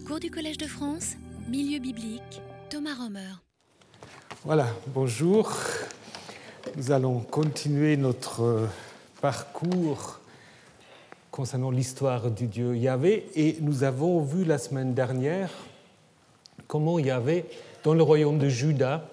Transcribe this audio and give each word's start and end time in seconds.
Cours 0.00 0.20
du 0.20 0.30
Collège 0.30 0.56
de 0.56 0.66
France, 0.66 1.16
Milieu 1.50 1.78
biblique, 1.78 2.40
Thomas 2.70 2.94
Romer. 2.94 3.34
Voilà, 4.42 4.66
bonjour. 4.86 5.52
Nous 6.76 6.92
allons 6.92 7.20
continuer 7.20 7.98
notre 7.98 8.68
parcours 9.20 10.18
concernant 11.30 11.70
l'histoire 11.70 12.30
du 12.30 12.46
Dieu 12.46 12.74
Yahvé 12.74 13.26
et 13.34 13.58
nous 13.60 13.84
avons 13.84 14.22
vu 14.22 14.44
la 14.44 14.56
semaine 14.56 14.94
dernière 14.94 15.50
comment 16.68 16.98
Yahvé, 16.98 17.44
dans 17.84 17.92
le 17.92 18.02
royaume 18.02 18.38
de 18.38 18.48
Juda, 18.48 19.06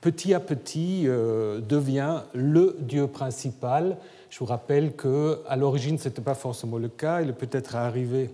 petit 0.00 0.32
à 0.32 0.40
petit 0.40 1.02
euh, 1.06 1.60
devient 1.60 2.22
le 2.32 2.76
Dieu 2.80 3.06
principal. 3.06 3.98
Je 4.30 4.38
vous 4.38 4.46
rappelle 4.46 4.96
qu'à 4.96 5.56
l'origine, 5.56 5.98
ce 5.98 6.08
n'était 6.08 6.22
pas 6.22 6.34
forcément 6.34 6.78
le 6.78 6.88
cas. 6.88 7.20
Il 7.20 7.28
est 7.28 7.34
peut-être 7.34 7.76
arrivé 7.76 8.30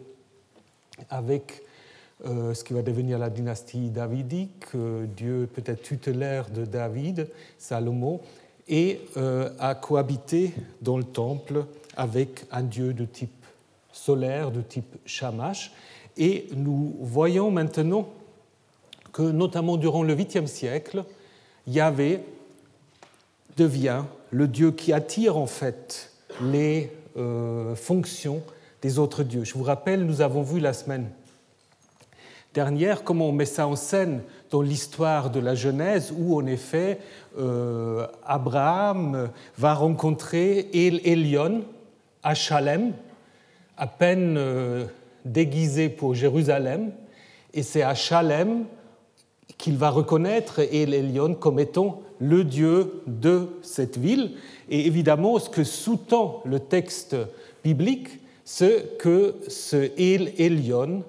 avec 1.11 1.63
euh, 2.27 2.55
ce 2.55 2.65
qui 2.65 2.73
va 2.73 2.83
devenir 2.83 3.19
la 3.19 3.31
dynastie 3.31 3.91
davidique, 3.91 4.65
euh, 4.75 5.07
Dieu 5.17 5.49
peut-être 5.53 5.83
tutélaire 5.83 6.51
de 6.51 6.65
David, 6.65 7.29
Salomon, 7.59 8.21
et 8.71 9.01
a 9.61 9.75
cohabité 9.75 10.53
dans 10.83 10.99
le 10.99 11.05
temple 11.05 11.65
avec 11.97 12.45
un 12.51 12.63
Dieu 12.63 12.93
de 12.93 13.07
type 13.07 13.47
solaire, 13.91 14.51
de 14.51 14.61
type 14.61 14.97
Shamash. 15.07 15.73
Et 16.19 16.49
nous 16.55 16.95
voyons 17.01 17.51
maintenant 17.51 18.11
que, 19.11 19.23
notamment 19.23 19.79
durant 19.79 20.03
le 20.03 20.15
8e 20.15 20.47
siècle, 20.47 21.05
Yahvé 21.67 22.21
devient 23.57 24.05
le 24.31 24.49
Dieu 24.49 24.71
qui 24.71 24.93
attire 24.93 25.37
en 25.37 25.47
fait 25.47 26.13
les 26.43 26.93
euh, 27.17 27.75
fonctions 27.75 28.43
des 28.83 28.99
autres 28.99 29.23
dieux. 29.23 29.45
Je 29.45 29.55
vous 29.55 29.65
rappelle, 29.65 30.05
nous 30.05 30.21
avons 30.21 30.43
vu 30.43 30.61
la 30.61 30.73
semaine 30.73 31.09
comment 33.05 33.29
on 33.29 33.33
met 33.33 33.45
ça 33.45 33.67
en 33.67 33.77
scène 33.77 34.23
dans 34.51 34.63
l'histoire 34.63 35.31
de 35.31 35.41
la 35.41 35.55
Genèse, 35.55 36.13
où 36.17 36.37
en 36.37 36.47
effet 36.47 36.99
euh, 37.39 38.07
Abraham 38.25 39.29
va 39.57 39.75
rencontrer 39.75 40.69
El 40.73 41.01
Elion 41.07 41.63
à 42.23 42.35
Chalem, 42.35 42.93
à 43.77 43.87
peine 43.87 44.37
euh, 44.39 44.87
déguisé 45.25 45.89
pour 45.89 46.15
Jérusalem, 46.15 46.91
et 47.55 47.63
c'est 47.63 47.83
à 47.83 47.95
Chalem 47.95 48.65
qu'il 49.57 49.77
va 49.77 49.91
reconnaître 49.91 50.61
El 50.61 50.95
Elion 50.95 51.35
comme 51.35 51.59
étant 51.59 52.03
le 52.21 52.45
Dieu 52.45 53.03
de 53.07 53.49
cette 53.63 53.99
ville. 53.99 54.33
Et 54.69 54.87
évidemment, 54.87 55.39
ce 55.39 55.49
que 55.49 55.65
sous-tend 55.65 56.43
le 56.45 56.61
texte 56.61 57.17
biblique, 57.63 58.21
c'est 58.45 58.99
que 58.99 59.37
ce 59.49 59.91
El 59.99 60.33
Elion, 60.39 61.03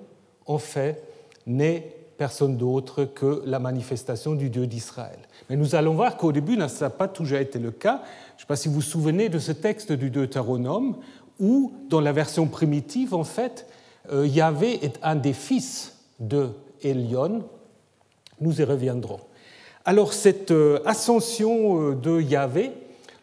en 0.45 0.57
fait, 0.57 1.08
n'est 1.49 1.95
personne 2.17 2.57
d'autre 2.57 3.05
que 3.05 3.41
la 3.45 3.59
manifestation 3.59 4.35
du 4.35 4.49
Dieu 4.49 4.67
d'Israël. 4.67 5.19
Mais 5.49 5.55
nous 5.55 5.75
allons 5.75 5.95
voir 5.95 6.17
qu'au 6.17 6.31
début, 6.31 6.57
ça 6.67 6.85
n'a 6.85 6.89
pas 6.89 7.07
toujours 7.07 7.37
été 7.37 7.59
le 7.59 7.71
cas. 7.71 8.01
Je 8.31 8.35
ne 8.35 8.39
sais 8.41 8.47
pas 8.47 8.55
si 8.55 8.67
vous 8.67 8.75
vous 8.75 8.81
souvenez 8.81 9.29
de 9.29 9.39
ce 9.39 9.51
texte 9.51 9.91
du 9.91 10.09
Deutéronome, 10.09 10.97
où, 11.39 11.73
dans 11.89 12.01
la 12.01 12.11
version 12.11 12.47
primitive, 12.47 13.13
en 13.13 13.23
fait, 13.23 13.65
euh, 14.11 14.27
Yahvé 14.27 14.83
est 14.83 14.99
un 15.01 15.15
des 15.15 15.33
fils 15.33 15.97
de 16.19 16.49
Elion, 16.81 17.43
nous 18.41 18.61
y 18.61 18.63
reviendrons. 18.63 19.19
Alors 19.85 20.13
cette 20.13 20.51
euh, 20.51 20.79
ascension 20.85 21.91
euh, 21.91 21.95
de 21.95 22.21
Yahvé, 22.21 22.71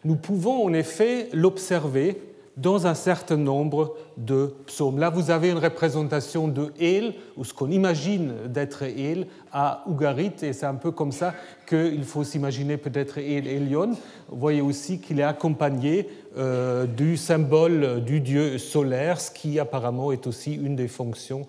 nous 0.05 0.15
pouvons 0.15 0.65
en 0.65 0.73
effet 0.73 1.29
l'observer 1.33 2.19
dans 2.57 2.87
un 2.87 2.95
certain 2.95 3.37
nombre 3.37 3.95
de 4.17 4.55
psaumes. 4.65 4.97
Là, 4.97 5.11
vous 5.11 5.29
avez 5.29 5.51
une 5.51 5.59
représentation 5.59 6.47
de 6.47 6.73
El, 6.81 7.13
ou 7.37 7.45
ce 7.45 7.53
qu'on 7.53 7.69
imagine 7.69 8.33
d'être 8.47 8.81
El, 8.83 9.27
à 9.53 9.83
Ougarit, 9.87 10.33
et 10.41 10.53
c'est 10.53 10.65
un 10.65 10.75
peu 10.75 10.91
comme 10.91 11.11
ça 11.11 11.35
qu'il 11.67 12.03
faut 12.03 12.23
s'imaginer 12.23 12.77
peut-être 12.77 13.19
El 13.19 13.47
Elion. 13.47 13.91
Vous 14.29 14.39
voyez 14.39 14.61
aussi 14.61 14.99
qu'il 14.99 15.19
est 15.19 15.23
accompagné 15.23 16.09
euh, 16.35 16.85
du 16.85 17.15
symbole 17.15 18.03
du 18.03 18.21
dieu 18.21 18.57
solaire, 18.57 19.21
ce 19.21 19.29
qui 19.29 19.59
apparemment 19.59 20.11
est 20.11 20.25
aussi 20.25 20.55
une 20.55 20.75
des 20.75 20.87
fonctions 20.87 21.45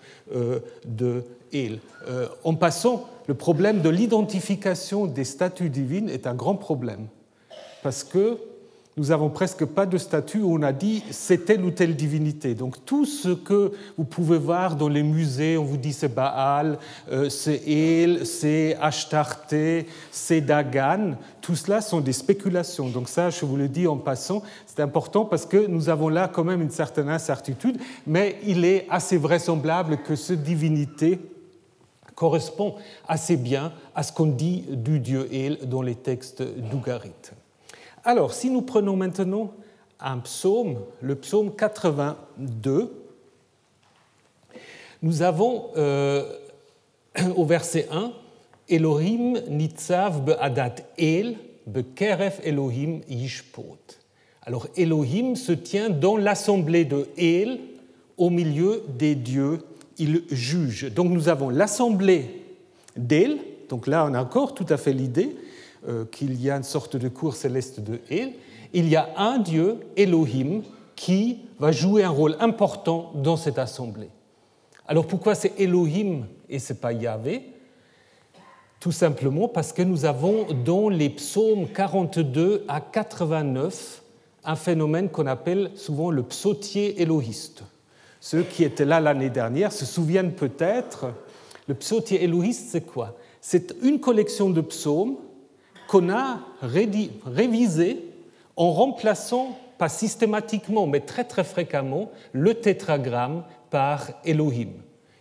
de 0.85 1.25
El. 1.53 1.79
en 2.45 2.55
passant, 2.55 3.09
le 3.27 3.35
problème 3.35 3.81
de 3.81 3.89
l'identification 3.89 5.07
des 5.07 5.25
statues 5.25 5.71
divines 5.71 6.11
est 6.11 6.27
un 6.27 6.35
grand 6.35 6.55
problème, 6.55 7.07
parce 7.83 8.05
que 8.05 8.39
nous 8.99 9.07
n'avons 9.07 9.31
presque 9.31 9.65
pas 9.65 9.87
de 9.87 9.97
statue 9.97 10.41
où 10.41 10.59
on 10.59 10.63
a 10.63 10.73
dit 10.73 11.05
c'est 11.11 11.45
telle 11.45 11.65
ou 11.65 11.71
telle 11.71 11.95
divinité. 11.95 12.55
Donc 12.55 12.85
tout 12.85 13.07
ce 13.07 13.29
que 13.29 13.73
vous 13.97 14.05
pouvez 14.05 14.39
voir 14.39 14.75
dans 14.75 14.89
les 14.89 15.05
musées, 15.05 15.57
on 15.57 15.65
vous 15.65 15.77
dit 15.77 15.93
c'est 15.93 16.13
Baal, 16.13 16.79
euh, 17.13 17.29
c'est 17.29 17.63
El, 17.69 18.27
c'est 18.27 18.77
Ashtarté, 18.81 19.87
c'est 20.11 20.41
Dagan, 20.41 21.13
tout 21.41 21.55
cela 21.55 21.81
sont 21.81 22.01
des 22.01 22.13
spéculations. 22.13 22.89
Donc 22.89 23.09
ça, 23.09 23.31
je 23.31 23.47
vous 23.47 23.57
le 23.57 23.69
dis 23.69 23.87
en 23.87 23.97
passant, 23.97 24.43
c'est 24.67 24.81
important 24.81 25.25
parce 25.25 25.47
que 25.47 25.67
nous 25.69 25.89
avons 25.89 26.09
là 26.09 26.29
quand 26.29 26.45
même 26.45 26.61
une 26.61 26.71
certaine 26.71 27.09
incertitude, 27.09 27.79
mais 28.07 28.37
il 28.45 28.65
est 28.65 28.87
assez 28.91 29.17
vraisemblable 29.17 29.99
que 29.99 30.17
ces 30.17 30.37
divinités 30.37 31.21
correspond 32.17 32.75
assez 33.07 33.37
bien 33.37 33.73
à 33.95 34.03
ce 34.03 34.13
qu'on 34.13 34.27
dit 34.27 34.65
du 34.69 34.99
dieu 34.99 35.29
El 35.33 35.69
dans 35.69 35.83
les 35.83 35.95
textes 35.95 36.43
d'Ougarit. 36.43 37.13
Alors, 38.09 38.33
si 38.33 38.49
nous 38.49 38.63
prenons 38.63 38.97
maintenant 38.97 39.53
un 40.01 40.17
psaume, 40.17 40.79
le 41.03 41.15
psaume 41.15 41.55
82, 41.55 42.91
nous 45.03 45.21
avons 45.21 45.67
euh, 45.77 46.25
au 47.37 47.45
verset 47.45 47.87
1 47.93 48.13
Elohim 48.71 49.43
nitzav 49.51 50.25
be'adat 50.25 50.77
el 50.97 51.37
be'keref 51.67 52.41
Elohim 52.47 53.03
yishpot. 53.11 53.77
Alors 54.41 54.69
Elohim 54.75 55.35
se 55.35 55.53
tient 55.53 55.91
dans 55.91 56.17
l'assemblée 56.17 56.87
de 56.87 57.09
El, 57.19 57.61
au 58.17 58.31
milieu 58.31 58.85
des 58.99 59.17
dieux 59.17 59.59
il 59.99 60.23
juge. 60.31 60.91
Donc 60.95 61.11
nous 61.11 61.29
avons 61.29 61.51
l'assemblée 61.51 62.43
d'El, 62.97 63.37
donc 63.69 63.87
là 63.87 64.09
on 64.11 64.15
a 64.15 64.23
encore 64.23 64.55
tout 64.55 64.67
à 64.71 64.79
fait 64.79 64.95
l'idée 64.95 65.37
qu'il 66.11 66.41
y 66.41 66.50
a 66.50 66.56
une 66.56 66.62
sorte 66.62 66.97
de 66.97 67.09
cour 67.09 67.34
céleste 67.34 67.81
de 67.81 68.00
El. 68.11 68.33
Il 68.72 68.89
y 68.89 68.97
a 68.97 69.09
un 69.16 69.39
Dieu, 69.39 69.78
Elohim, 69.97 70.62
qui 70.97 71.39
va 71.59 71.72
jouer 71.72 72.03
un 72.03 72.11
rôle 72.11 72.37
important 72.41 73.12
dans 73.15 73.37
cette 73.37 73.59
assemblée. 73.59 74.11
Alors 74.87 75.06
pourquoi 75.06 75.34
c'est 75.34 75.53
Elohim 75.59 76.27
et 76.49 76.59
ce 76.59 76.72
n'est 76.72 76.78
pas 76.78 76.93
Yahvé? 76.93 77.53
Tout 78.81 78.93
simplement 78.93 79.49
parce 79.49 79.72
que 79.72 79.83
nous 79.83 80.05
avons 80.05 80.47
dans 80.65 80.88
les 80.88 81.11
psaumes 81.11 81.69
42 81.69 82.65
à 82.69 82.81
89 82.81 84.03
un 84.44 84.56
phénomène 84.56 85.09
qu'on 85.09 85.27
appelle 85.27 85.72
souvent 85.75 86.11
le 86.11 86.22
psautier 86.22 87.03
élohiste. 87.03 87.62
Ceux 88.21 88.43
qui 88.43 88.65
étaient 88.65 88.84
là 88.84 89.00
l'année 89.00 89.31
dernière 89.31 89.72
se 89.72 89.84
souviennent 89.84 90.33
peut-être, 90.33 91.12
le 91.67 91.75
psautier 91.75 92.25
élohiste, 92.25 92.69
c'est 92.71 92.87
quoi? 92.87 93.17
C'est 93.41 93.75
une 93.83 94.00
collection 94.00 94.50
de 94.50 94.61
psaumes 94.61 95.17
qu'on 95.88 96.10
a 96.10 96.41
révisé 96.62 98.04
en 98.56 98.71
remplaçant, 98.71 99.59
pas 99.78 99.88
systématiquement, 99.88 100.87
mais 100.87 101.00
très 101.00 101.25
très 101.25 101.44
fréquemment, 101.44 102.10
le 102.32 102.54
tétragramme 102.54 103.43
par 103.71 104.10
Elohim. 104.25 104.69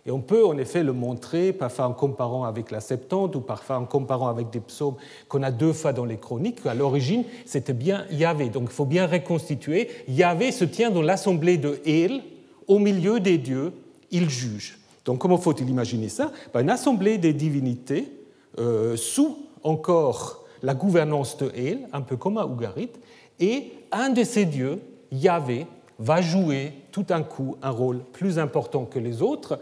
Et 0.04 0.10
on 0.10 0.20
peut 0.20 0.46
en 0.46 0.56
effet 0.56 0.82
le 0.82 0.92
montrer, 0.92 1.52
parfois 1.52 1.86
en 1.86 1.92
comparant 1.92 2.44
avec 2.44 2.70
la 2.70 2.80
Septante 2.80 3.36
ou 3.36 3.40
parfois 3.40 3.78
en 3.78 3.84
comparant 3.84 4.28
avec 4.28 4.50
des 4.50 4.60
psaumes 4.60 4.96
qu'on 5.28 5.42
a 5.42 5.50
deux 5.50 5.72
fois 5.72 5.92
dans 5.92 6.04
les 6.04 6.16
chroniques. 6.16 6.64
À 6.66 6.74
l'origine, 6.74 7.24
c'était 7.44 7.74
bien 7.74 8.06
Yahvé. 8.10 8.48
Donc 8.48 8.68
il 8.70 8.74
faut 8.74 8.86
bien 8.86 9.06
reconstituer. 9.06 9.88
Yahvé 10.08 10.52
se 10.52 10.64
tient 10.64 10.90
dans 10.90 11.02
l'assemblée 11.02 11.58
de 11.58 11.80
El, 11.86 12.22
au 12.66 12.78
milieu 12.78 13.20
des 13.20 13.38
dieux, 13.38 13.72
il 14.10 14.30
juge. 14.30 14.78
Donc 15.04 15.18
comment 15.18 15.38
faut-il 15.38 15.68
imaginer 15.68 16.08
ça? 16.08 16.32
Ben, 16.52 16.60
Une 16.60 16.70
assemblée 16.70 17.18
des 17.18 17.32
divinités 17.32 18.10
euh, 18.58 18.96
sous 18.96 19.38
encore 19.62 20.47
la 20.62 20.74
gouvernance 20.74 21.36
de 21.36 21.50
El, 21.56 21.88
un 21.92 22.00
peu 22.00 22.16
comme 22.16 22.38
à 22.38 22.46
Ougarit, 22.46 22.90
et 23.40 23.72
un 23.92 24.10
de 24.10 24.24
ces 24.24 24.44
dieux, 24.44 24.80
Yahvé, 25.12 25.66
va 25.98 26.20
jouer 26.20 26.72
tout 26.92 27.02
d'un 27.02 27.22
coup 27.22 27.56
un 27.62 27.70
rôle 27.70 28.00
plus 28.12 28.38
important 28.38 28.84
que 28.84 28.98
les 28.98 29.22
autres. 29.22 29.58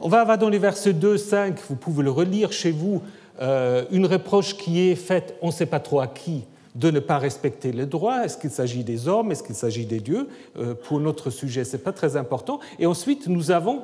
On 0.00 0.08
va 0.08 0.36
dans 0.36 0.48
les 0.48 0.58
versets 0.58 0.92
2, 0.92 1.16
5, 1.16 1.58
vous 1.68 1.76
pouvez 1.76 2.02
le 2.02 2.10
relire 2.10 2.52
chez 2.52 2.70
vous, 2.70 3.02
euh, 3.40 3.84
une 3.90 4.06
reproche 4.06 4.56
qui 4.56 4.88
est 4.88 4.94
faite, 4.94 5.36
on 5.42 5.48
ne 5.48 5.52
sait 5.52 5.66
pas 5.66 5.80
trop 5.80 6.00
à 6.00 6.06
qui, 6.06 6.44
de 6.74 6.90
ne 6.90 7.00
pas 7.00 7.18
respecter 7.18 7.72
les 7.72 7.86
droits. 7.86 8.24
Est-ce 8.24 8.36
qu'il 8.36 8.50
s'agit 8.50 8.84
des 8.84 9.08
hommes? 9.08 9.32
Est-ce 9.32 9.42
qu'il 9.42 9.54
s'agit 9.54 9.86
des 9.86 10.00
dieux? 10.00 10.28
Euh, 10.58 10.74
Pour 10.74 11.00
notre 11.00 11.30
sujet, 11.30 11.64
ce 11.64 11.76
n'est 11.76 11.82
pas 11.82 11.92
très 11.92 12.16
important. 12.16 12.60
Et 12.78 12.86
ensuite, 12.86 13.28
nous 13.28 13.50
avons 13.50 13.82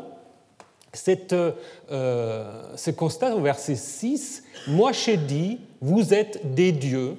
cette, 0.92 1.32
euh, 1.32 2.62
ce 2.76 2.90
constat 2.90 3.34
au 3.34 3.40
verset 3.40 3.76
6. 3.76 4.44
Moi, 4.68 4.92
j'ai 4.92 5.16
dit, 5.16 5.58
vous 5.82 6.14
êtes 6.14 6.54
des 6.54 6.70
dieux, 6.70 7.16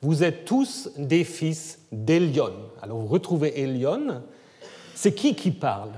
vous 0.00 0.22
êtes 0.22 0.44
tous 0.44 0.88
des 0.96 1.24
fils 1.24 1.80
d'Elion. 1.90 2.52
Alors, 2.80 2.98
vous 2.98 3.08
retrouvez 3.08 3.60
Elion. 3.60 4.22
C'est 4.94 5.12
qui 5.12 5.34
qui 5.34 5.50
parle? 5.50 5.90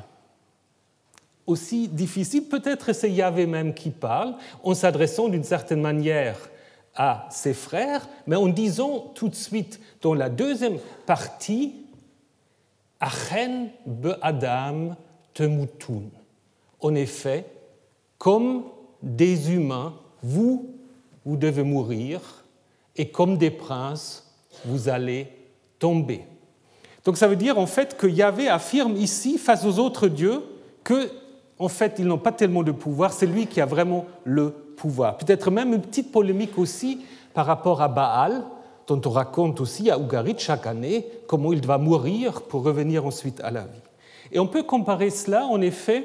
Aussi 1.47 1.89
difficile. 1.89 2.45
Peut-être 2.45 2.95
c'est 2.95 3.11
Yahvé 3.11 3.47
même 3.47 3.75
qui 3.75 3.91
parle 3.91 4.35
en 4.63 4.75
s'adressant 4.75 5.29
d'une 5.29 5.45
certaine 5.45 5.83
manière 5.83 6.39
à 6.97 7.29
ses 7.31 7.55
frères, 7.55 8.09
mais 8.27 8.37
en 8.37 8.49
disant 8.49 9.13
tout 9.15 9.29
de 9.29 9.35
suite 9.35 9.79
dans 10.01 10.15
la 10.15 10.31
deuxième 10.31 10.79
partie, 11.07 11.75
Achen 12.99 13.71
be 13.87 14.17
Adam 14.23 14.97
temutun. 15.35 16.03
En 16.81 16.95
effet, 16.95 17.45
comme 18.19 18.65
des 19.03 19.53
humains, 19.53 19.95
vous, 20.23 20.80
vous 21.25 21.37
devez 21.37 21.63
mourir, 21.63 22.21
et 22.97 23.11
comme 23.11 23.37
des 23.37 23.51
princes, 23.51 24.31
vous 24.65 24.89
allez 24.89 25.29
tomber. 25.79 26.25
Donc 27.05 27.17
ça 27.17 27.29
veut 27.29 27.37
dire 27.37 27.59
en 27.59 27.67
fait 27.67 27.97
que 27.97 28.07
Yahvé 28.07 28.49
affirme 28.49 28.97
ici, 28.97 29.39
face 29.39 29.65
aux 29.65 29.79
autres 29.79 30.09
dieux, 30.09 30.43
que 30.85 31.11
en 31.59 31.69
fait 31.69 31.97
ils 31.99 32.07
n'ont 32.07 32.19
pas 32.19 32.33
tellement 32.33 32.63
de 32.63 32.73
pouvoir, 32.73 33.13
c'est 33.13 33.27
lui 33.27 33.47
qui 33.47 33.61
a 33.61 33.67
vraiment 33.67 34.07
le 34.25 34.51
pouvoir. 34.51 35.17
Peut-être 35.17 35.51
même 35.51 35.73
une 35.73 35.81
petite 35.81 36.13
polémique 36.13 36.59
aussi 36.59 37.01
par 37.33 37.47
rapport 37.47 37.81
à 37.81 37.89
Baal, 37.89 38.45
dont 38.87 39.01
on 39.05 39.11
raconte 39.11 39.61
aussi 39.61 39.91
à 39.91 39.99
Ougarit 39.99 40.35
chaque 40.39 40.67
année 40.67 41.07
comment 41.27 41.53
il 41.53 41.65
va 41.65 41.79
mourir 41.79 42.43
pour 42.43 42.65
revenir 42.65 43.07
ensuite 43.07 43.41
à 43.41 43.51
la 43.51 43.63
vie. 43.63 43.83
Et 44.33 44.39
on 44.39 44.47
peut 44.47 44.63
comparer 44.63 45.11
cela 45.11 45.47
en 45.47 45.61
effet 45.61 46.05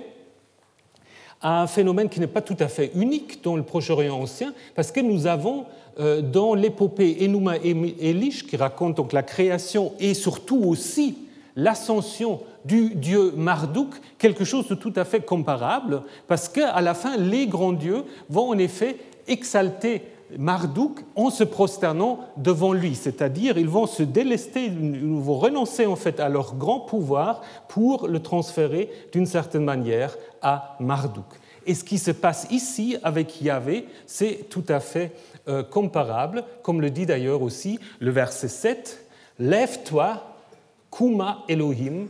à 1.42 1.62
un 1.62 1.68
phénomène 1.68 2.10
qui 2.10 2.20
n'est 2.20 2.28
pas 2.28 2.42
tout 2.42 2.58
à 2.60 2.68
fait 2.68 2.92
unique 2.96 3.44
dans 3.44 3.56
le 3.56 3.64
Proche-Orient 3.64 4.16
ancien, 4.16 4.54
parce 4.76 4.92
que 4.92 5.00
nous 5.00 5.28
avons 5.28 5.66
euh, 6.00 6.22
dans 6.22 6.56
l'épopée 6.56 7.18
Enuma 7.22 7.58
Elish, 7.58 8.46
qui 8.46 8.58
raconte 8.58 8.98
donc 8.98 9.14
la 9.14 9.24
création 9.24 9.94
et 10.00 10.14
surtout 10.14 10.62
aussi 10.64 11.18
l'ascension 11.56 12.42
du 12.66 12.96
dieu 12.96 13.34
Marduk, 13.36 13.90
quelque 14.18 14.44
chose 14.44 14.68
de 14.68 14.76
tout 14.76 14.94
à 14.96 15.06
fait 15.06 15.22
comparable, 15.22 16.02
parce 16.28 16.50
qu'à 16.50 16.82
la 16.82 16.94
fin, 16.94 17.16
les 17.18 17.48
grands 17.48 17.74
dieux 17.74 18.04
vont 18.30 18.50
en 18.50 18.58
effet 18.58 18.98
exalter 19.28 20.02
Marduk 20.38 21.02
en 21.16 21.30
se 21.30 21.44
prosternant 21.44 22.20
devant 22.38 22.74
lui, 22.74 22.96
c'est-à-dire 22.96 23.58
ils 23.58 23.70
vont 23.70 23.86
se 23.86 24.04
délester, 24.04 24.66
ils 24.66 25.06
vont 25.06 25.38
renoncer 25.38 25.86
en 25.86 25.96
fait 25.96 26.20
à 26.20 26.30
leur 26.30 26.56
grand 26.56 26.80
pouvoir 26.80 27.42
pour 27.68 28.08
le 28.08 28.22
transférer 28.22 28.90
d'une 29.12 29.28
certaine 29.28 29.64
manière 29.64 30.18
à 30.42 30.78
Marduk. 30.80 31.26
Et 31.68 31.74
ce 31.74 31.84
qui 31.84 31.98
se 31.98 32.12
passe 32.12 32.48
ici 32.52 32.98
avec 33.04 33.42
Yahvé, 33.42 33.88
c'est 34.06 34.50
tout 34.50 34.64
à 34.68 34.80
fait 34.80 35.12
euh, 35.48 35.64
comparable, 35.64 36.44
comme 36.64 36.82
le 36.82 36.90
dit 36.90 37.06
d'ailleurs 37.06 37.42
aussi 37.42 37.80
le 38.00 38.12
verset 38.12 38.48
7, 38.48 39.06
Lève-toi, 39.40 40.24
Kuma 40.92 41.44
Elohim, 41.48 42.08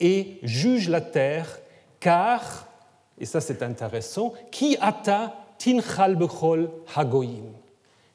et 0.00 0.38
juge 0.42 0.88
la 0.88 1.00
terre, 1.00 1.58
car, 2.00 2.66
et 3.18 3.24
ça 3.24 3.40
c'est 3.40 3.62
intéressant, 3.62 4.34
qui 4.50 4.76
ata 4.80 5.45
tinchal 5.58 6.16
bechol 6.16 6.70
hagoyim, 6.94 7.52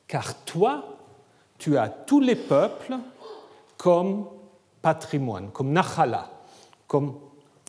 car 0.08 0.36
toi, 0.46 0.98
tu 1.58 1.78
as 1.78 1.90
tous 1.90 2.20
les 2.20 2.36
peuples 2.36 2.98
comme 3.78 4.26
patrimoine, 4.82 5.50
comme 5.52 5.72
nachala, 5.72 6.30
comme 6.88 7.16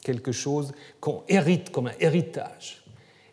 quelque 0.03 0.33
chose 0.33 0.73
qu'on 1.01 1.23
hérite, 1.29 1.71
comme 1.71 1.89
un 1.89 1.95
héritage. 2.01 2.83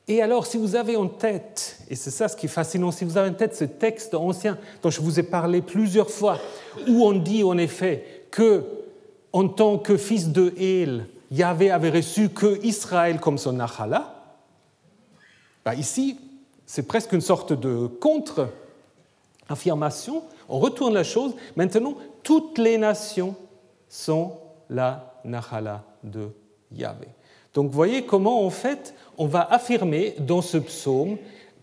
Et 0.07 0.21
alors, 0.21 0.47
si 0.47 0.57
vous 0.57 0.75
avez 0.75 0.95
en 0.95 1.07
tête, 1.07 1.79
et 1.87 1.95
c'est 1.95 2.09
ça 2.09 2.27
ce 2.27 2.35
qui 2.35 2.47
est 2.47 2.49
fascinant, 2.49 2.91
si 2.91 3.05
vous 3.05 3.17
avez 3.17 3.29
en 3.29 3.33
tête 3.33 3.55
ce 3.55 3.65
texte 3.65 4.15
ancien 4.15 4.57
dont 4.81 4.89
je 4.89 5.01
vous 5.01 5.19
ai 5.19 5.23
parlé 5.23 5.61
plusieurs 5.61 6.09
fois, 6.09 6.39
où 6.87 7.05
on 7.05 7.13
dit 7.13 7.43
en 7.43 7.57
effet 7.57 8.25
que, 8.31 8.65
en 9.31 9.47
tant 9.47 9.77
que 9.77 9.97
fils 9.97 10.29
de 10.29 10.53
El, 10.59 11.05
Yahvé 11.31 11.69
avait 11.69 11.91
reçu 11.91 12.29
que 12.29 12.59
Israël 12.65 13.19
comme 13.19 13.37
son 13.37 13.59
Achala, 13.59 14.35
bah 15.63 15.75
ici, 15.75 16.17
c'est 16.69 16.83
presque 16.83 17.11
une 17.13 17.21
sorte 17.21 17.51
de 17.51 17.87
contre-affirmation. 17.87 20.21
On 20.47 20.59
retourne 20.59 20.93
la 20.93 21.03
chose. 21.03 21.33
Maintenant, 21.55 21.95
toutes 22.21 22.59
les 22.59 22.77
nations 22.77 23.35
sont 23.87 24.33
la 24.69 25.15
Nachala 25.25 25.83
de 26.03 26.29
Yahvé. 26.71 27.07
Donc 27.55 27.71
voyez 27.71 28.05
comment 28.05 28.45
en 28.45 28.51
fait 28.51 28.93
on 29.17 29.25
va 29.25 29.51
affirmer 29.51 30.13
dans 30.19 30.43
ce 30.43 30.57
psaume 30.57 31.17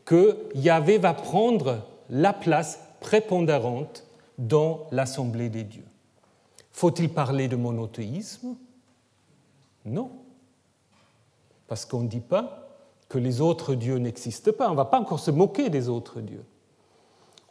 que 0.04 0.38
Yahvé 0.56 0.98
va 0.98 1.14
prendre 1.14 1.86
la 2.10 2.32
place 2.32 2.80
prépondérante 2.98 4.02
dans 4.38 4.88
l'assemblée 4.90 5.50
des 5.50 5.62
dieux. 5.62 5.86
Faut-il 6.72 7.10
parler 7.10 7.46
de 7.46 7.54
monothéisme? 7.54 8.56
Non. 9.84 10.10
Parce 11.68 11.84
qu'on 11.84 12.00
ne 12.00 12.08
dit 12.08 12.18
pas 12.18 12.65
que 13.08 13.18
les 13.18 13.40
autres 13.40 13.74
dieux 13.74 13.96
n'existent 13.96 14.52
pas. 14.52 14.68
On 14.68 14.72
ne 14.72 14.76
va 14.76 14.84
pas 14.84 15.00
encore 15.00 15.20
se 15.20 15.30
moquer 15.30 15.70
des 15.70 15.88
autres 15.88 16.20
dieux. 16.20 16.44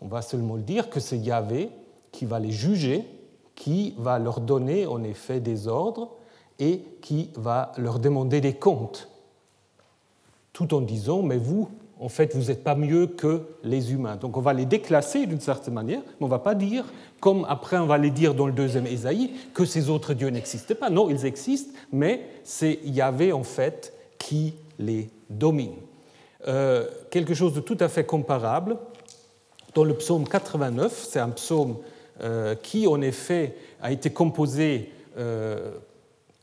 On 0.01 0.07
va 0.07 0.21
seulement 0.21 0.57
dire 0.57 0.89
que 0.89 0.99
c'est 0.99 1.17
Yahvé 1.17 1.69
qui 2.11 2.25
va 2.25 2.39
les 2.39 2.51
juger, 2.51 3.05
qui 3.55 3.95
va 3.97 4.19
leur 4.19 4.41
donner 4.41 4.85
en 4.85 5.03
effet 5.03 5.39
des 5.39 5.67
ordres 5.67 6.11
et 6.59 6.81
qui 7.01 7.29
va 7.35 7.71
leur 7.77 7.99
demander 7.99 8.41
des 8.41 8.53
comptes 8.53 9.09
tout 10.55 10.73
en 10.73 10.79
disant, 10.79 11.21
mais 11.21 11.37
vous, 11.37 11.67
en 11.99 12.07
fait, 12.07 12.33
vous 12.33 12.45
n'êtes 12.45 12.63
pas 12.63 12.75
mieux 12.75 13.07
que 13.07 13.41
les 13.63 13.91
humains. 13.91 14.15
Donc 14.15 14.37
on 14.37 14.41
va 14.41 14.53
les 14.53 14.65
déclasser 14.65 15.25
d'une 15.27 15.41
certaine 15.41 15.73
manière, 15.73 15.99
mais 15.99 16.21
on 16.21 16.25
ne 16.25 16.29
va 16.29 16.39
pas 16.39 16.55
dire, 16.55 16.85
comme 17.19 17.45
après 17.49 17.77
on 17.77 17.85
va 17.85 17.97
les 17.97 18.09
dire 18.09 18.33
dans 18.33 18.47
le 18.47 18.53
deuxième 18.53 18.87
Ésaïe, 18.87 19.31
que 19.53 19.65
ces 19.65 19.89
autres 19.89 20.13
dieux 20.13 20.29
n'existent 20.29 20.75
pas. 20.75 20.89
Non, 20.89 21.09
ils 21.09 21.25
existent, 21.25 21.73
mais 21.91 22.25
c'est 22.43 22.79
Yahvé, 22.85 23.33
en 23.33 23.43
fait, 23.43 23.93
qui 24.17 24.53
les 24.79 25.09
domine. 25.29 25.75
Euh, 26.47 26.85
quelque 27.09 27.33
chose 27.33 27.53
de 27.53 27.59
tout 27.59 27.77
à 27.79 27.89
fait 27.89 28.03
comparable, 28.03 28.77
dans 29.73 29.83
le 29.83 29.95
psaume 29.95 30.27
89, 30.27 31.07
c'est 31.09 31.19
un 31.19 31.29
psaume 31.29 31.77
euh, 32.21 32.55
qui, 32.55 32.87
en 32.87 33.01
effet, 33.01 33.55
a 33.81 33.91
été 33.91 34.11
composé 34.11 34.91
euh, 35.17 35.71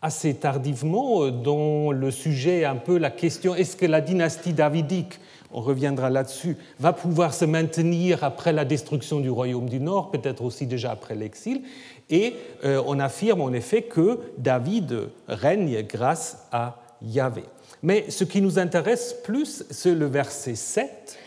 assez 0.03 0.35
tardivement 0.35 1.29
dont 1.29 1.93
le 1.93 2.11
sujet 2.11 2.61
est 2.61 2.65
un 2.65 2.77
peu 2.77 2.99
la 2.99 3.11
question 3.11 3.55
est-ce 3.55 3.77
que 3.77 3.87
la 3.87 4.01
dynastie 4.01 4.53
davidique, 4.53 5.21
on 5.53 5.61
reviendra 5.61 6.11
là-dessus, 6.11 6.57
va 6.81 6.93
pouvoir 6.93 7.33
se 7.33 7.45
maintenir 7.45 8.25
après 8.25 8.53
la 8.53 8.65
destruction 8.65 9.21
du 9.21 9.31
royaume 9.31 9.69
du 9.69 9.79
Nord, 9.79 10.11
peut-être 10.11 10.43
aussi 10.43 10.67
déjà 10.67 10.91
après 10.91 11.15
l'exil? 11.15 11.63
Et 12.11 12.35
on 12.65 12.99
affirme 12.99 13.41
en 13.41 13.53
effet 13.53 13.83
que 13.83 14.19
David 14.37 15.09
règne 15.29 15.83
grâce 15.83 16.47
à 16.51 16.82
Yahvé. 17.03 17.45
Mais 17.83 18.11
ce 18.11 18.25
qui 18.25 18.41
nous 18.41 18.59
intéresse 18.59 19.15
plus, 19.25 19.65
c'est 19.71 19.95
le 19.95 20.07
verset 20.07 20.55
7. 20.55 21.19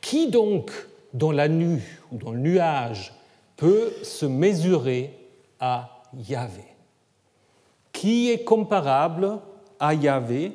Qui 0.00 0.30
donc, 0.30 0.70
dans 1.14 1.32
la 1.32 1.48
nuit 1.48 1.82
ou 2.10 2.18
dans 2.18 2.32
le 2.32 2.38
nuage, 2.38 3.14
peut 3.56 3.92
se 4.02 4.26
mesurer 4.26 5.16
à 5.60 6.02
Yahvé? 6.28 6.64
Qui 7.92 8.30
est 8.30 8.44
comparable 8.44 9.38
à 9.78 9.94
Yahvé 9.94 10.52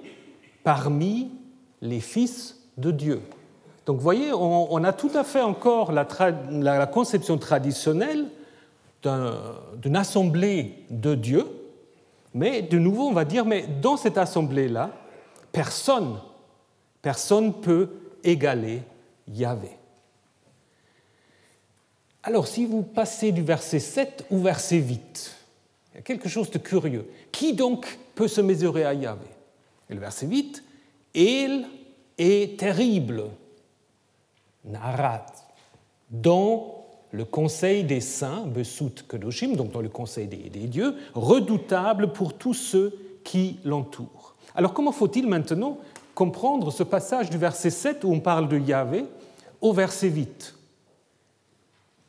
parmi 0.63 1.31
les 1.81 1.99
fils 1.99 2.57
de 2.77 2.91
Dieu? 2.91 3.21
Donc 3.85 3.97
vous 3.97 4.03
voyez, 4.03 4.33
on, 4.33 4.83
a 4.83 4.91
tout 4.91 5.11
à 5.15 5.23
fait 5.23 5.41
encore 5.41 5.93
la 5.93 6.87
conception 6.87 7.37
traditionnelle 7.37 8.25
d'une 9.03 9.95
assemblée 9.95 10.73
de 10.89 11.15
Dieu, 11.15 11.45
mais 12.37 12.61
de 12.61 12.77
nouveau 12.77 13.07
on 13.07 13.13
va 13.13 13.25
dire, 13.25 13.45
mais 13.45 13.65
dans 13.81 13.97
cette 13.97 14.17
assemblée-là, 14.17 14.91
personne, 15.51 16.19
personne 17.01 17.53
peut 17.53 17.89
égaler 18.23 18.83
Yahvé. 19.27 19.71
Alors 22.23 22.47
si 22.47 22.65
vous 22.65 22.83
passez 22.83 23.31
du 23.31 23.41
verset 23.41 23.79
7 23.79 24.25
au 24.29 24.37
verset 24.37 24.77
8, 24.77 25.35
il 25.93 25.95
y 25.95 25.99
a 25.99 26.01
quelque 26.03 26.29
chose 26.29 26.51
de 26.51 26.57
curieux. 26.57 27.09
Qui 27.31 27.53
donc 27.53 27.97
peut 28.13 28.27
se 28.27 28.41
mesurer 28.41 28.85
à 28.85 28.93
Yahvé? 28.93 29.27
Et 29.89 29.93
le 29.93 29.99
verset 29.99 30.27
8, 30.27 30.63
Il 31.15 31.65
est 32.17 32.59
terrible, 32.59 33.25
Narat, 34.65 35.25
dans 36.11 36.76
le 37.11 37.25
conseil 37.25 37.83
des 37.83 38.01
saints, 38.01 38.43
Besut 38.45 39.07
Kedoshim, 39.07 39.55
donc 39.55 39.71
dans 39.71 39.81
le 39.81 39.89
conseil 39.89 40.27
des, 40.27 40.67
dieux, 40.67 40.95
redoutable 41.13 42.11
pour 42.11 42.33
tous 42.33 42.53
ceux 42.53 42.97
qui 43.23 43.59
l'entourent. 43.63 44.35
Alors 44.55 44.73
comment 44.73 44.91
faut-il 44.91 45.27
maintenant 45.27 45.77
comprendre 46.15 46.71
ce 46.71 46.83
passage 46.83 47.29
du 47.29 47.37
verset 47.37 47.69
7 47.69 48.03
où 48.03 48.11
on 48.11 48.19
parle 48.19 48.49
de 48.49 48.57
Yahvé 48.57 49.05
au 49.61 49.71
verset 49.71 50.09
8 50.09 50.55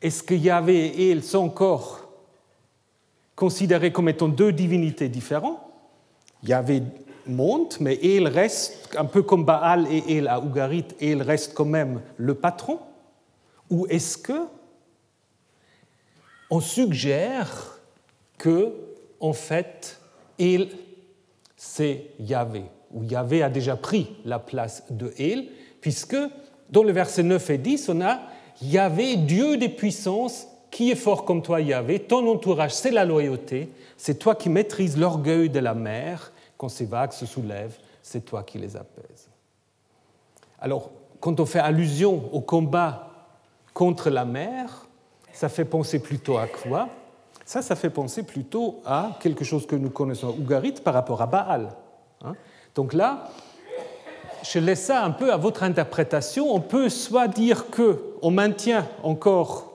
Est-ce 0.01 0.23
que 0.23 0.33
Yahvé 0.33 0.87
et 0.87 1.11
Il 1.11 1.23
sont 1.23 1.39
encore 1.39 2.09
considérés 3.35 3.91
comme 3.91 4.09
étant 4.09 4.27
deux 4.27 4.51
divinités 4.51 5.09
différentes? 5.09 5.59
Yahvé 6.43 6.83
monte, 7.27 7.79
mais 7.79 7.99
il 8.01 8.27
reste, 8.27 8.95
un 8.97 9.05
peu 9.05 9.21
comme 9.21 9.45
Baal 9.45 9.87
et 9.91 10.17
El 10.17 10.27
à 10.27 10.39
Ougarit, 10.39 10.85
il 10.99 11.21
reste 11.21 11.53
quand 11.53 11.65
même 11.65 12.01
le 12.17 12.33
patron 12.33 12.79
Ou 13.69 13.85
est-ce 13.87 14.17
que 14.17 14.47
on 16.49 16.59
suggère 16.59 17.79
que, 18.37 18.73
en 19.19 19.33
fait, 19.33 19.99
il, 20.37 20.69
c'est 21.55 22.11
Yahvé 22.19 22.63
où 22.91 23.03
Yahvé 23.03 23.43
a 23.43 23.49
déjà 23.49 23.75
pris 23.75 24.15
la 24.25 24.39
place 24.39 24.83
de 24.89 25.13
El, 25.17 25.47
puisque 25.81 26.17
dans 26.69 26.83
le 26.83 26.91
verset 26.91 27.23
9 27.23 27.49
et 27.49 27.57
10, 27.57 27.89
on 27.89 28.01
a 28.01 28.19
Yahvé, 28.61 29.15
Dieu 29.15 29.57
des 29.57 29.69
puissances, 29.69 30.47
qui 30.71 30.91
est 30.91 30.95
fort 30.95 31.25
comme 31.25 31.41
toi, 31.41 31.61
Yahvé, 31.61 31.99
ton 31.99 32.27
entourage, 32.29 32.73
c'est 32.73 32.91
la 32.91 33.05
loyauté, 33.05 33.69
c'est 33.97 34.19
toi 34.19 34.35
qui 34.35 34.49
maîtrises 34.49 34.97
l'orgueil 34.97 35.49
de 35.49 35.59
la 35.59 35.73
mer, 35.73 36.31
quand 36.57 36.69
ces 36.69 36.85
vagues 36.85 37.11
se 37.11 37.25
soulèvent, 37.25 37.77
c'est 38.03 38.25
toi 38.25 38.43
qui 38.43 38.59
les 38.59 38.75
apaises. 38.75 39.29
Alors, 40.59 40.91
quand 41.19 41.39
on 41.39 41.45
fait 41.45 41.59
allusion 41.59 42.29
au 42.33 42.41
combat 42.41 43.09
contre 43.73 44.09
la 44.09 44.25
mer, 44.25 44.87
ça 45.33 45.49
fait 45.49 45.65
penser 45.65 45.99
plutôt 45.99 46.37
à 46.37 46.47
quoi? 46.47 46.89
Ça, 47.45 47.61
ça 47.61 47.75
fait 47.75 47.89
penser 47.89 48.23
plutôt 48.23 48.81
à 48.85 49.17
quelque 49.19 49.43
chose 49.43 49.65
que 49.65 49.75
nous 49.75 49.89
connaissons, 49.89 50.35
Ougarit, 50.39 50.73
par 50.83 50.93
rapport 50.93 51.21
à 51.21 51.25
Baal. 51.25 51.69
Hein. 52.23 52.35
Donc 52.75 52.93
là, 52.93 53.29
je 54.43 54.59
laisse 54.59 54.85
ça 54.85 55.03
un 55.03 55.11
peu 55.11 55.33
à 55.33 55.37
votre 55.37 55.63
interprétation. 55.63 56.53
On 56.53 56.61
peut 56.61 56.89
soit 56.89 57.27
dire 57.27 57.65
qu'on 57.71 58.31
maintient 58.31 58.87
encore 59.03 59.69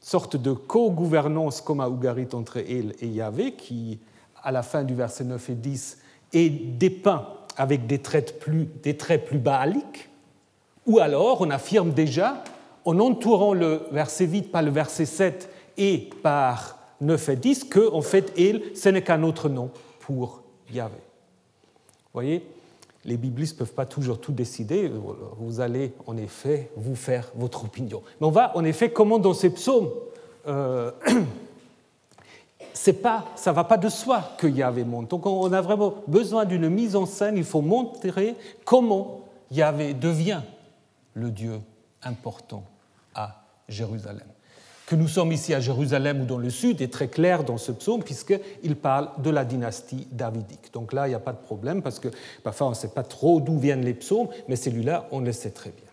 sorte 0.00 0.36
de 0.36 0.52
co-gouvernance 0.52 1.60
comme 1.60 1.80
à 1.80 1.88
Ougarit 1.88 2.28
entre 2.32 2.58
El 2.58 2.94
et 3.00 3.08
Yahvé, 3.08 3.52
qui, 3.52 3.98
à 4.40 4.52
la 4.52 4.62
fin 4.62 4.84
du 4.84 4.94
verset 4.94 5.24
9 5.24 5.50
et 5.50 5.54
10, 5.54 5.98
est 6.32 6.48
dépeint 6.48 7.26
avec 7.56 7.86
des 7.86 7.98
traits 7.98 8.38
plus, 8.38 8.68
des 8.82 8.96
traits 8.96 9.24
plus 9.24 9.38
baaliques, 9.38 10.08
ou 10.86 11.00
alors 11.00 11.40
on 11.40 11.50
affirme 11.50 11.90
déjà, 11.90 12.44
en 12.86 12.98
entourant 13.00 13.52
le 13.52 13.82
verset 13.90 14.26
8 14.26 14.50
par 14.50 14.62
le 14.62 14.70
verset 14.70 15.04
7 15.04 15.50
et 15.76 16.08
par 16.22 16.78
9 17.00 17.28
et 17.28 17.36
10, 17.36 17.64
que 17.64 17.92
en 17.92 18.00
fait, 18.00 18.32
El, 18.38 18.62
ce 18.74 18.88
n'est 18.88 19.02
qu'un 19.02 19.22
autre 19.22 19.48
nom 19.48 19.70
pour 20.00 20.42
Yahvé. 20.72 20.94
Vous 20.94 22.12
voyez 22.14 22.46
les 23.06 23.16
biblistes 23.16 23.54
ne 23.54 23.58
peuvent 23.60 23.74
pas 23.74 23.86
toujours 23.86 24.20
tout 24.20 24.32
décider. 24.32 24.90
Vous 25.38 25.60
allez 25.60 25.94
en 26.06 26.16
effet 26.16 26.70
vous 26.76 26.96
faire 26.96 27.30
votre 27.36 27.64
opinion. 27.64 28.02
Mais 28.20 28.26
on 28.26 28.30
va 28.30 28.56
en 28.56 28.64
effet, 28.64 28.90
comment 28.90 29.20
dans 29.20 29.32
ces 29.32 29.50
psaumes, 29.50 29.90
euh, 30.48 30.90
pas, 33.02 33.24
ça 33.36 33.52
ne 33.52 33.56
va 33.56 33.62
pas 33.62 33.78
de 33.78 33.88
soi 33.88 34.32
que 34.36 34.48
Yahvé 34.48 34.84
monte. 34.84 35.10
Donc 35.10 35.24
on 35.24 35.52
a 35.52 35.60
vraiment 35.60 35.94
besoin 36.08 36.44
d'une 36.44 36.68
mise 36.68 36.96
en 36.96 37.06
scène. 37.06 37.36
Il 37.36 37.44
faut 37.44 37.62
montrer 37.62 38.34
comment 38.64 39.20
Yahvé 39.52 39.94
devient 39.94 40.42
le 41.14 41.30
Dieu 41.30 41.60
important 42.02 42.64
Jérusalem 43.68 44.26
que 44.86 44.94
nous 44.94 45.08
sommes 45.08 45.32
ici 45.32 45.52
à 45.52 45.58
Jérusalem 45.58 46.22
ou 46.22 46.24
dans 46.26 46.38
le 46.38 46.48
sud 46.48 46.80
est 46.80 46.92
très 46.92 47.08
clair 47.08 47.42
dans 47.42 47.58
ce 47.58 47.72
psaume 47.72 48.04
puisqu'il 48.04 48.76
parle 48.76 49.10
de 49.18 49.30
la 49.30 49.44
dynastie 49.44 50.06
davidique. 50.12 50.72
Donc 50.72 50.92
là, 50.92 51.06
il 51.06 51.10
n'y 51.10 51.16
a 51.16 51.20
pas 51.20 51.32
de 51.32 51.38
problème 51.38 51.82
parce 51.82 51.98
que 51.98 52.08
parfois 52.44 52.68
on 52.68 52.70
ne 52.70 52.76
sait 52.76 52.88
pas 52.88 53.02
trop 53.02 53.40
d'où 53.40 53.58
viennent 53.58 53.84
les 53.84 53.94
psaumes, 53.94 54.28
mais 54.46 54.54
celui-là, 54.54 55.08
on 55.10 55.20
le 55.20 55.32
sait 55.32 55.50
très 55.50 55.70
bien. 55.70 55.90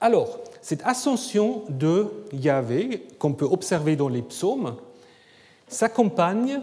Alors, 0.00 0.38
cette 0.62 0.82
ascension 0.84 1.64
de 1.68 2.06
Yahvé 2.32 3.06
qu'on 3.18 3.34
peut 3.34 3.44
observer 3.44 3.94
dans 3.94 4.08
les 4.08 4.22
psaumes 4.22 4.76
s'accompagne, 5.66 6.62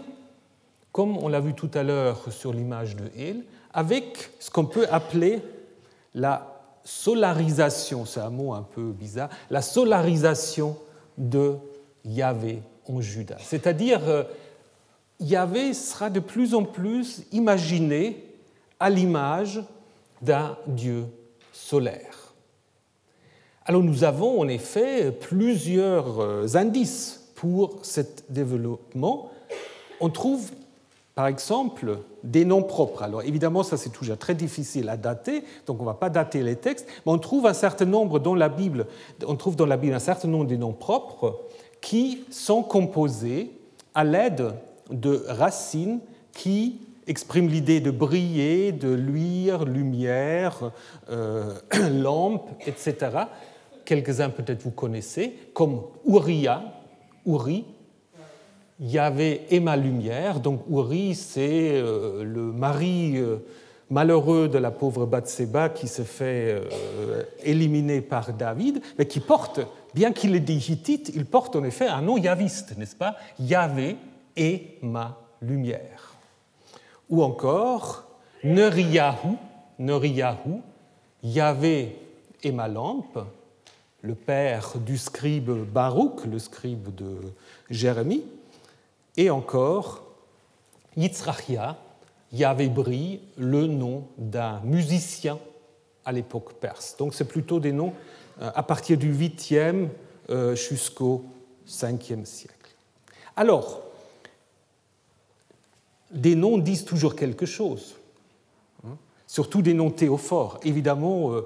comme 0.90 1.16
on 1.16 1.28
l'a 1.28 1.40
vu 1.40 1.54
tout 1.54 1.70
à 1.74 1.84
l'heure 1.84 2.32
sur 2.32 2.52
l'image 2.52 2.96
de 2.96 3.04
El, 3.16 3.44
avec 3.72 4.30
ce 4.40 4.50
qu'on 4.50 4.64
peut 4.64 4.86
appeler 4.90 5.42
la 6.14 6.55
solarisation, 6.86 8.06
c'est 8.06 8.20
un 8.20 8.30
mot 8.30 8.54
un 8.54 8.62
peu 8.62 8.92
bizarre, 8.92 9.28
la 9.50 9.60
solarisation 9.60 10.76
de 11.18 11.56
Yahvé 12.04 12.62
en 12.88 13.00
Juda. 13.00 13.36
C'est-à-dire, 13.40 14.00
euh, 14.08 14.22
Yahvé 15.18 15.74
sera 15.74 16.10
de 16.10 16.20
plus 16.20 16.54
en 16.54 16.62
plus 16.62 17.24
imaginé 17.32 18.24
à 18.78 18.88
l'image 18.88 19.62
d'un 20.22 20.56
Dieu 20.66 21.06
solaire. 21.52 22.34
Alors 23.64 23.82
nous 23.82 24.04
avons 24.04 24.40
en 24.40 24.46
effet 24.46 25.10
plusieurs 25.10 26.20
euh, 26.20 26.46
indices 26.54 27.32
pour 27.34 27.84
ce 27.84 28.02
développement. 28.28 29.32
On 30.00 30.08
trouve 30.08 30.52
par 31.16 31.26
exemple 31.28 32.00
des 32.22 32.44
noms 32.44 32.62
propres. 32.62 33.02
Alors 33.02 33.22
évidemment, 33.22 33.62
ça 33.62 33.78
c'est 33.78 33.88
toujours 33.88 34.18
très 34.18 34.34
difficile 34.34 34.90
à 34.90 34.98
dater, 34.98 35.42
donc 35.66 35.78
on 35.80 35.82
ne 35.82 35.88
va 35.88 35.94
pas 35.94 36.10
dater 36.10 36.42
les 36.42 36.56
textes, 36.56 36.86
mais 37.04 37.10
on 37.10 37.18
trouve 37.18 37.46
un 37.46 37.54
certain 37.54 37.86
nombre 37.86 38.18
dans 38.18 38.34
la 38.34 38.50
Bible, 38.50 38.86
on 39.26 39.34
trouve 39.34 39.56
dans 39.56 39.66
la 39.66 39.78
Bible 39.78 39.94
un 39.94 39.98
certain 39.98 40.28
nombre 40.28 40.44
de 40.44 40.56
noms 40.56 40.74
propres 40.74 41.40
qui 41.80 42.22
sont 42.30 42.62
composés 42.62 43.50
à 43.94 44.04
l'aide 44.04 44.52
de 44.90 45.24
racines 45.28 46.00
qui 46.32 46.82
expriment 47.06 47.48
l'idée 47.48 47.80
de 47.80 47.90
briller, 47.90 48.72
de 48.72 48.92
luire, 48.92 49.64
lumière, 49.64 50.70
euh, 51.08 51.54
lampe, 51.92 52.50
etc. 52.66 52.94
Quelques-uns 53.86 54.28
peut-être 54.28 54.62
vous 54.62 54.70
connaissez, 54.70 55.34
comme 55.54 55.80
Uriah, 56.04 56.62
Uri, 57.24 57.64
Yahvé 58.80 59.46
et 59.50 59.60
ma 59.60 59.76
lumière. 59.76 60.40
Donc 60.40 60.62
Uri, 60.70 61.14
c'est 61.14 61.72
euh, 61.74 62.24
le 62.24 62.52
mari 62.52 63.16
euh, 63.16 63.38
malheureux 63.90 64.48
de 64.48 64.58
la 64.58 64.70
pauvre 64.70 65.06
Bathseba 65.06 65.68
qui 65.68 65.88
se 65.88 66.02
fait 66.02 66.60
euh, 66.60 67.22
éliminer 67.42 68.00
par 68.00 68.32
David, 68.32 68.82
mais 68.98 69.06
qui 69.06 69.20
porte, 69.20 69.60
bien 69.94 70.12
qu'il 70.12 70.34
ait 70.34 70.40
dit 70.40 70.64
hittite, 70.68 71.10
il 71.14 71.24
porte 71.24 71.56
en 71.56 71.64
effet 71.64 71.86
un 71.86 72.02
nom 72.02 72.18
yaviste, 72.18 72.76
n'est-ce 72.76 72.96
pas? 72.96 73.16
Yahvé 73.38 73.96
et 74.36 74.78
ma 74.82 75.18
lumière. 75.40 76.14
Ou 77.08 77.22
encore 77.22 78.04
Neriyahu, 78.44 79.36
Neriyahu, 79.78 80.60
Yahvé 81.22 81.96
et 82.42 82.52
ma 82.52 82.68
lampe, 82.68 83.18
le 84.02 84.14
père 84.14 84.74
du 84.84 84.98
scribe 84.98 85.50
Baruch, 85.50 86.26
le 86.30 86.38
scribe 86.38 86.94
de 86.94 87.16
Jérémie, 87.70 88.22
et 89.16 89.30
encore, 89.30 90.04
Yitzrachia, 90.96 91.76
Yahvé 92.32 92.70
le 93.36 93.66
nom 93.66 94.04
d'un 94.18 94.60
musicien 94.60 95.38
à 96.04 96.12
l'époque 96.12 96.54
perse. 96.54 96.96
Donc 96.98 97.14
c'est 97.14 97.24
plutôt 97.24 97.60
des 97.60 97.72
noms 97.72 97.92
euh, 98.40 98.50
à 98.54 98.62
partir 98.62 98.98
du 98.98 99.12
8e 99.12 99.88
euh, 100.30 100.54
jusqu'au 100.54 101.24
5e 101.68 102.24
siècle. 102.24 102.54
Alors, 103.36 103.82
des 106.10 106.34
noms 106.34 106.58
disent 106.58 106.84
toujours 106.84 107.16
quelque 107.16 107.46
chose, 107.46 107.96
hein. 108.84 108.96
surtout 109.26 109.62
des 109.62 109.74
noms 109.74 109.90
théophores. 109.90 110.60
Évidemment, 110.62 111.32
euh, 111.32 111.42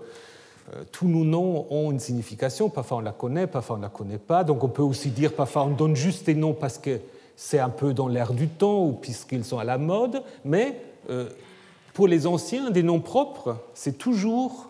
tous 0.93 1.09
nos 1.09 1.25
noms 1.25 1.67
ont 1.71 1.91
une 1.91 2.01
signification, 2.01 2.69
parfois 2.69 2.99
on 2.99 3.01
la 3.01 3.13
connaît, 3.13 3.47
parfois 3.47 3.77
on 3.77 3.79
ne 3.79 3.85
la 3.85 3.89
connaît 3.89 4.19
pas, 4.19 4.45
donc 4.45 4.63
on 4.63 4.69
peut 4.69 4.83
aussi 4.83 5.11
dire 5.11 5.33
parfois 5.33 5.65
on 5.65 5.71
donne 5.71 5.97
juste 5.97 6.27
des 6.27 6.35
noms 6.35 6.53
parce 6.53 6.79
que 6.79 7.01
c'est 7.43 7.59
un 7.59 7.71
peu 7.71 7.95
dans 7.95 8.07
l'air 8.07 8.35
du 8.35 8.49
temps 8.49 8.85
ou 8.85 8.93
puisqu'ils 8.93 9.47
sont 9.47 9.59
à 9.59 9.65
la 9.65 9.79
mode, 9.79 10.23
mais 10.45 10.79
euh, 11.09 11.31
pour 11.95 12.07
les 12.07 12.27
anciens, 12.27 12.71
des 12.71 12.83
noms 12.83 13.01
propres, 13.01 13.57
c'est 13.73 13.97
toujours 13.97 14.69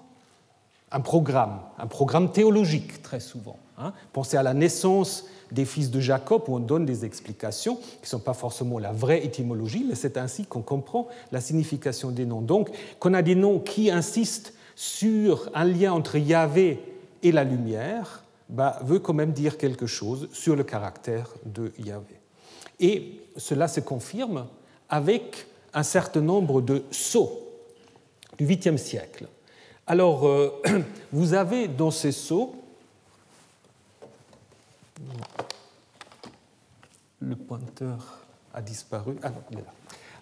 un 0.92 1.00
programme, 1.00 1.58
un 1.78 1.88
programme 1.88 2.30
théologique 2.30 3.02
très 3.02 3.18
souvent. 3.18 3.58
Hein. 3.76 3.92
Pensez 4.12 4.36
à 4.36 4.44
la 4.44 4.54
naissance 4.54 5.26
des 5.50 5.64
fils 5.64 5.90
de 5.90 5.98
Jacob 5.98 6.42
où 6.46 6.54
on 6.54 6.60
donne 6.60 6.86
des 6.86 7.04
explications 7.04 7.74
qui 7.74 8.02
ne 8.02 8.06
sont 8.06 8.20
pas 8.20 8.34
forcément 8.34 8.78
la 8.78 8.92
vraie 8.92 9.24
étymologie, 9.24 9.84
mais 9.88 9.96
c'est 9.96 10.16
ainsi 10.16 10.44
qu'on 10.44 10.62
comprend 10.62 11.08
la 11.32 11.40
signification 11.40 12.12
des 12.12 12.24
noms. 12.24 12.40
Donc, 12.40 12.70
qu'on 13.00 13.14
a 13.14 13.22
des 13.22 13.34
noms 13.34 13.58
qui 13.58 13.90
insistent 13.90 14.54
sur 14.76 15.50
un 15.54 15.64
lien 15.64 15.92
entre 15.92 16.18
Yahvé 16.18 16.80
et 17.24 17.32
la 17.32 17.42
lumière, 17.42 18.22
bah, 18.48 18.78
veut 18.84 19.00
quand 19.00 19.12
même 19.12 19.32
dire 19.32 19.58
quelque 19.58 19.86
chose 19.86 20.28
sur 20.32 20.54
le 20.54 20.62
caractère 20.62 21.34
de 21.44 21.72
Yahvé. 21.76 22.19
Et 22.80 23.20
cela 23.36 23.68
se 23.68 23.80
confirme 23.80 24.46
avec 24.88 25.46
un 25.72 25.82
certain 25.82 26.20
nombre 26.20 26.60
de 26.60 26.82
sceaux 26.90 27.46
du 28.38 28.46
8e 28.46 28.76
siècle. 28.76 29.28
Alors, 29.86 30.26
euh, 30.26 30.62
vous 31.12 31.34
avez 31.34 31.68
dans 31.68 31.90
ces 31.90 32.12
sceaux, 32.12 32.54
le 37.20 37.36
pointeur 37.36 38.18
a 38.52 38.62
disparu. 38.62 39.16
Ah 39.22 39.30
non, 39.30 39.42
il 39.50 39.58
est 39.58 39.62
là. 39.62 39.72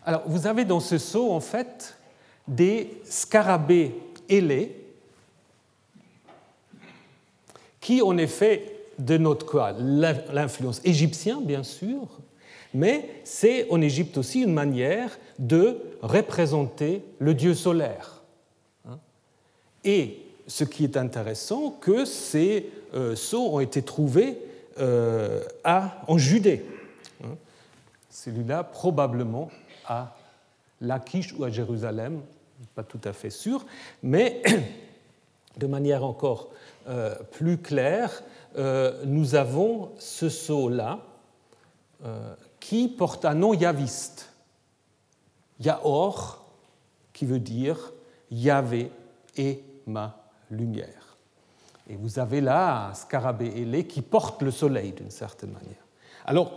Alors, 0.04 0.22
vous 0.26 0.46
avez 0.46 0.64
dans 0.64 0.80
ce 0.80 0.98
sceau, 0.98 1.32
en 1.32 1.40
fait, 1.40 1.96
des 2.46 3.00
scarabées 3.04 3.94
ailés 4.28 4.74
qui, 7.80 8.02
en 8.02 8.16
effet, 8.18 8.86
dénotent 8.98 9.44
quoi? 9.44 9.72
L'influence 9.72 10.80
égyptienne, 10.84 11.44
bien 11.44 11.62
sûr, 11.62 12.08
mais 12.78 13.22
c'est 13.24 13.68
en 13.70 13.80
Égypte 13.80 14.18
aussi 14.18 14.42
une 14.42 14.52
manière 14.52 15.18
de 15.40 15.78
représenter 16.00 17.02
le 17.18 17.34
dieu 17.34 17.52
solaire. 17.52 18.22
Hein. 18.88 19.00
Et 19.82 20.20
ce 20.46 20.62
qui 20.62 20.84
est 20.84 20.96
intéressant, 20.96 21.70
que 21.72 22.04
ces 22.04 22.70
euh, 22.94 23.16
sceaux 23.16 23.52
ont 23.52 23.58
été 23.58 23.82
trouvés 23.82 24.38
euh, 24.78 25.42
en 25.64 26.18
Judée. 26.18 26.64
Hein. 27.24 27.34
Celui-là, 28.10 28.62
probablement 28.62 29.50
à 29.84 30.14
Lachish 30.80 31.34
ou 31.36 31.42
à 31.42 31.50
Jérusalem, 31.50 32.20
pas 32.76 32.84
tout 32.84 33.00
à 33.02 33.12
fait 33.12 33.30
sûr, 33.30 33.66
mais 34.04 34.40
de 35.56 35.66
manière 35.66 36.04
encore 36.04 36.50
euh, 36.88 37.16
plus 37.32 37.58
claire, 37.58 38.22
nous 39.04 39.36
avons 39.36 39.90
ce 39.98 40.28
sceau-là 40.28 41.00
qui 42.60 42.88
porte 42.88 43.24
un 43.24 43.34
nom 43.34 43.54
yaviste. 43.54 44.30
Yaor, 45.60 46.44
qui 47.12 47.26
veut 47.26 47.40
dire 47.40 47.92
Yahvé 48.30 48.90
est 49.36 49.62
ma 49.86 50.16
lumière. 50.50 51.16
Et 51.88 51.96
vous 51.96 52.18
avez 52.18 52.40
là 52.40 52.90
un 52.90 52.94
scarabée 52.94 53.52
ailé 53.56 53.86
qui 53.86 54.02
porte 54.02 54.42
le 54.42 54.50
soleil 54.50 54.92
d'une 54.92 55.10
certaine 55.10 55.50
manière. 55.50 55.84
Alors, 56.26 56.52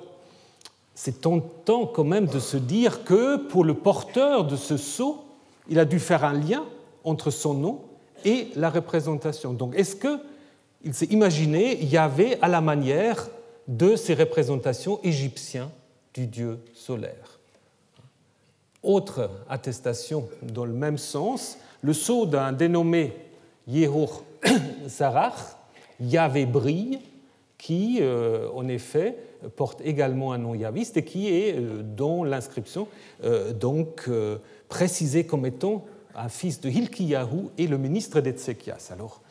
c'est 0.94 1.22
tentant 1.22 1.86
quand 1.86 2.04
même 2.04 2.28
de 2.28 2.40
se 2.40 2.58
dire 2.58 3.04
que 3.06 3.38
pour 3.38 3.64
le 3.64 3.74
porteur 3.74 4.46
de 4.46 4.58
ce 4.58 4.78
sceau, 4.78 5.24
il 5.70 5.80
a 5.80 5.86
dû 5.86 6.00
faire 6.00 6.26
un 6.26 6.34
lien 6.34 6.66
entre 7.04 7.32
son 7.32 7.54
nom 7.54 7.82
et 8.26 8.50
la 8.56 8.70
représentation. 8.70 9.54
Donc, 9.54 9.74
est-ce 9.76 9.96
qu'il 9.96 10.94
s'est 10.94 11.06
imaginé 11.06 11.84
Yahvé 11.84 12.38
à 12.42 12.50
la 12.50 12.62
manière 12.62 13.28
de 13.68 13.96
ces 13.96 14.14
représentations 14.14 15.00
égyptiennes 15.02 15.70
du 16.14 16.28
dieu 16.28 16.60
solaire 16.74 17.40
Autre 18.84 19.30
attestation 19.48 20.28
dans 20.42 20.66
le 20.66 20.74
même 20.74 20.98
sens, 20.98 21.58
le 21.82 21.94
sceau 21.94 22.26
d'un 22.26 22.52
dénommé 22.52 23.14
Yehor 23.68 24.24
Sarach, 24.88 25.56
Yahvé 26.00 26.46
brille, 26.48 27.00
qui, 27.62 28.00
euh, 28.02 28.50
en 28.56 28.68
effet, 28.68 29.16
porte 29.56 29.82
également 29.82 30.34
un 30.34 30.40
nom 30.40 30.56
yaviste 30.56 30.98
et 30.98 31.06
qui 31.06 31.28
est, 31.28 31.56
euh, 31.56 31.84
dans 31.84 32.24
l'inscription, 32.24 32.88
euh, 33.24 33.54
donc 33.54 34.10
précisé 34.68 35.26
comme 35.26 35.46
étant 35.46 35.86
un 36.16 36.28
fils 36.28 36.60
de 36.60 36.70
Hilkiyahu 36.70 37.50
et 37.60 37.68
le 37.68 37.78
ministre 37.78 38.20
d'Etzekias. 38.20 38.90
Alors, 38.92 39.22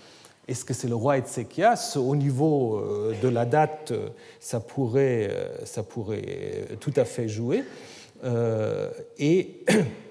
est-ce 0.50 0.64
que 0.64 0.74
c'est 0.74 0.88
le 0.88 0.96
roi 0.96 1.16
Etzekias 1.16 1.96
Au 1.96 2.16
niveau 2.16 2.82
de 3.22 3.28
la 3.28 3.46
date, 3.46 3.92
ça 4.40 4.60
pourrait, 4.60 5.30
ça 5.64 5.82
pourrait 5.82 6.66
tout 6.80 6.92
à 6.96 7.04
fait 7.04 7.28
jouer. 7.28 7.62
Et 9.18 9.64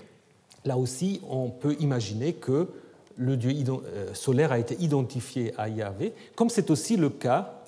là 0.65 0.77
aussi, 0.77 1.22
on 1.29 1.50
peut 1.50 1.75
imaginer 1.79 2.34
que 2.34 2.67
le 3.17 3.36
dieu 3.36 3.53
solaire 4.13 4.53
a 4.53 4.60
été 4.60 4.77
identifié 4.79 5.53
à 5.58 5.67
Yahvé, 5.67 6.13
comme 6.36 6.50
c'est 6.50 6.69
aussi 6.69 6.96
le 6.96 7.10
cas 7.10 7.60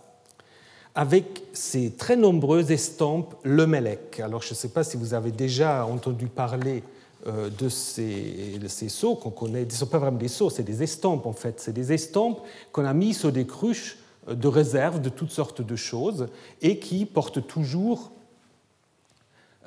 avec 0.96 1.44
ces 1.54 1.92
très 1.92 2.16
nombreuses 2.16 2.72
estampes 2.72 3.36
le 3.44 3.66
Melek. 3.66 4.20
Alors 4.20 4.42
je 4.42 4.50
ne 4.51 4.56
sais 4.56 4.70
pas 4.70 4.84
si 4.84 4.98
vous 4.98 5.13
avez 5.13 5.32
déjà 5.32 5.86
entendu 5.86 6.28
parler 6.28 6.78
euh, 6.80 7.00
de 7.25 7.70
ces, 7.70 8.60
ces 8.68 8.90
sceaux 8.90 9.16
qu'on 9.16 9.30
connaît. 9.30 9.62
Ce 9.62 9.66
ne 9.66 9.72
sont 9.72 9.86
pas 9.86 10.00
vraiment 10.00 10.18
des 10.18 10.28
sceaux, 10.28 10.50
c'est 10.50 10.63
des 10.63 10.82
estampes 10.82 11.25
en 11.25 11.34
fait. 11.34 11.60
C'est 11.60 11.74
des 11.74 11.94
estampes 11.94 12.42
qu'on 12.72 12.86
a 12.86 12.94
mis 12.94 13.13
sur 13.13 13.32
des 13.32 13.46
cruches 13.46 13.98
euh, 14.28 14.36
de 14.36 14.48
réserve 14.48 15.01
de 15.01 15.10
toutes 15.10 15.32
sortes 15.32 15.62
de 15.62 15.75
choses 15.75 16.28
et 16.62 16.80
qui 16.80 17.06
portent 17.06 17.46
toujours 17.48 18.12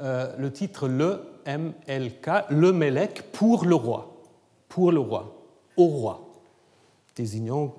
euh, 0.00 0.32
le 0.38 0.52
titre 0.52 0.88
le 0.88 1.22
MLK, 1.46 2.50
le 2.50 2.72
Melek 2.72 3.32
pour 3.32 3.64
le 3.64 3.74
roi, 3.74 4.16
pour 4.68 4.92
le 4.92 5.00
roi, 5.00 5.36
au 5.76 5.86
roi, 5.86 6.28
désignant 7.16 7.74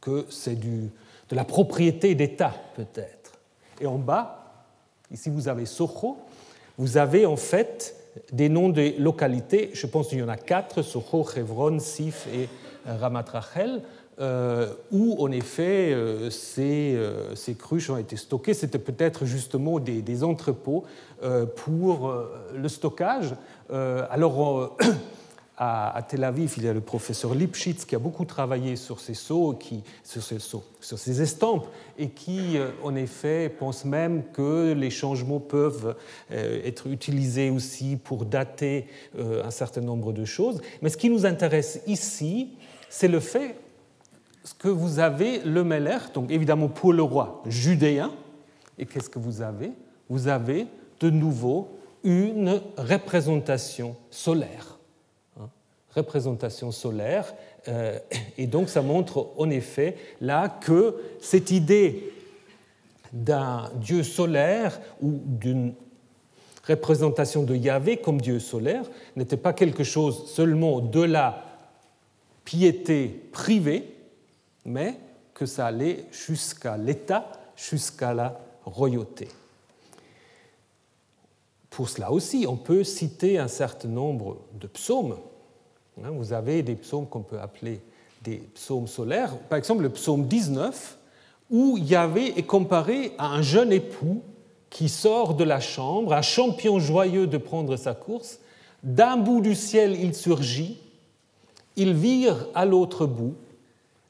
que 0.00 0.26
c'est 0.30 0.58
de 0.58 0.90
la 1.30 1.44
propriété 1.44 2.14
d'État, 2.14 2.54
peut-être. 2.76 3.32
Et 3.80 3.86
en 3.86 3.98
bas, 3.98 4.66
ici 5.10 5.30
vous 5.30 5.48
avez 5.48 5.66
Soho, 5.66 6.18
vous 6.76 6.96
avez 6.96 7.26
en 7.26 7.36
fait 7.36 7.96
des 8.32 8.48
noms 8.48 8.68
de 8.68 8.94
localités, 8.98 9.70
je 9.74 9.86
pense 9.86 10.08
qu'il 10.08 10.18
y 10.18 10.22
en 10.22 10.28
a 10.28 10.36
quatre, 10.36 10.82
Soho, 10.82 11.26
Hebron, 11.36 11.78
Sif 11.78 12.26
et 12.34 12.48
Ramat 12.86 13.24
Rachel, 13.30 13.82
euh, 14.20 14.74
où 14.90 15.14
en 15.22 15.30
effet 15.30 15.92
euh, 15.92 16.28
ces, 16.28 16.96
euh, 16.96 17.36
ces, 17.36 17.54
cruches 17.54 17.88
ont 17.88 17.98
été 17.98 18.16
stockées. 18.16 18.52
C'était 18.52 18.80
peut-être 18.80 19.26
justement 19.26 19.78
des, 19.78 20.02
des 20.02 20.24
entrepôts 20.24 20.84
pour 21.56 22.14
le 22.54 22.68
stockage. 22.68 23.34
alors 23.70 24.76
à, 25.60 26.00
Tel 26.08 26.22
Aviv, 26.22 26.54
il 26.56 26.64
y 26.64 26.68
a 26.68 26.72
le 26.72 26.80
professeur 26.80 27.34
Lipschitz 27.34 27.84
qui 27.84 27.96
a 27.96 27.98
beaucoup 27.98 28.24
travaillé 28.24 28.76
sur 28.76 29.00
ces 29.00 29.14
sceaux, 29.14 29.58
sur, 30.04 30.22
ces 30.22 30.38
sceaux 30.38 30.62
sur 30.80 30.98
ces 30.98 31.20
estampes, 31.20 31.66
et 31.98 32.10
qui, 32.10 32.56
euh, 32.56 32.70
en 32.84 32.94
effet, 32.94 33.48
pense 33.48 33.84
même 33.84 34.22
que 34.32 34.72
les 34.72 34.90
changements 34.90 35.40
peuvent 35.40 35.96
euh, 36.30 36.60
être 36.64 36.86
utilisés 36.86 37.50
aussi 37.50 37.96
pour 37.96 38.24
dater 38.24 38.86
euh, 39.18 39.44
un 39.44 39.50
certain 39.50 39.80
nombre 39.80 40.12
de 40.12 40.24
choses. 40.24 40.60
Mais 40.80 40.90
ce 40.90 40.96
qui 40.96 41.10
nous 41.10 41.26
intéresse 41.26 41.80
ici, 41.88 42.50
c'est 42.88 43.08
le 43.08 43.18
fait 43.18 43.56
que 44.60 44.68
vous 44.68 45.00
avez 45.00 45.40
le 45.40 45.64
Meller, 45.64 45.98
donc 46.14 46.30
évidemment 46.30 46.68
pour 46.68 46.92
le 46.92 47.02
roi 47.02 47.42
judéen, 47.46 48.12
et 48.78 48.86
qu'est-ce 48.86 49.10
que 49.10 49.18
vous 49.18 49.42
avez? 49.42 49.72
Vous 50.08 50.28
avez 50.28 50.68
de 51.00 51.10
nouveau 51.10 51.68
une 52.04 52.62
représentation 52.76 53.96
solaire 54.08 54.77
représentation 55.98 56.70
solaire. 56.70 57.34
Euh, 57.68 57.98
et 58.36 58.46
donc 58.46 58.68
ça 58.68 58.82
montre 58.82 59.30
en 59.36 59.50
effet 59.50 59.96
là 60.20 60.48
que 60.48 60.96
cette 61.20 61.50
idée 61.50 62.12
d'un 63.12 63.70
dieu 63.76 64.02
solaire 64.02 64.80
ou 65.00 65.20
d'une 65.24 65.74
représentation 66.66 67.42
de 67.42 67.54
Yahvé 67.54 67.96
comme 67.96 68.20
dieu 68.20 68.38
solaire 68.38 68.84
n'était 69.16 69.36
pas 69.36 69.52
quelque 69.52 69.84
chose 69.84 70.30
seulement 70.30 70.80
de 70.80 71.00
la 71.00 71.44
piété 72.44 73.08
privée, 73.32 73.94
mais 74.64 74.94
que 75.34 75.46
ça 75.46 75.66
allait 75.66 76.04
jusqu'à 76.10 76.76
l'État, 76.76 77.30
jusqu'à 77.56 78.12
la 78.12 78.40
royauté. 78.64 79.28
Pour 81.70 81.88
cela 81.88 82.10
aussi, 82.10 82.44
on 82.48 82.56
peut 82.56 82.84
citer 82.84 83.38
un 83.38 83.48
certain 83.48 83.88
nombre 83.88 84.38
de 84.54 84.66
psaumes 84.66 85.16
vous 86.12 86.32
avez 86.32 86.62
des 86.62 86.74
psaumes 86.74 87.06
qu'on 87.06 87.22
peut 87.22 87.40
appeler 87.40 87.80
des 88.22 88.36
psaumes 88.54 88.88
solaires. 88.88 89.36
Par 89.48 89.58
exemple, 89.58 89.82
le 89.82 89.90
psaume 89.90 90.26
19, 90.26 90.98
où 91.50 91.78
Yahvé 91.78 92.38
est 92.38 92.44
comparé 92.44 93.12
à 93.18 93.28
un 93.28 93.42
jeune 93.42 93.72
époux 93.72 94.22
qui 94.70 94.88
sort 94.88 95.34
de 95.34 95.44
la 95.44 95.60
chambre, 95.60 96.12
un 96.12 96.22
champion 96.22 96.78
joyeux 96.78 97.26
de 97.26 97.38
prendre 97.38 97.76
sa 97.76 97.94
course. 97.94 98.38
D'un 98.82 99.16
bout 99.16 99.40
du 99.40 99.54
ciel, 99.54 99.96
il 99.98 100.14
surgit, 100.14 100.78
il 101.76 101.94
vire 101.94 102.48
à 102.54 102.64
l'autre 102.64 103.06
bout, 103.06 103.34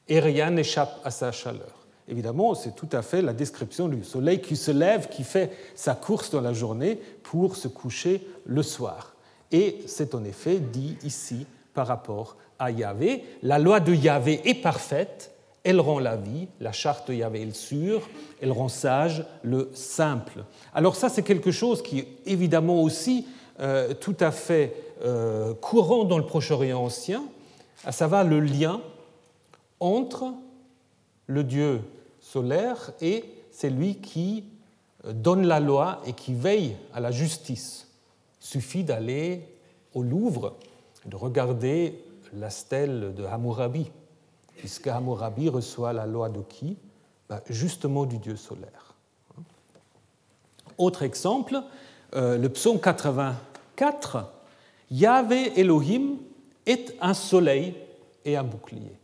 et 0.09 0.21
rien 0.21 0.51
n'échappe 0.51 1.01
à 1.05 1.11
sa 1.11 1.33
chaleur. 1.33 1.87
Évidemment, 2.09 2.55
c'est 2.55 2.75
tout 2.75 2.89
à 2.93 3.03
fait 3.03 3.21
la 3.21 3.35
description 3.35 3.89
du 3.89 4.03
soleil 4.03 4.41
qui 4.41 4.57
se 4.57 4.71
lève, 4.71 5.09
qui 5.09 5.25
fait 5.25 5.53
sa 5.75 5.95
course 5.95 6.31
dans 6.31 6.41
la 6.41 6.55
journée 6.55 6.99
pour 7.23 7.57
se 7.57 7.69
coucher 7.69 8.27
le 8.47 8.63
soir. 8.63 9.15
Et 9.53 9.81
c'est 9.87 10.15
en 10.15 10.25
effet 10.25 10.59
dit 10.59 10.97
ici 11.05 11.47
par 11.79 11.87
rapport 11.87 12.37
à 12.59 12.73
Yahvé. 12.73 13.23
La 13.41 13.61
loi 13.61 13.79
de 13.79 13.95
Yahvé 13.95 14.41
est 14.45 14.61
parfaite, 14.61 15.31
elle 15.63 15.79
rend 15.81 16.01
la 16.01 16.17
vie, 16.17 16.49
la 16.59 16.73
charte 16.73 17.09
de 17.09 17.15
Yahvé 17.15 17.43
est 17.43 17.45
le 17.45 17.53
sûr, 17.53 18.03
elle 18.43 18.51
rend 18.51 18.67
sage 18.67 19.25
le 19.45 19.71
simple. 19.75 20.43
Alors 20.75 20.97
ça, 20.97 21.09
c'est 21.09 21.23
quelque 21.23 21.53
chose 21.53 21.81
qui 21.81 22.01
est 22.01 22.09
évidemment 22.27 22.83
aussi 22.83 23.29
euh, 23.61 23.95
tout 23.95 24.17
à 24.19 24.33
fait 24.33 24.75
euh, 25.05 25.55
courant 25.55 26.03
dans 26.03 26.19
le 26.19 26.27
Proche-Orient 26.27 26.83
ancien, 26.83 27.23
à 27.85 27.93
savoir 27.93 28.25
le 28.25 28.41
lien 28.41 28.81
entre 29.79 30.33
le 31.29 31.45
Dieu 31.45 31.81
solaire 32.19 32.91
et 33.01 33.25
celui 33.53 34.01
qui 34.01 34.47
euh, 35.05 35.13
donne 35.13 35.47
la 35.47 35.61
loi 35.61 36.03
et 36.07 36.13
qui 36.13 36.35
veille 36.35 36.75
à 36.93 36.99
la 36.99 37.13
justice. 37.13 37.87
Il 38.43 38.47
suffit 38.49 38.83
d'aller 38.83 39.43
au 39.95 40.03
Louvre 40.03 40.57
de 41.07 41.17
regarder 41.17 42.03
la 42.33 42.51
stèle 42.51 43.15
de 43.15 43.25
Hammurabi, 43.25 43.91
puisque 44.57 44.89
Hammurabi 44.89 45.49
reçoit 45.49 45.93
la 45.93 46.07
loi 46.07 46.29
de 46.29 46.41
qui? 46.41 46.77
Ben, 47.29 47.41
Justement 47.49 48.07
du 48.07 48.19
dieu 48.19 48.37
solaire. 48.37 48.95
Autre 50.79 51.03
exemple, 51.03 51.61
euh, 52.15 52.39
le 52.39 52.49
psaume 52.49 52.81
84, 52.81 54.33
Yahvé 54.91 55.59
Elohim 55.61 56.19
est 56.67 56.95
un 57.01 57.15
soleil 57.15 57.75
et 58.25 58.37
un 58.37 58.45
bouclier. 58.45 58.99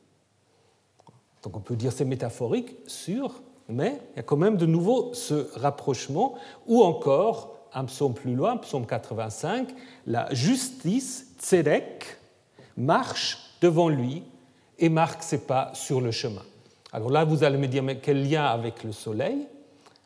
Donc 1.43 1.57
on 1.57 1.61
peut 1.61 1.77
dire 1.77 1.93
c'est 1.93 2.05
métaphorique, 2.05 2.77
sûr, 2.87 3.43
mais 3.69 4.01
il 4.13 4.17
y 4.17 4.21
a 4.21 4.23
quand 4.23 4.37
même 4.37 4.57
de 4.57 4.67
nouveau 4.67 5.13
ce 5.15 5.49
rapprochement, 5.59 6.35
ou 6.67 6.83
encore 6.83 7.59
un 7.75 7.85
psaume 7.85 8.15
plus 8.15 8.35
loin, 8.35 8.57
psaume 8.57 8.87
85, 8.87 9.75
la 10.07 10.33
justice 10.33 11.24
Tzedek 11.45 12.17
marche 12.79 13.39
devant 13.61 13.91
lui 13.91 14.23
et 14.79 14.89
marque 14.89 15.23
ses 15.23 15.43
pas 15.43 15.73
sur 15.75 16.01
le 16.01 16.11
chemin. 16.11 16.43
Alors 16.91 17.11
là, 17.11 17.25
vous 17.25 17.45
allez 17.45 17.59
me 17.59 17.67
dire, 17.67 17.83
mais 17.83 17.99
quel 17.99 18.27
lien 18.27 18.47
avec 18.47 18.83
le 18.83 18.93
soleil? 18.93 19.47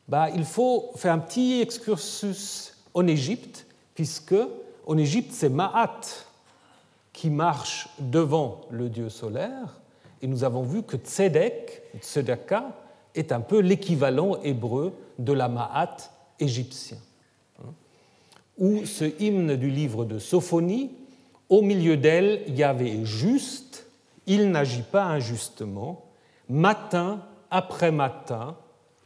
Bah, 0.09 0.31
Il 0.35 0.45
faut 0.45 0.91
faire 0.97 1.13
un 1.13 1.21
petit 1.21 1.61
excursus 1.61 2.75
en 2.93 3.07
Égypte, 3.07 3.67
puisque 3.95 4.35
en 4.85 4.99
Égypte, 4.99 5.31
c'est 5.33 5.49
Ma'at 5.49 6.01
qui 7.13 7.31
marche 7.31 7.89
devant 8.01 8.63
le 8.71 8.89
dieu 8.89 9.09
solaire. 9.09 9.81
Et 10.21 10.27
nous 10.27 10.43
avons 10.43 10.63
vu 10.63 10.83
que 10.83 10.97
Tzedek, 10.97 11.83
Tzedaka, 12.01 12.73
est 13.15 13.31
un 13.31 13.41
peu 13.41 13.61
l'équivalent 13.61 14.41
hébreu 14.43 14.93
de 15.21 15.33
la 15.33 15.49
Ma'at 15.49 15.97
égyptien. 16.41 16.99
Ou 18.59 18.85
ce 18.87 19.05
hymne 19.23 19.55
du 19.55 19.71
livre 19.71 20.05
de 20.05 20.19
Sophonie, 20.19 20.91
au 21.49 21.63
milieu 21.63 21.97
d'elle, 21.97 22.43
Yahvé 22.49 23.01
est 23.01 23.05
juste, 23.05 23.87
il 24.27 24.51
n'agit 24.51 24.83
pas 24.83 25.05
injustement, 25.05 26.05
matin 26.49 27.23
après 27.51 27.91
matin, 27.91 28.57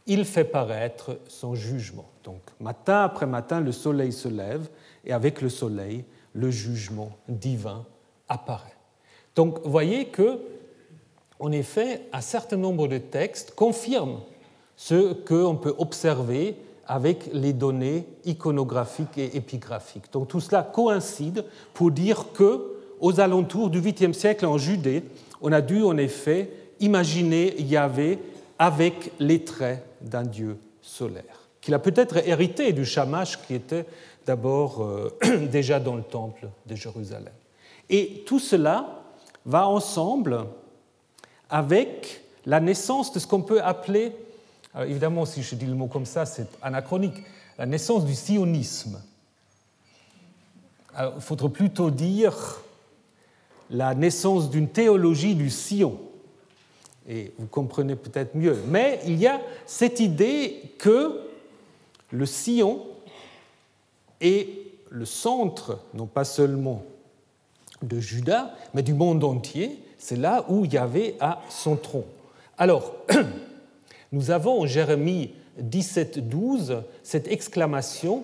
il 0.05 0.25
fait 0.25 0.43
paraître 0.43 1.19
son 1.27 1.55
jugement. 1.55 2.09
Donc 2.23 2.41
matin 2.59 3.03
après 3.03 3.25
matin, 3.25 3.61
le 3.61 3.71
soleil 3.71 4.11
se 4.11 4.27
lève 4.27 4.69
et 5.05 5.13
avec 5.13 5.41
le 5.41 5.49
soleil, 5.49 6.03
le 6.33 6.51
jugement 6.51 7.11
divin 7.27 7.85
apparaît. 8.27 8.75
Donc 9.35 9.59
voyez 9.65 10.05
que, 10.05 10.39
en 11.39 11.51
effet, 11.51 12.01
un 12.11 12.21
certain 12.21 12.57
nombre 12.57 12.87
de 12.87 12.97
textes 12.97 13.55
confirment 13.55 14.21
ce 14.75 15.13
qu'on 15.13 15.55
peut 15.55 15.75
observer 15.77 16.55
avec 16.87 17.29
les 17.33 17.53
données 17.53 18.05
iconographiques 18.25 19.17
et 19.17 19.35
épigraphiques. 19.37 20.11
Donc 20.11 20.27
tout 20.27 20.39
cela 20.39 20.63
coïncide 20.63 21.45
pour 21.73 21.91
dire 21.91 22.27
que, 22.33 22.73
aux 22.99 23.19
alentours 23.19 23.69
du 23.69 23.81
8e 23.81 24.13
siècle 24.13 24.45
en 24.45 24.57
Judée, 24.57 25.03
on 25.41 25.51
a 25.51 25.61
dû 25.61 25.83
en 25.83 25.97
effet 25.97 26.49
imaginer 26.79 27.59
Yahvé 27.61 28.19
avec 28.59 29.11
les 29.19 29.43
traits 29.43 29.83
d'un 30.01 30.23
dieu 30.23 30.57
solaire, 30.81 31.47
qu'il 31.61 31.73
a 31.73 31.79
peut-être 31.79 32.27
hérité 32.27 32.73
du 32.73 32.85
Shamash 32.85 33.39
qui 33.45 33.55
était 33.55 33.85
d'abord 34.25 34.83
euh, 34.83 35.09
déjà 35.51 35.79
dans 35.79 35.95
le 35.95 36.03
temple 36.03 36.49
de 36.65 36.75
Jérusalem. 36.75 37.33
Et 37.89 38.23
tout 38.25 38.39
cela 38.39 39.03
va 39.45 39.67
ensemble 39.67 40.45
avec 41.49 42.21
la 42.45 42.59
naissance 42.59 43.11
de 43.13 43.19
ce 43.19 43.27
qu'on 43.27 43.41
peut 43.41 43.61
appeler 43.61 44.13
alors 44.73 44.89
évidemment, 44.89 45.25
si 45.25 45.43
je 45.43 45.55
dis 45.55 45.65
le 45.65 45.75
mot 45.75 45.87
comme 45.87 46.05
ça, 46.05 46.25
c'est 46.25 46.47
anachronique. 46.61 47.23
La 47.57 47.65
naissance 47.65 48.05
du 48.05 48.15
sionisme. 48.15 48.99
il 50.97 51.21
faudrait 51.21 51.49
plutôt 51.49 51.91
dire 51.91 52.61
la 53.69 53.93
naissance 53.93 54.49
d'une 54.49 54.67
théologie 54.67 55.35
du 55.35 55.49
Sion. 55.49 55.99
Et 57.07 57.33
vous 57.37 57.47
comprenez 57.47 57.95
peut-être 57.95 58.35
mieux. 58.35 58.57
Mais 58.67 58.99
il 59.05 59.17
y 59.17 59.27
a 59.27 59.41
cette 59.65 59.99
idée 59.99 60.73
que 60.79 61.19
le 62.11 62.25
Sion 62.25 62.81
est 64.21 64.47
le 64.89 65.05
centre, 65.05 65.79
non 65.93 66.07
pas 66.07 66.23
seulement 66.23 66.83
de 67.81 67.99
Juda, 67.99 68.55
mais 68.73 68.81
du 68.81 68.93
monde 68.93 69.23
entier. 69.23 69.83
C'est 69.99 70.15
là 70.15 70.45
où 70.49 70.65
Yahvé 70.65 71.15
a 71.19 71.41
son 71.49 71.75
tronc. 71.75 72.05
Alors, 72.57 72.95
nous 74.13 74.29
avons 74.29 74.61
en 74.61 74.65
Jérémie 74.67 75.31
17, 75.57 76.29
12 76.29 76.83
cette 77.01 77.27
exclamation 77.27 78.23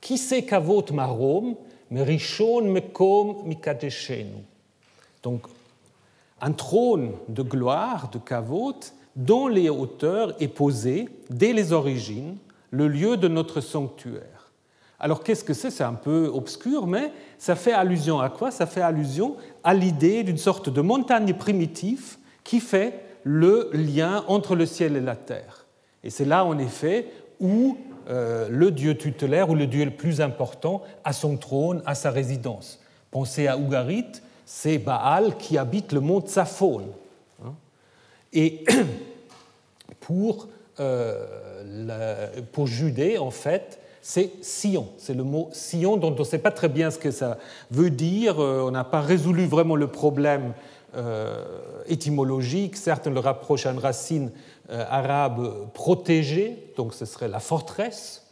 Qui 0.00 0.18
sait 0.18 0.42
kavot 0.42 0.84
marom, 0.92 1.54
merishon 1.90 2.62
mekom 2.62 3.46
mikadeshenu. 3.46 4.44
Donc, 5.22 5.46
un 6.42 6.52
trône 6.52 7.12
de 7.28 7.42
gloire, 7.42 8.10
de 8.10 8.18
kavot, 8.18 8.80
dont 9.16 9.46
les 9.46 9.70
hauteurs 9.70 10.34
est 10.42 10.48
posé, 10.48 11.08
dès 11.30 11.52
les 11.52 11.72
origines, 11.72 12.36
le 12.70 12.88
lieu 12.88 13.16
de 13.16 13.28
notre 13.28 13.60
sanctuaire. 13.60 14.50
Alors 14.98 15.22
qu'est-ce 15.22 15.44
que 15.44 15.54
c'est? 15.54 15.70
C'est 15.70 15.84
un 15.84 15.94
peu 15.94 16.30
obscur, 16.34 16.86
mais 16.86 17.12
ça 17.38 17.54
fait 17.54 17.72
allusion 17.72 18.20
à 18.20 18.30
quoi? 18.30 18.50
Ça 18.50 18.66
fait 18.66 18.82
allusion 18.82 19.36
à 19.62 19.74
l'idée 19.74 20.24
d'une 20.24 20.38
sorte 20.38 20.68
de 20.68 20.80
montagne 20.80 21.32
primitive 21.34 22.16
qui 22.42 22.58
fait 22.58 23.00
le 23.24 23.70
lien 23.72 24.24
entre 24.28 24.54
le 24.54 24.66
ciel 24.66 24.96
et 24.96 25.00
la 25.00 25.16
terre. 25.16 25.66
Et 26.04 26.10
c'est 26.10 26.26
là, 26.26 26.44
en 26.44 26.58
effet, 26.58 27.10
où 27.40 27.76
euh, 28.08 28.48
le 28.50 28.70
dieu 28.70 28.96
tutélaire, 28.96 29.48
ou 29.50 29.54
le 29.54 29.66
dieu 29.66 29.84
le 29.84 29.90
plus 29.90 30.20
important, 30.20 30.82
a 31.04 31.12
son 31.12 31.36
trône, 31.36 31.82
a 31.86 31.94
sa 31.94 32.10
résidence. 32.10 32.80
Pensez 33.10 33.46
à 33.46 33.56
Ougarit, 33.56 34.12
c'est 34.44 34.78
Baal 34.78 35.36
qui 35.38 35.56
habite 35.56 35.92
le 35.92 36.00
mont 36.00 36.20
Tsaphon. 36.20 36.82
Hein. 37.44 37.54
Et 38.34 38.64
pour, 40.00 40.48
euh, 40.78 42.28
pour 42.52 42.66
Judée, 42.66 43.16
en 43.16 43.30
fait, 43.30 43.80
c'est 44.02 44.32
Sion. 44.42 44.88
C'est 44.98 45.14
le 45.14 45.24
mot 45.24 45.48
Sion 45.52 45.96
dont 45.96 46.14
on 46.14 46.18
ne 46.18 46.24
sait 46.24 46.38
pas 46.38 46.50
très 46.50 46.68
bien 46.68 46.90
ce 46.90 46.98
que 46.98 47.10
ça 47.10 47.38
veut 47.70 47.88
dire. 47.88 48.38
Euh, 48.38 48.60
on 48.66 48.70
n'a 48.70 48.84
pas 48.84 49.00
résolu 49.00 49.46
vraiment 49.46 49.76
le 49.76 49.86
problème 49.86 50.52
étymologique. 51.86 52.76
Certes, 52.76 53.06
on 53.06 53.10
le 53.10 53.20
rapproche 53.20 53.66
à 53.66 53.72
une 53.72 53.78
racine 53.78 54.30
euh, 54.70 54.84
arabe 54.88 55.70
protégée, 55.74 56.72
donc 56.76 56.94
ce 56.94 57.04
serait 57.04 57.28
la 57.28 57.40
forteresse. 57.40 58.26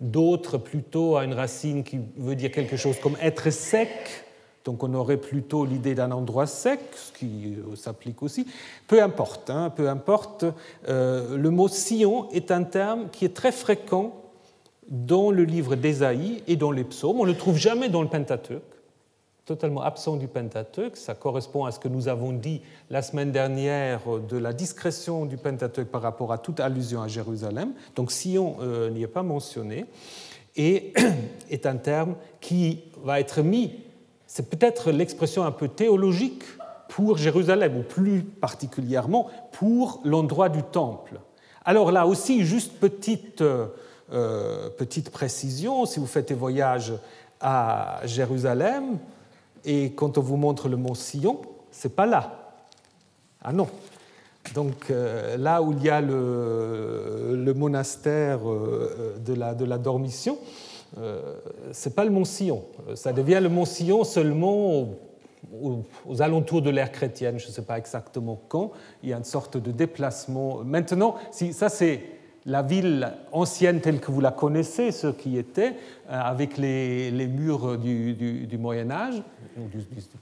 D'autres 0.00 0.58
plutôt 0.58 1.16
à 1.16 1.24
une 1.24 1.34
racine 1.34 1.84
qui 1.84 2.00
veut 2.16 2.36
dire 2.36 2.50
quelque 2.50 2.76
chose 2.76 2.98
comme 3.00 3.16
être 3.20 3.50
sec, 3.50 4.24
donc 4.64 4.82
on 4.82 4.94
aurait 4.94 5.16
plutôt 5.16 5.64
l'idée 5.64 5.94
d'un 5.94 6.10
endroit 6.10 6.46
sec, 6.46 6.80
ce 6.94 7.12
qui 7.12 7.56
euh, 7.56 7.76
s'applique 7.76 8.22
aussi. 8.22 8.46
Peu 8.86 9.02
importe, 9.02 9.50
hein, 9.50 9.70
peu 9.70 9.88
importe. 9.88 10.44
le 10.86 11.48
mot 11.48 11.68
Sion 11.68 12.30
est 12.30 12.50
un 12.50 12.62
terme 12.62 13.08
qui 13.10 13.24
est 13.24 13.34
très 13.34 13.52
fréquent 13.52 14.14
dans 14.88 15.30
le 15.30 15.44
livre 15.44 15.74
d'Ésaïe 15.74 16.42
et 16.46 16.56
dans 16.56 16.70
les 16.70 16.84
psaumes. 16.84 17.20
On 17.20 17.24
ne 17.24 17.32
le 17.32 17.36
trouve 17.36 17.58
jamais 17.58 17.88
dans 17.90 18.02
le 18.02 18.08
Pentateuque 18.08 18.77
totalement 19.48 19.80
absent 19.80 20.16
du 20.16 20.28
Pentateuque. 20.28 20.98
Ça 20.98 21.14
correspond 21.14 21.64
à 21.64 21.72
ce 21.72 21.78
que 21.78 21.88
nous 21.88 22.08
avons 22.08 22.32
dit 22.32 22.60
la 22.90 23.00
semaine 23.00 23.32
dernière 23.32 24.00
de 24.28 24.36
la 24.36 24.52
discrétion 24.52 25.24
du 25.24 25.38
Pentateuque 25.38 25.88
par 25.88 26.02
rapport 26.02 26.34
à 26.34 26.38
toute 26.38 26.60
allusion 26.60 27.00
à 27.00 27.08
Jérusalem. 27.08 27.72
Donc 27.96 28.12
Sion 28.12 28.58
euh, 28.60 28.90
n'y 28.90 29.02
est 29.02 29.06
pas 29.06 29.22
mentionné 29.22 29.86
et 30.54 30.92
est 31.50 31.64
un 31.64 31.76
terme 31.76 32.16
qui 32.42 32.84
va 33.02 33.20
être 33.20 33.40
mis, 33.40 33.72
c'est 34.26 34.50
peut-être 34.50 34.90
l'expression 34.90 35.44
un 35.44 35.50
peu 35.50 35.68
théologique 35.68 36.44
pour 36.90 37.16
Jérusalem, 37.16 37.78
ou 37.78 37.82
plus 37.82 38.22
particulièrement 38.22 39.28
pour 39.52 40.02
l'endroit 40.04 40.50
du 40.50 40.62
temple. 40.62 41.20
Alors 41.64 41.90
là 41.90 42.06
aussi, 42.06 42.44
juste 42.44 42.74
petite, 42.78 43.40
euh, 43.40 44.70
petite 44.76 45.08
précision, 45.10 45.86
si 45.86 46.00
vous 46.00 46.06
faites 46.06 46.28
des 46.28 46.34
voyages 46.34 46.92
à 47.40 48.00
Jérusalem, 48.04 48.98
et 49.68 49.92
quand 49.92 50.16
on 50.16 50.22
vous 50.22 50.38
montre 50.38 50.66
le 50.66 50.78
mont 50.78 50.94
Sion, 50.94 51.42
c'est 51.70 51.94
pas 51.94 52.06
là. 52.06 52.54
Ah 53.42 53.52
non. 53.52 53.68
Donc 54.54 54.90
euh, 54.90 55.36
là 55.36 55.60
où 55.60 55.72
il 55.72 55.84
y 55.84 55.90
a 55.90 56.00
le, 56.00 57.52
monastère 57.54 58.48
euh, 58.48 59.18
de 59.22 59.34
la, 59.34 59.54
de 59.54 59.66
la 59.66 59.76
Dormition, 59.76 60.38
euh, 60.96 61.34
c'est 61.72 61.94
pas 61.94 62.06
le 62.06 62.10
mont 62.10 62.24
Sion. 62.24 62.64
Ça 62.94 63.12
devient 63.12 63.40
le 63.42 63.50
mont 63.50 63.66
Sion 63.66 64.04
seulement 64.04 64.88
aux, 65.52 66.22
alentours 66.22 66.62
de 66.62 66.70
l'ère 66.70 66.90
chrétienne. 66.90 67.38
Je 67.38 67.48
ne 67.48 67.52
sais 67.52 67.62
pas 67.62 67.76
exactement 67.76 68.40
quand. 68.48 68.72
Il 69.02 69.10
y 69.10 69.12
a 69.12 69.18
une 69.18 69.24
sorte 69.24 69.58
de 69.58 69.70
déplacement. 69.70 70.64
Maintenant, 70.64 71.16
si, 71.30 71.52
ça 71.52 71.68
c'est 71.68 72.00
la 72.46 72.62
ville 72.62 73.12
ancienne 73.32 73.80
telle 73.80 74.00
que 74.00 74.10
vous 74.10 74.20
la 74.20 74.30
connaissez, 74.30 74.90
ce 74.92 75.08
qui 75.08 75.36
était, 75.36 75.74
euh, 76.08 76.20
avec 76.20 76.56
les, 76.56 77.10
murs 77.26 77.78
du, 77.78 78.48
Moyen 78.58 78.90
Âge, 78.90 79.22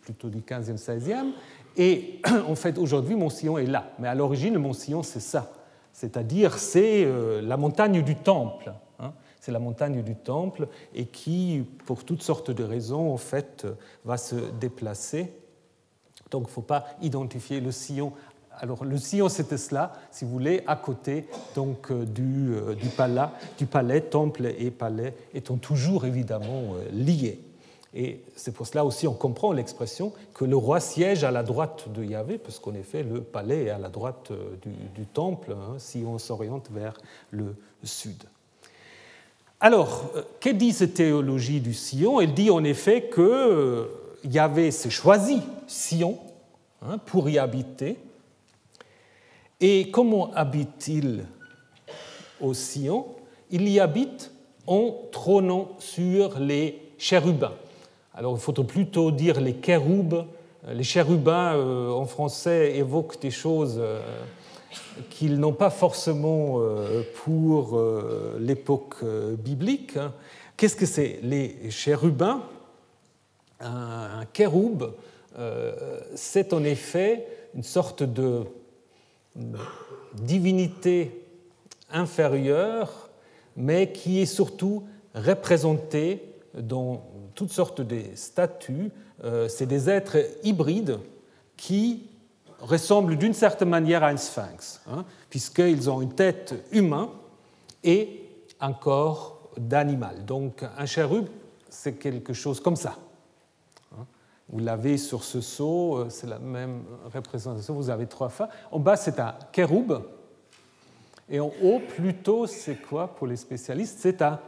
plutôt 0.03 0.29
du 0.29 0.41
15e, 0.41 0.79
16e. 0.79 1.33
Et 1.77 2.21
en 2.49 2.55
fait, 2.55 2.79
aujourd'hui, 2.79 3.15
Mont-Sillon 3.15 3.59
est 3.59 3.67
là. 3.67 3.91
Mais 3.99 4.09
à 4.09 4.15
l'origine, 4.15 4.55
le 4.55 4.61
Mont-Sillon, 4.61 5.03
c'est 5.03 5.21
ça. 5.21 5.53
C'est-à-dire, 5.93 6.59
c'est 6.59 7.05
euh, 7.05 7.41
la 7.43 7.57
montagne 7.57 8.03
du 8.03 8.17
Temple. 8.17 8.73
Hein. 8.99 9.13
C'est 9.41 9.53
la 9.53 9.59
montagne 9.59 10.03
du 10.03 10.17
Temple 10.17 10.69
et 10.95 11.07
qui, 11.07 11.65
pour 11.87 12.05
toutes 12.05 12.23
sortes 12.23 12.51
de 12.51 12.65
raisons, 12.65 13.13
en 13.13 13.17
fait, 13.17 13.67
va 14.05 14.17
se 14.17 14.37
déplacer. 14.59 15.33
Donc, 16.31 16.43
il 16.43 16.47
ne 16.47 16.53
faut 16.53 16.63
pas 16.63 16.87
identifier 17.03 17.61
le 17.61 17.71
sillon 17.71 18.13
alors 18.59 18.85
le 18.85 18.97
Sion, 18.97 19.29
c'était 19.29 19.59
cela, 19.59 19.93
si 20.11 20.25
vous 20.25 20.31
voulez, 20.31 20.63
à 20.67 20.77
côté 20.77 21.27
donc, 21.55 21.91
euh, 21.91 22.05
du, 22.05 22.55
euh, 22.55 22.75
du, 22.75 22.89
palais, 22.89 23.29
du 23.59 23.67
palais, 23.67 24.01
temple 24.01 24.47
et 24.59 24.71
palais 24.71 25.15
étant 25.35 25.57
toujours 25.57 26.07
évidemment 26.07 26.75
euh, 26.75 26.89
liés. 26.93 27.41
Et 27.95 28.21
c'est 28.35 28.53
pour 28.53 28.67
cela 28.67 28.85
aussi 28.85 29.07
on 29.09 29.15
comprend 29.15 29.53
l'expression 29.53 30.13
que 30.35 30.45
le 30.45 30.57
roi 30.57 30.81
siège 30.81 31.25
à 31.25 31.31
la 31.31 31.43
droite 31.43 31.89
de 31.95 32.05
Yahvé, 32.05 32.39
parce 32.39 32.59
qu'en 32.59 32.75
effet 32.75 33.03
le 33.03 33.23
palais 33.23 33.65
est 33.65 33.71
à 33.71 33.79
la 33.79 33.89
droite 33.89 34.33
du, 34.95 35.07
temple, 35.07 35.53
hein, 35.53 35.77
si 35.79 36.05
on 36.07 36.19
s'oriente 36.19 36.69
vers 36.71 36.95
le 37.31 37.55
sud. 37.83 38.25
Alors, 39.61 40.11
que 40.41 40.51
dit 40.51 40.73
cette 40.73 40.95
théologie 40.95 41.61
du 41.61 41.73
Sion 41.73 42.21
Elle 42.21 42.35
dit 42.35 42.51
en 42.51 42.65
effet 42.65 43.03
que 43.03 43.89
Yahvé 44.25 44.71
s'est 44.71 44.91
choisi 44.91 45.41
Sion 45.67 46.19
hein, 46.83 46.99
pour 46.99 47.31
y 47.31 47.39
habiter, 47.39 47.97
et 49.61 49.91
comment 49.91 50.33
habite-t-il 50.35 51.25
au 52.41 52.55
Sion? 52.55 53.07
Il 53.51 53.69
y 53.69 53.81
habite 53.81 54.33
en 54.67 54.95
trônant 55.13 55.71
sur 55.79 56.39
les 56.39 56.83
chérubins. 56.99 57.55
Alors 58.15 58.35
il 58.37 58.41
faudrait 58.41 58.67
plutôt 58.67 59.11
dire 59.11 59.41
les 59.41 59.55
kéroubes. 59.55 60.27
Les 60.69 60.83
chérubins 60.83 61.57
en 61.57 62.05
français 62.07 62.77
évoquent 62.77 63.21
des 63.21 63.31
choses 63.31 63.81
qu'ils 65.11 65.39
n'ont 65.39 65.53
pas 65.53 65.71
forcément 65.71 66.61
pour 67.25 67.81
l'époque 68.41 68.97
biblique. 69.39 69.97
Hein. 69.97 70.13
Qu'est-ce 70.57 70.75
que 70.75 70.87
c'est? 70.87 71.21
Les 71.23 71.71
chérubins, 71.71 72.43
un, 73.61 74.25
kéroube, 74.33 74.93
c'est 76.15 76.53
en 76.53 76.65
effet 76.65 77.27
une 77.55 77.63
sorte 77.63 78.03
de 78.03 78.45
divinité 80.15 81.27
inférieure, 81.91 83.11
mais 83.57 83.93
qui 83.93 84.21
est 84.21 84.27
surtout 84.27 84.85
représentée 85.15 86.35
dans 86.55 87.05
toutes 87.35 87.53
sortes 87.53 87.81
de 87.81 88.01
statues. 88.15 88.91
Euh, 89.25 89.49
c'est 89.49 89.67
des 89.67 89.89
êtres 89.89 90.19
hybrides 90.43 90.99
qui 91.57 92.09
ressemblent 92.61 93.17
d'une 93.17 93.35
certaine 93.35 93.69
manière 93.69 94.03
à 94.03 94.09
un 94.09 94.17
sphinx, 94.17 94.81
hein, 94.91 95.05
puisqu'ils 95.31 95.91
ont 95.91 96.01
une 96.01 96.15
tête 96.15 96.55
humaine 96.73 97.09
et 97.85 98.25
un 98.61 98.73
corps 98.73 99.51
d'animal. 99.57 100.25
Donc 100.25 100.65
un 100.77 100.87
chérub, 100.87 101.27
c'est 101.69 101.95
quelque 101.95 102.33
chose 102.33 102.61
comme 102.61 102.77
ça. 102.77 102.97
Vous 104.49 104.61
l'avez 104.61 104.97
sur 104.97 105.25
ce 105.25 105.41
sceau, 105.41 105.97
euh, 105.97 106.07
c'est 106.09 106.29
la 106.29 106.39
même 106.39 106.83
représentation, 107.13 107.75
vous 107.75 107.91
avez 107.91 108.07
trois 108.07 108.29
fins. 108.29 108.49
En 108.71 108.79
bas, 108.79 108.97
c'est 108.97 109.19
un 109.19 109.35
kéroub. 109.53 110.03
Et 111.29 111.41
en 111.41 111.51
haut, 111.63 111.81
plutôt, 111.81 112.47
c'est 112.47 112.77
quoi 112.77 113.09
pour 113.09 113.27
les 113.27 113.37
spécialistes? 113.37 113.99
C'est 114.01 114.23
un 114.23 114.39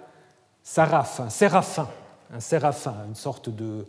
saraf, 0.63 1.19
un 1.21 1.31
séraphin, 1.31 1.89
un 2.33 2.41
séraphin, 2.41 2.95
une 3.09 3.17
sorte 3.17 3.49
de, 3.49 3.87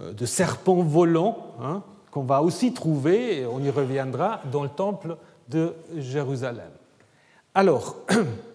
euh, 0.00 0.12
de 0.12 0.26
serpent 0.26 0.82
volant 0.82 1.54
hein, 1.60 1.82
qu'on 2.12 2.22
va 2.22 2.42
aussi 2.42 2.72
trouver, 2.72 3.44
on 3.46 3.60
y 3.60 3.70
reviendra, 3.70 4.40
dans 4.52 4.62
le 4.62 4.68
temple 4.68 5.16
de 5.48 5.74
Jérusalem. 5.96 6.70
Alors, 7.54 7.96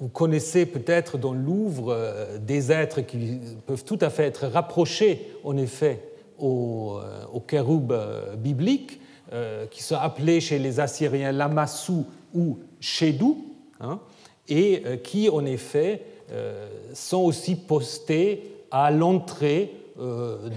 Vous 0.00 0.08
connaissez 0.08 0.64
peut-être 0.64 1.18
dans 1.18 1.32
Louvre 1.32 1.92
euh, 1.92 2.38
des 2.38 2.70
êtres 2.70 3.00
qui 3.00 3.40
peuvent 3.66 3.84
tout 3.84 3.98
à 4.00 4.10
fait 4.10 4.24
être 4.24 4.46
rapprochés, 4.46 5.32
en 5.42 5.56
effet, 5.56 6.00
au, 6.38 6.98
euh, 7.02 7.24
au 7.32 7.40
kéroub 7.40 7.90
euh, 7.90 8.36
biblique, 8.36 9.00
qui 9.70 9.82
sont 9.82 9.96
appelés 9.96 10.40
chez 10.40 10.58
les 10.58 10.80
Assyriens 10.80 11.32
Lamassou 11.32 12.06
ou 12.34 12.60
Chédou, 12.80 13.44
hein, 13.78 14.00
et 14.48 14.82
qui, 15.04 15.28
en 15.28 15.44
effet, 15.44 16.00
sont 16.94 17.18
aussi 17.18 17.54
postés 17.54 18.54
à 18.70 18.90
l'entrée 18.90 19.70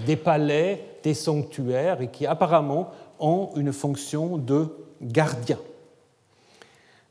des 0.06 0.16
palais, 0.16 0.82
des 1.02 1.12
sanctuaires, 1.12 2.00
et 2.00 2.08
qui 2.08 2.24
apparemment 2.24 2.92
ont 3.20 3.50
une 3.56 3.74
fonction 3.74 4.38
de 4.38 4.68
gardien. 5.02 5.58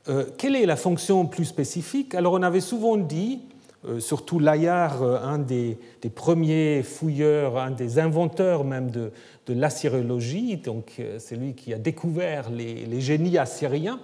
Euh, 0.08 0.26
quelle 0.36 0.56
est 0.56 0.66
la 0.66 0.76
fonction 0.76 1.26
plus 1.26 1.44
spécifique? 1.44 2.14
Alors 2.14 2.32
on 2.32 2.42
avait 2.42 2.60
souvent 2.60 2.96
dit, 2.96 3.40
euh, 3.84 4.00
surtout 4.00 4.40
Layard, 4.40 5.02
euh, 5.02 5.22
un 5.22 5.38
des, 5.38 5.78
premiers 6.14 6.82
fouilleurs, 6.82 7.56
un 7.56 7.70
des 7.70 8.00
inventeurs 8.00 8.64
même 8.64 8.90
de, 8.90 9.12
de 9.46 9.54
l'assyrologie, 9.54 10.56
donc 10.56 11.00
c'est 11.18 11.36
lui 11.36 11.54
qui 11.54 11.72
a 11.72 11.78
découvert 11.78 12.50
les, 12.50 13.00
génies 13.00 13.38
assyriens, 13.38 14.00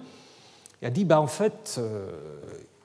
il 0.81 0.87
a 0.87 0.91
dit 0.91 1.03
bah, 1.03 1.19
en 1.19 1.27
fait, 1.27 1.81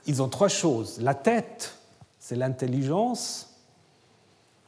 ils 0.06 0.20
ont 0.20 0.28
trois 0.28 0.48
choses. 0.48 1.00
La 1.00 1.14
tête, 1.14 1.78
c'est 2.18 2.34
l'intelligence, 2.34 3.60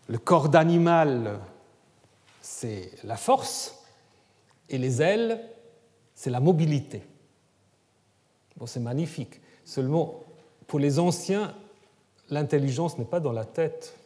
le 0.08 0.18
corps 0.18 0.48
d'animal, 0.48 1.40
c'est 2.40 2.92
la 3.02 3.16
force, 3.16 3.82
et 4.68 4.78
les 4.78 5.02
ailes, 5.02 5.40
c'est 6.14 6.30
la 6.30 6.40
mobilité. 6.40 7.02
Bon, 8.56 8.66
c'est 8.66 8.80
magnifique. 8.80 9.40
Seulement, 9.64 10.20
pour 10.66 10.78
les 10.78 10.98
anciens, 10.98 11.54
l'intelligence 12.30 12.98
n'est 12.98 13.04
pas 13.04 13.20
dans 13.20 13.32
la 13.32 13.44
tête. 13.44 13.96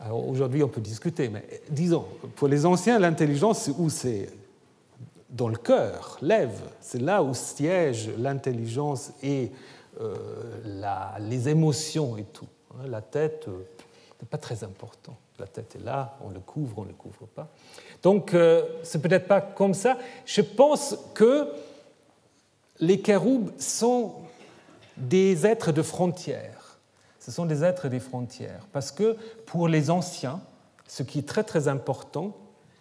Alors 0.00 0.28
aujourd'hui, 0.28 0.62
on 0.62 0.68
peut 0.68 0.80
discuter, 0.80 1.28
mais 1.28 1.44
disons, 1.70 2.04
pour 2.36 2.48
les 2.48 2.64
anciens, 2.66 2.98
l'intelligence, 2.98 3.70
où 3.78 3.90
c'est? 3.90 4.28
Dans 5.30 5.48
le 5.48 5.56
cœur, 5.56 6.16
lève, 6.22 6.58
c'est 6.80 7.02
là 7.02 7.22
où 7.22 7.34
siège 7.34 8.08
l'intelligence 8.16 9.12
et 9.22 9.52
euh, 10.00 10.16
les 11.20 11.50
émotions 11.50 12.16
et 12.16 12.24
tout. 12.24 12.46
Hein, 12.72 12.86
la 12.88 13.02
tête 13.02 13.44
euh, 13.46 13.66
n'est 14.22 14.28
pas 14.28 14.38
très 14.38 14.64
important. 14.64 15.18
La 15.38 15.46
tête 15.46 15.76
est 15.76 15.84
là, 15.84 16.16
on 16.24 16.30
le 16.30 16.40
couvre, 16.40 16.78
on 16.78 16.84
ne 16.84 16.88
le 16.88 16.94
couvre 16.94 17.26
pas. 17.26 17.48
Donc, 18.02 18.32
euh, 18.32 18.62
c'est 18.82 19.02
peut-être 19.02 19.28
pas 19.28 19.42
comme 19.42 19.74
ça. 19.74 19.98
Je 20.24 20.40
pense 20.40 20.96
que 21.12 21.48
les 22.80 23.00
kéroubes 23.00 23.50
sont 23.58 24.14
des 24.96 25.46
êtres 25.46 25.72
de 25.72 25.82
frontières. 25.82 26.78
Ce 27.18 27.30
sont 27.30 27.46
des 27.46 27.64
êtres 27.64 27.88
des 27.88 28.00
frontières. 28.00 28.66
Parce 28.72 28.90
que 28.90 29.16
pour 29.46 29.68
les 29.68 29.90
anciens, 29.90 30.40
ce 30.86 31.02
qui 31.02 31.18
est 31.20 31.28
très 31.28 31.44
très 31.44 31.68
important, 31.68 32.36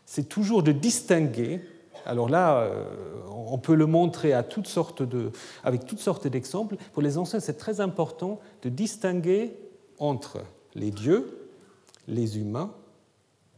c'est 0.05 0.29
toujours 0.29 0.63
de 0.63 0.71
distinguer. 0.71 1.61
Alors 2.05 2.29
là, 2.29 2.59
euh, 2.59 2.85
on 3.29 3.57
peut 3.57 3.75
le 3.75 3.85
montrer 3.85 4.33
avec 4.33 4.49
toutes 4.49 4.67
sortes 4.67 5.03
d'exemples. 6.27 6.77
Pour 6.93 7.01
les 7.01 7.17
anciens, 7.17 7.39
c'est 7.39 7.57
très 7.57 7.81
important 7.81 8.39
de 8.61 8.69
distinguer 8.69 9.57
entre 9.99 10.39
les 10.75 10.91
dieux, 10.91 11.49
les 12.07 12.37
humains 12.37 12.71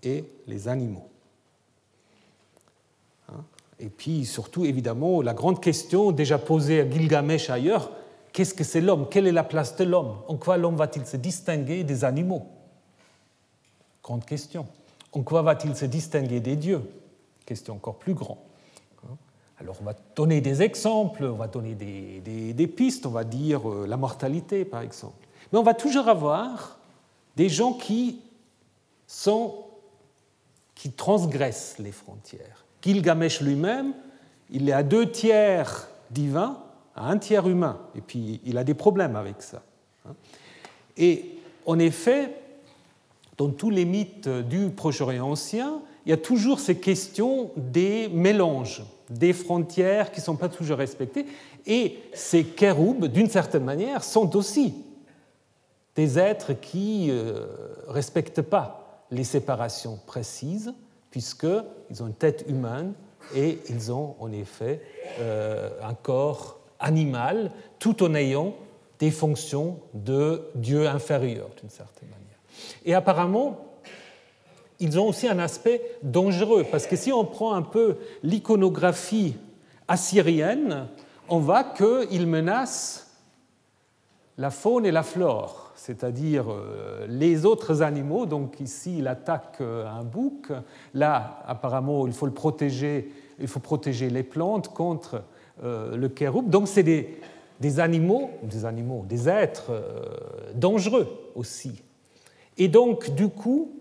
et 0.03 0.25
les 0.47 0.67
animaux. 0.67 1.08
Et 3.79 3.87
puis 3.89 4.25
surtout, 4.25 4.65
évidemment, 4.65 5.21
la 5.21 5.33
grande 5.33 5.61
question 5.61 6.11
déjà 6.11 6.37
posée 6.37 6.81
à 6.81 6.89
Gilgamesh 6.89 7.49
ailleurs, 7.49 7.91
qu'est-ce 8.33 8.53
que 8.53 8.63
c'est 8.63 8.81
l'homme? 8.81 9.07
Quelle 9.09 9.27
est 9.27 9.31
la 9.31 9.43
place 9.43 9.75
de 9.77 9.85
l'homme? 9.85 10.17
En 10.27 10.35
quoi 10.35 10.57
l'homme 10.57 10.75
va-t-il 10.75 11.05
se 11.05 11.17
distinguer 11.17 11.83
des 11.83 12.03
animaux? 12.03 12.45
Grande 14.03 14.25
question. 14.25 14.67
En 15.13 15.21
quoi 15.21 15.41
va-t-il 15.41 15.75
se 15.75 15.85
distinguer 15.85 16.39
des 16.39 16.55
dieux? 16.55 16.81
Question 17.45 17.75
encore 17.75 17.95
plus 17.95 18.13
grande. 18.13 18.37
Alors 19.59 19.75
on 19.81 19.83
va 19.83 19.93
donner 20.15 20.39
des 20.39 20.61
exemples, 20.61 21.25
on 21.25 21.35
va 21.35 21.47
donner 21.47 21.75
des, 21.75 22.67
pistes, 22.67 23.05
on 23.05 23.09
va 23.09 23.25
dire 23.25 23.69
euh, 23.69 23.85
la 23.87 23.97
mortalité 23.97 24.63
par 24.63 24.81
exemple. 24.81 25.27
Mais 25.51 25.59
on 25.59 25.63
va 25.63 25.73
toujours 25.73 26.07
avoir 26.07 26.79
des 27.35 27.49
gens 27.49 27.73
qui 27.73 28.21
transgressent 30.95 31.77
les 31.79 31.91
frontières. 31.91 32.63
Gilgamesh 32.81 33.41
lui-même, 33.41 33.93
il 34.49 34.69
est 34.69 34.73
à 34.73 34.83
deux 34.83 35.11
tiers 35.11 35.89
divin, 36.11 36.57
à 36.95 37.09
un 37.09 37.17
tiers 37.17 37.47
humain, 37.47 37.79
et 37.95 38.01
puis 38.01 38.41
il 38.45 38.57
a 38.57 38.63
des 38.63 38.73
problèmes 38.73 39.15
avec 39.15 39.41
ça. 39.41 39.61
Et 40.97 41.25
en 41.65 41.79
effet, 41.79 42.33
dans 43.37 43.49
tous 43.49 43.69
les 43.69 43.85
mythes 43.85 44.27
du 44.27 44.69
Proche-Orient 44.69 45.29
ancien, 45.29 45.81
il 46.05 46.09
y 46.09 46.13
a 46.13 46.17
toujours 46.17 46.59
ces 46.59 46.77
questions 46.77 47.51
des 47.55 48.09
mélanges, 48.09 48.83
des 49.09 49.33
frontières 49.33 50.11
qui 50.11 50.19
ne 50.19 50.25
sont 50.25 50.35
pas 50.35 50.49
toujours 50.49 50.77
respectées, 50.77 51.25
et 51.65 51.99
ces 52.13 52.43
kéroubes, 52.43 53.05
d'une 53.05 53.29
certaine 53.29 53.63
manière, 53.63 54.03
sont 54.03 54.35
aussi 54.35 54.73
des 55.95 56.17
êtres 56.17 56.53
qui 56.53 57.07
ne 57.07 57.13
euh, 57.13 57.45
respectent 57.87 58.41
pas 58.41 59.03
les 59.11 59.23
séparations 59.23 59.99
précises, 60.05 60.73
puisqu'ils 61.11 62.03
ont 62.03 62.07
une 62.07 62.13
tête 62.13 62.45
humaine 62.47 62.93
et 63.35 63.59
ils 63.69 63.91
ont 63.91 64.15
en 64.19 64.31
effet 64.31 64.81
euh, 65.19 65.69
un 65.83 65.93
corps 65.93 66.59
animal, 66.79 67.51
tout 67.79 68.03
en 68.03 68.13
ayant 68.15 68.55
des 68.99 69.11
fonctions 69.11 69.79
de 69.93 70.43
dieu 70.55 70.87
inférieur, 70.87 71.49
d'une 71.59 71.69
certaine 71.69 72.09
manière. 72.09 72.25
Et 72.85 72.93
apparemment, 72.93 73.65
ils 74.79 74.99
ont 74.99 75.07
aussi 75.07 75.27
un 75.27 75.39
aspect 75.39 75.81
dangereux, 76.03 76.65
parce 76.69 76.87
que 76.87 76.95
si 76.95 77.11
on 77.11 77.25
prend 77.25 77.53
un 77.53 77.61
peu 77.61 77.97
l'iconographie 78.23 79.35
assyrienne, 79.87 80.87
on 81.27 81.39
voit 81.39 81.63
qu'ils 81.63 82.27
menacent 82.27 83.07
la 84.37 84.51
faune 84.51 84.85
et 84.85 84.91
la 84.91 85.03
flore 85.03 85.68
c'est-à-dire 85.79 86.51
euh, 86.51 87.07
les 87.07 87.45
autres 87.45 87.81
animaux. 87.81 88.25
Donc 88.25 88.59
ici, 88.59 88.97
il 88.99 89.07
attaque 89.07 89.57
euh, 89.61 89.87
un 89.87 90.03
bouc. 90.03 90.51
Là, 90.93 91.41
apparemment, 91.47 92.05
il 92.05 92.13
faut 92.13 92.25
le 92.25 92.33
protéger. 92.33 93.11
Il 93.39 93.47
faut 93.47 93.61
protéger 93.61 94.09
les 94.09 94.23
plantes 94.23 94.67
contre 94.73 95.23
euh, 95.63 95.95
le 95.95 96.09
kéroub. 96.09 96.49
Donc 96.49 96.67
c'est 96.67 96.83
des, 96.83 97.79
animaux, 97.79 98.31
des 98.43 98.65
animaux, 98.65 99.05
des 99.07 99.29
êtres 99.29 99.71
dangereux 100.53 101.07
aussi. 101.35 101.81
Et 102.57 102.67
donc, 102.67 103.15
du 103.15 103.29
coup, 103.29 103.71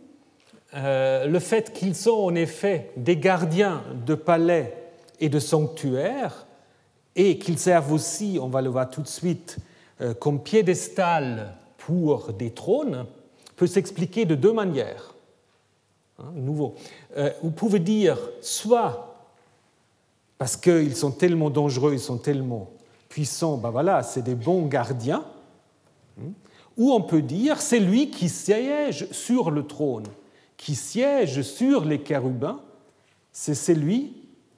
le 0.75 1.39
fait 1.39 1.73
qu'ils 1.73 1.97
sont 1.97 2.11
en 2.11 2.35
effet 2.35 2.91
des 2.97 3.17
gardiens 3.17 3.83
de 4.07 4.15
palais 4.15 4.93
et 5.19 5.29
de 5.29 5.39
sanctuaires, 5.41 6.47
et 7.17 7.39
qu'ils 7.39 7.59
servent 7.59 7.93
aussi, 7.93 8.39
on 8.41 8.49
va 8.49 8.63
le 8.63 8.69
voir 8.69 8.89
tout 8.91 9.03
de 9.03 9.09
suite, 9.09 9.59
comme 10.21 10.41
piédestal 10.41 11.57
des 12.39 12.51
trônes 12.51 13.07
peut 13.57 13.67
s'expliquer 13.67 14.25
de 14.25 14.35
deux 14.35 14.53
manières. 14.53 15.15
Hein, 16.19 16.33
nouveau. 16.35 16.75
Euh, 17.17 17.31
vous 17.43 17.51
pouvez 17.51 17.79
dire 17.79 18.19
soit 18.41 19.09
parce 20.39 20.57
qu'ils 20.57 20.97
sont 20.97 21.11
tellement 21.11 21.51
dangereux, 21.51 21.93
ils 21.93 22.01
sont 22.01 22.19
tellement 22.19 22.71
puissants, 23.09 23.57
ben 23.57 23.71
voilà, 23.71 24.03
c'est 24.03 24.23
des 24.23 24.35
bons 24.35 24.67
gardiens, 24.67 25.25
hein, 26.21 26.31
ou 26.77 26.93
on 26.93 27.01
peut 27.01 27.23
dire 27.23 27.61
c'est 27.61 27.81
lui 27.81 28.11
qui 28.11 28.29
siège 28.29 29.11
sur 29.11 29.51
le 29.51 29.67
trône, 29.67 30.07
qui 30.57 30.75
siège 30.75 31.43
sur 31.43 31.85
les 31.85 32.05
chérubins, 32.05 32.61
c'est 33.33 33.55
celui 33.55 34.13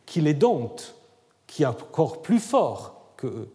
qui 0.04 0.20
les 0.20 0.34
dompte, 0.34 0.94
qui 1.46 1.62
est 1.62 1.66
encore 1.66 2.20
plus 2.20 2.40
fort 2.40 3.12
que 3.16 3.26
eux. 3.26 3.48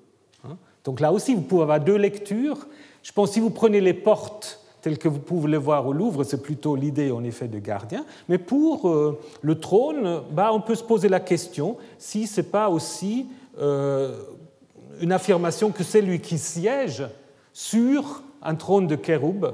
Hein. 0.48 0.58
Donc 0.84 1.00
là 1.00 1.12
aussi, 1.12 1.36
vous 1.36 1.42
pouvez 1.42 1.64
avoir 1.64 1.80
deux 1.80 1.98
lectures. 1.98 2.68
Je 3.06 3.12
pense 3.12 3.30
que 3.30 3.34
si 3.36 3.40
vous 3.40 3.52
prenez 3.52 3.82
les 3.82 3.94
portes 3.94 4.62
tel 4.82 4.98
que 4.98 5.08
vous 5.08 5.20
pouvez 5.20 5.48
le 5.48 5.60
voir 5.60 5.86
au 5.86 5.94
Louvre, 5.94 6.24
c'est 6.24 6.42
plutôt 6.42 6.76
l'idée 6.76 7.12
en 7.12 7.24
effet 7.24 7.48
de 7.48 7.60
gardien. 7.60 8.04
Mais 8.30 8.40
pour 8.40 8.90
euh, 8.90 9.20
le 9.44 9.60
trône, 9.60 10.24
bah, 10.32 10.50
on 10.52 10.60
peut 10.60 10.74
se 10.74 10.84
poser 10.84 11.08
la 11.08 11.20
question 11.20 11.78
si 12.00 12.26
ce 12.26 12.42
n'est 12.42 12.48
pas 12.48 12.68
aussi 12.68 13.28
euh, 13.60 14.18
une 15.02 15.12
affirmation 15.12 15.70
que 15.70 15.84
c'est 15.84 16.02
lui 16.02 16.20
qui 16.20 16.40
siège 16.40 17.04
sur 17.54 18.24
un 18.42 18.56
trône 18.56 18.88
de 18.88 18.96
kéroub 18.96 19.54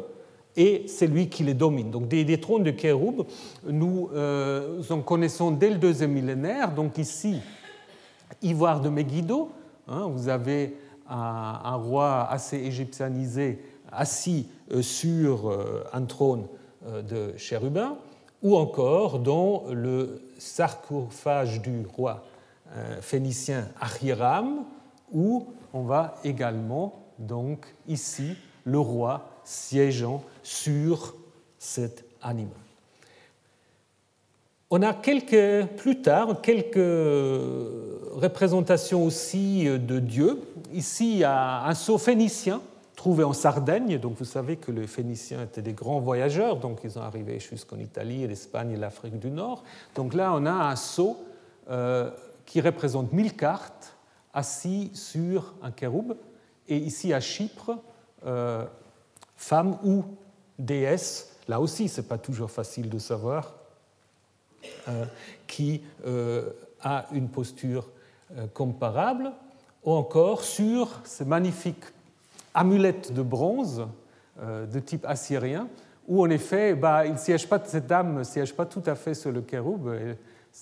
et 0.55 0.85
c'est 0.87 1.07
lui 1.07 1.27
qui 1.27 1.43
les 1.43 1.53
domine. 1.53 1.91
Donc 1.91 2.07
des, 2.07 2.39
trônes 2.39 2.63
de 2.63 2.71
kéroub, 2.71 3.25
nous 3.67 4.07
euh, 4.13 4.81
en 4.89 5.01
connaissons 5.01 5.51
dès 5.51 5.71
le 5.71 5.77
deuxième 5.77 6.13
millénaire. 6.13 6.71
Donc 6.71 6.97
ici, 6.97 7.35
Ivoire 8.41 8.79
de 8.79 8.87
Megiddo, 8.87 9.49
hein, 9.89 10.07
vous 10.09 10.29
avez 10.29 10.73
un, 11.11 11.75
roi 11.75 12.27
assez 12.29 12.57
égyptianisé 12.57 13.59
assis 13.91 14.47
euh, 14.71 14.81
sur 14.81 15.49
euh, 15.49 15.83
un 15.93 16.05
trône 16.05 16.47
euh, 16.87 17.01
de 17.01 17.37
chérubin, 17.37 17.97
ou 18.41 18.55
encore 18.55 19.19
dans 19.19 19.65
le 19.69 20.21
sarcophage 20.39 21.61
du 21.61 21.85
roi 21.85 22.23
phénicien 23.01 23.67
Ahiram, 23.79 24.63
où 25.11 25.47
on 25.73 25.83
va 25.83 26.15
également, 26.23 27.03
donc 27.19 27.67
ici, 27.87 28.35
le 28.63 28.79
roi 28.79 29.29
siégeant 29.43 30.23
sur 30.41 31.13
cet 31.59 32.05
animal. 32.21 32.70
On 34.73 34.81
a 34.83 34.93
quelques, 34.93 35.67
plus 35.75 36.01
tard 36.01 36.41
quelques 36.41 36.75
représentations 38.13 39.05
aussi 39.05 39.65
de 39.65 39.99
Dieu. 39.99 40.41
Ici, 40.71 41.11
il 41.11 41.17
y 41.17 41.23
a 41.25 41.65
un 41.65 41.73
sceau 41.73 41.97
phénicien 41.97 42.61
trouvé 42.95 43.25
en 43.25 43.33
Sardaigne. 43.33 43.97
Donc 43.97 44.17
vous 44.17 44.25
savez 44.25 44.55
que 44.55 44.71
les 44.71 44.87
Phéniciens 44.87 45.43
étaient 45.43 45.61
des 45.61 45.73
grands 45.73 45.99
voyageurs, 45.99 46.55
donc 46.55 46.79
ils 46.85 46.97
ont 46.97 47.01
arrivé 47.01 47.39
jusqu'en 47.39 47.79
Italie, 47.79 48.25
l'Espagne 48.25 48.71
et 48.71 48.77
l'Afrique 48.77 49.19
du 49.19 49.29
Nord. 49.29 49.63
Donc 49.93 50.13
là, 50.13 50.31
on 50.33 50.45
a 50.45 50.51
un 50.51 50.75
sceau 50.77 51.17
euh, 51.69 52.09
qui 52.45 52.61
représente 52.61 53.11
mille 53.11 53.35
cartes 53.35 53.95
assis 54.33 54.89
sur 54.93 55.53
un 55.61 55.71
kéroub. 55.71 56.15
Et 56.69 56.77
ici 56.77 57.11
à 57.11 57.19
Chypre, 57.19 57.77
euh, 58.25 58.65
femme 59.35 59.77
ou 59.83 60.05
déesse, 60.57 61.35
là 61.49 61.59
aussi, 61.59 61.89
ce 61.89 61.99
n'est 61.99 62.07
pas 62.07 62.17
toujours 62.17 62.51
facile 62.51 62.89
de 62.89 62.99
savoir, 62.99 63.45
euh, 63.45 63.60
qui 65.47 65.81
a 66.83 67.05
une 67.11 67.29
posture 67.29 67.89
comparable, 68.53 69.31
ou 69.83 69.91
encore 69.91 70.43
sur 70.43 71.01
ce 71.03 71.23
magnifique 71.23 71.83
amulette 72.53 73.13
de 73.13 73.21
bronze 73.21 73.87
euh, 74.41 74.65
de 74.65 74.79
type 74.79 75.05
assyrien, 75.07 75.67
où 76.07 76.23
en 76.23 76.29
effet, 76.29 76.73
bah, 76.73 77.03
cette 77.15 77.87
dame 77.87 78.19
ne 78.19 78.23
siège 78.23 78.55
pas 78.55 78.65
tout 78.65 78.83
à 78.85 78.95
fait 78.95 79.13
sur 79.13 79.31
le 79.31 79.41
kéroub, 79.41 79.89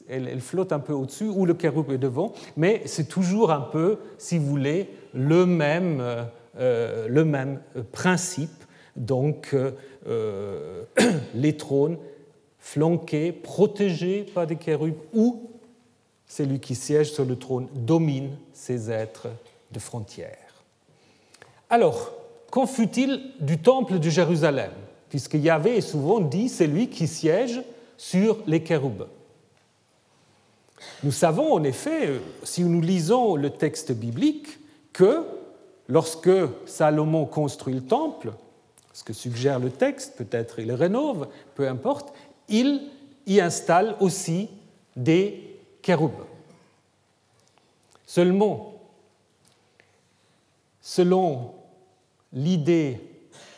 elle, 0.07 0.41
flotte 0.41 0.71
un 0.71 0.79
peu 0.79 0.93
au-dessus, 0.93 1.27
ou 1.27 1.45
le 1.45 1.53
kéroub 1.53 1.91
est 1.91 1.97
devant, 1.97 2.33
mais 2.57 2.83
c'est 2.85 3.07
toujours 3.07 3.51
un 3.51 3.62
peu, 3.62 3.97
si 4.17 4.38
vous 4.38 4.45
voulez, 4.45 4.89
le 5.13 5.45
même, 5.45 5.99
euh, 6.01 6.23
euh, 6.59 7.07
le 7.07 7.25
même 7.25 7.59
principe. 7.91 8.51
Donc, 8.95 9.55
les 11.33 11.55
trônes 11.55 11.97
flanqués, 12.60 13.32
protégés 13.32 14.24
par 14.34 14.45
des 14.45 14.56
kérubs, 14.56 14.98
ou 15.13 15.50
celui 16.28 16.60
qui 16.60 16.76
siège 16.76 17.12
sur 17.12 17.26
le 17.26 17.36
trône 17.36 17.67
domine 17.74 18.32
ces 18.54 18.91
êtres 18.91 19.28
de 19.72 19.80
frontières. 19.80 20.63
Alors, 21.69 22.12
qu'en 22.52 22.65
fut-il 22.65 23.32
du 23.39 23.58
temple 23.60 24.00
de 24.00 24.10
Jérusalem? 24.10 24.72
Puisque 25.10 25.36
Yahvé 25.36 25.78
est 25.78 25.82
souvent 25.82 26.19
dit 26.19 26.50
c'est 26.50 26.67
lui 26.67 26.89
qui 26.89 27.08
siège 27.08 27.62
sur 27.98 28.38
les 28.45 28.63
kéroubes. 28.63 29.08
Nous 31.04 31.12
savons 31.12 31.54
en 31.54 31.63
effet, 31.63 32.22
si 32.43 32.63
nous 32.63 32.82
lisons 32.82 33.36
le 33.36 33.50
texte 33.50 33.91
biblique, 33.91 34.60
que 34.93 35.24
lorsque 35.88 36.30
Salomon 36.65 37.26
construit 37.26 37.74
le 37.74 37.84
temple, 37.84 38.32
ce 38.93 39.04
que 39.04 39.13
suggère 39.13 39.60
le 39.60 39.69
texte, 39.69 40.15
peut-être 40.17 40.60
il 40.60 40.67
le 40.67 40.74
rénove, 40.74 41.28
peu 41.56 41.67
importe, 41.67 42.13
il 42.49 42.89
y 43.27 43.39
installe 43.39 43.95
aussi 43.99 44.49
des 44.95 45.59
kéroubes. 45.81 46.25
Seulement, 48.05 48.73
selon 50.81 51.53
l'idée 52.33 52.99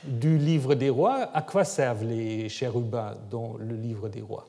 du 0.04 0.38
livre 0.38 0.76
des 0.76 0.90
rois, 0.90 1.30
à 1.34 1.42
quoi 1.42 1.64
servent 1.64 2.04
les 2.04 2.50
chérubins 2.50 3.16
dans 3.30 3.56
le 3.58 3.76
livre 3.76 4.10
des 4.10 4.22
rois? 4.22 4.48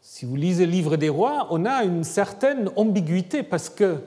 Si 0.00 0.26
vous 0.26 0.36
lisez 0.36 0.66
le 0.66 0.72
livre 0.72 0.96
des 0.96 1.08
rois, 1.08 1.48
on 1.50 1.64
a 1.64 1.84
une 1.84 2.04
certaine 2.04 2.70
ambiguïté 2.76 3.42
parce 3.42 3.68
que 3.70 3.98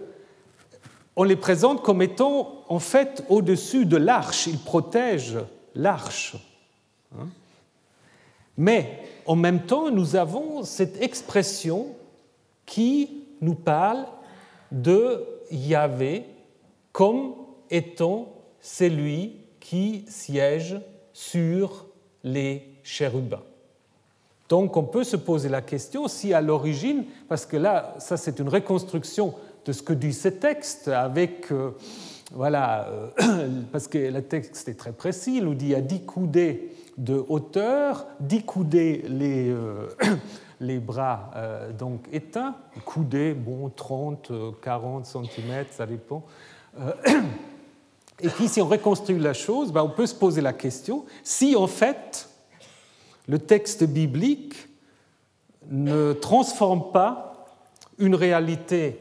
on 1.16 1.24
les 1.24 1.36
présente 1.36 1.82
comme 1.82 2.02
étant 2.02 2.64
en 2.68 2.80
fait 2.80 3.24
au-dessus 3.30 3.86
de 3.86 3.98
l'arche, 3.98 4.48
ils 4.48 4.60
protègent 4.60 5.40
l'arche. 5.74 6.36
Hein? 7.14 7.28
Mais 8.58 9.00
en 9.26 9.36
même 9.36 9.66
temps, 9.66 9.92
nous 9.92 10.16
avons 10.16 10.64
cette 10.64 11.02
expression 11.02 11.88
qui 12.66 13.26
nous 13.42 13.56
parle 13.56 14.06
de 14.72 15.26
Yahvé 15.52 16.26
comme 16.92 17.34
étant 17.70 18.34
celui 18.62 19.36
qui 19.60 20.06
siège 20.08 20.80
sur 21.14 21.86
les 22.24 22.64
chérubins. 22.84 23.44
Donc 24.50 24.78
on 24.78 24.84
peut 24.84 25.04
se 25.04 25.16
poser 25.16 25.50
la 25.50 25.62
question 25.62 26.08
si 26.08 26.34
à 26.34 26.42
l'origine, 26.42 27.06
parce 27.28 27.46
que 27.46 27.58
là, 27.58 27.96
ça 28.00 28.16
c'est 28.16 28.40
une 28.40 28.50
reconstruction 28.50 29.34
de 29.66 29.72
ce 29.72 29.82
que 29.82 29.94
dit 29.94 30.14
ce 30.14 30.28
texte 30.28 30.88
avec, 30.88 31.52
euh, 31.52 31.72
voilà, 32.32 32.88
euh, 33.22 33.50
parce 33.72 33.88
que 33.88 33.98
le 33.98 34.22
texte 34.22 34.70
est 34.70 34.76
très 34.76 34.92
précis, 34.92 35.38
il 35.38 35.46
nous 35.46 35.56
dit 35.56 35.74
à 35.74 35.82
10 35.82 36.06
coudées 36.06 36.72
de 36.98 37.24
hauteur, 37.28 38.08
10 38.22 38.44
coudées 38.44 39.04
les, 39.08 39.50
euh, 39.50 39.90
les 40.60 40.80
bras 40.80 41.32
donc 41.78 42.08
éteints, 42.12 42.56
coudées, 42.86 43.34
bon, 43.34 43.70
30, 43.70 44.32
40 44.62 45.06
cm, 45.06 45.66
ça 45.72 45.86
dépend, 45.86 46.24
euh, 46.80 46.94
et 48.20 48.30
puis, 48.30 48.48
si 48.48 48.62
on 48.62 48.68
reconstruit 48.68 49.20
la 49.20 49.34
chose, 49.34 49.72
ben, 49.72 49.84
on 49.84 49.90
peut 49.90 50.06
se 50.06 50.16
poser 50.16 50.42
la 50.42 50.54
question 50.54 51.06
si, 51.24 51.56
en 51.56 51.68
fait, 51.68 52.30
le 53.28 53.40
texte 53.40 53.84
biblique 53.84 54.68
ne 55.70 56.14
transforme 56.14 56.92
pas 56.92 57.48
une 57.98 58.16
réalité 58.16 59.00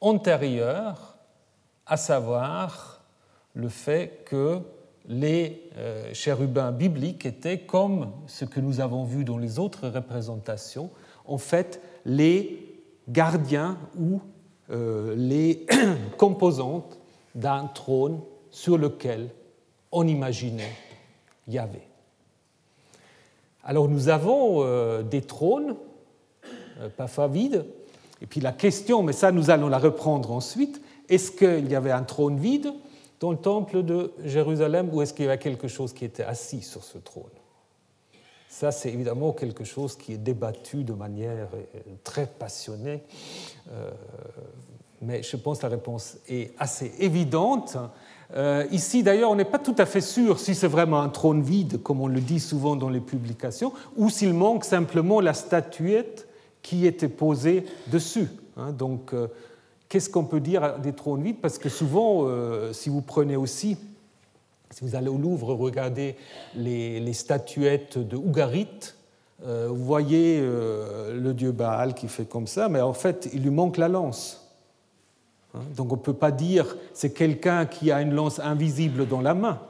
antérieure, 0.00 1.16
à 1.86 1.96
savoir 1.96 3.02
le 3.54 3.68
fait 3.68 4.24
que 4.24 4.60
les 5.08 5.62
euh, 5.76 6.12
chérubins 6.12 6.72
bibliques 6.72 7.26
étaient, 7.26 7.58
comme 7.58 8.10
ce 8.26 8.44
que 8.44 8.60
nous 8.60 8.80
avons 8.80 9.04
vu 9.04 9.24
dans 9.24 9.38
les 9.38 9.58
autres 9.58 9.88
représentations, 9.88 10.90
en 11.26 11.38
fait 11.38 11.80
les 12.04 12.66
gardiens 13.08 13.78
ou 13.98 14.20
euh, 14.70 15.14
les 15.16 15.66
composantes 16.16 16.98
d'un 17.34 17.66
trône 17.66 18.20
sur 18.50 18.78
lequel 18.78 19.30
on 19.92 20.06
imaginait 20.06 20.72
Yahvé. 21.48 21.80
Alors 23.64 23.88
nous 23.88 24.08
avons 24.08 24.64
euh, 24.64 25.02
des 25.02 25.22
trônes, 25.22 25.76
parfois 26.96 27.28
vides, 27.28 27.64
et 28.22 28.26
puis 28.26 28.40
la 28.40 28.52
question, 28.52 29.02
mais 29.02 29.12
ça 29.12 29.32
nous 29.32 29.50
allons 29.50 29.68
la 29.68 29.78
reprendre 29.78 30.30
ensuite, 30.32 30.80
est-ce 31.08 31.32
qu'il 31.32 31.70
y 31.70 31.74
avait 31.74 31.90
un 31.90 32.02
trône 32.04 32.38
vide? 32.38 32.72
Dans 33.20 33.30
le 33.30 33.36
temple 33.36 33.82
de 33.82 34.12
Jérusalem 34.24 34.90
ou 34.92 35.02
est-ce 35.02 35.14
qu'il 35.14 35.26
y 35.26 35.28
avait 35.28 35.38
quelque 35.38 35.68
chose 35.68 35.92
qui 35.92 36.04
était 36.04 36.24
assis 36.24 36.62
sur 36.62 36.82
ce 36.82 36.98
trône? 36.98 37.24
Ça, 38.48 38.72
c'est 38.72 38.92
évidemment 38.92 39.32
quelque 39.32 39.62
chose 39.62 39.96
qui 39.96 40.14
est 40.14 40.18
débattu 40.18 40.82
de 40.82 40.92
manière 40.92 41.48
euh, 41.54 41.80
très 42.02 42.26
passionnée 42.26 43.02
mais 45.00 45.22
je 45.22 45.36
pense 45.36 45.58
que 45.58 45.62
la 45.64 45.70
réponse 45.70 46.18
est 46.28 46.52
assez 46.58 46.92
évidente. 46.98 47.76
Euh, 48.34 48.66
ici, 48.70 49.02
d'ailleurs, 49.02 49.30
on 49.30 49.34
n'est 49.34 49.44
pas 49.44 49.58
tout 49.58 49.74
à 49.78 49.86
fait 49.86 50.00
sûr 50.00 50.38
si 50.38 50.54
c'est 50.54 50.68
vraiment 50.68 51.00
un 51.00 51.08
trône 51.08 51.42
vide, 51.42 51.82
comme 51.82 52.00
on 52.00 52.06
le 52.06 52.20
dit 52.20 52.40
souvent 52.40 52.76
dans 52.76 52.90
les 52.90 53.00
publications, 53.00 53.72
ou 53.96 54.10
s'il 54.10 54.34
manque 54.34 54.64
simplement 54.64 55.20
la 55.20 55.34
statuette 55.34 56.28
qui 56.62 56.86
était 56.86 57.08
posée 57.08 57.64
dessus. 57.90 58.28
Hein. 58.56 58.72
donc, 58.72 59.14
euh, 59.14 59.28
qu'est-ce 59.90 60.08
qu'on 60.08 60.24
peut 60.24 60.40
dire 60.40 60.78
des 60.78 60.94
trônes 60.94 61.22
vides? 61.22 61.42
Parce 61.42 61.58
que 61.58 61.68
souvent, 61.68 62.22
euh, 62.22 62.72
si 62.72 62.88
vous 62.88 63.02
prenez 63.02 63.36
aussi, 63.36 63.76
si 64.70 64.82
vous 64.82 64.94
allez 64.94 65.08
au 65.08 65.18
Louvre 65.18 65.52
regarder 65.52 66.16
les, 66.54 67.12
statuettes 67.12 67.98
de 67.98 68.16
Ougarit, 68.16 68.94
vous 69.42 69.84
voyez 69.84 70.40
le 70.40 71.32
dieu 71.32 71.50
Baal 71.50 71.94
qui 71.94 72.08
fait 72.08 72.26
comme 72.26 72.46
ça, 72.46 72.68
mais 72.68 72.80
en 72.80 72.92
fait, 72.92 73.28
il 73.32 73.42
lui 73.42 73.50
manque 73.50 73.78
la 73.78 73.88
lance. 73.88 74.50
Hein? 75.54 75.60
Donc 75.76 75.92
on 75.92 75.96
ne 75.96 76.00
peut 76.00 76.14
pas 76.14 76.30
dire 76.30 76.76
c'est 76.92 77.12
quelqu'un 77.12 77.66
qui 77.66 77.90
a 77.90 78.00
une 78.00 78.14
lance 78.14 78.38
invisible 78.38 79.06
dans 79.06 79.20
la 79.20 79.34
main. 79.34 79.60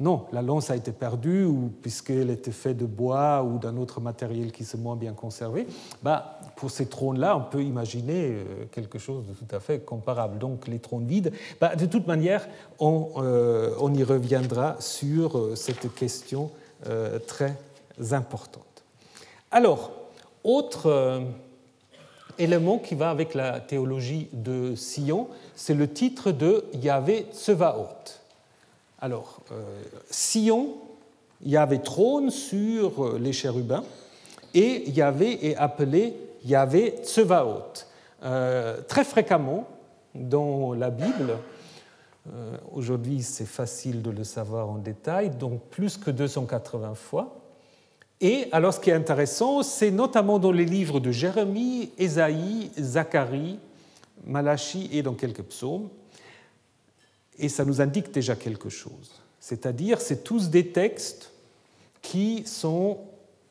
Non, 0.00 0.24
la 0.32 0.40
lance 0.40 0.70
a 0.70 0.76
été 0.76 0.92
perdue 0.92 1.44
ou 1.44 1.70
puisqu'elle 1.82 2.30
était 2.30 2.52
faite 2.52 2.78
de 2.78 2.86
bois 2.86 3.42
ou 3.42 3.58
d'un 3.58 3.76
autre 3.76 4.00
matériel 4.00 4.50
qui 4.50 4.64
s'est 4.64 4.78
moins 4.78 4.96
bien 4.96 5.12
conservé. 5.12 5.66
Bah, 6.02 6.40
pour 6.56 6.70
ces 6.70 6.86
trônes-là, 6.86 7.36
on 7.36 7.42
peut 7.42 7.62
imaginer 7.62 8.30
euh, 8.30 8.44
quelque 8.72 8.98
chose 8.98 9.24
de 9.26 9.34
tout 9.34 9.54
à 9.54 9.60
fait 9.60 9.80
comparable. 9.80 10.38
Donc 10.38 10.68
les 10.68 10.78
trônes 10.78 11.06
vides, 11.06 11.32
bah, 11.60 11.76
de 11.76 11.84
toute 11.84 12.06
manière, 12.06 12.48
on, 12.78 13.10
euh, 13.18 13.74
on, 13.78 13.92
y 13.92 14.02
reviendra 14.02 14.76
sur 14.80 15.36
euh, 15.36 15.54
cette 15.54 15.94
question 15.94 16.50
très 17.26 17.58
importante. 18.12 18.64
Alors, 19.50 19.90
autre 20.44 21.22
élément 22.38 22.78
qui 22.78 22.94
va 22.94 23.10
avec 23.10 23.34
la 23.34 23.60
théologie 23.60 24.30
de 24.32 24.74
Sion, 24.76 25.28
c'est 25.54 25.74
le 25.74 25.92
titre 25.92 26.32
de 26.32 26.64
Yahvé 26.72 27.26
Tsevaot. 27.34 28.20
Alors, 29.02 29.40
euh, 29.50 29.62
Sion, 30.10 30.74
Yahvé 31.42 31.80
trône 31.80 32.30
sur 32.30 33.02
euh, 33.02 33.18
les 33.18 33.32
chérubins, 33.32 33.84
et 34.52 34.90
Yahvé 34.90 35.48
est 35.48 35.56
appelé 35.56 36.14
Yahvé 36.44 36.96
Tsevaot. 37.02 37.86
Euh, 38.22 38.82
très 38.86 39.04
fréquemment 39.04 39.66
dans 40.14 40.74
la 40.74 40.90
Bible, 40.90 41.38
aujourd'hui 42.72 43.22
c'est 43.22 43.46
facile 43.46 44.02
de 44.02 44.10
le 44.10 44.24
savoir 44.24 44.68
en 44.68 44.76
détail, 44.76 45.30
donc 45.30 45.62
plus 45.70 45.96
que 45.96 46.10
280 46.10 46.94
fois, 46.94 47.40
et 48.20 48.48
alors 48.52 48.74
ce 48.74 48.80
qui 48.80 48.90
est 48.90 48.94
intéressant, 48.94 49.62
c'est 49.62 49.90
notamment 49.90 50.38
dans 50.38 50.52
les 50.52 50.66
livres 50.66 51.00
de 51.00 51.10
Jérémie, 51.10 51.92
Ésaïe, 51.96 52.70
Zacharie, 52.78 53.58
Malachie 54.26 54.90
et 54.92 55.02
dans 55.02 55.14
quelques 55.14 55.44
psaumes. 55.44 55.88
Et 57.40 57.48
ça 57.48 57.64
nous 57.64 57.80
indique 57.80 58.12
déjà 58.12 58.36
quelque 58.36 58.68
chose. 58.68 59.22
C'est-à-dire, 59.40 60.00
c'est 60.00 60.22
tous 60.22 60.50
des 60.50 60.68
textes 60.68 61.32
qui 62.02 62.42
sont 62.46 62.98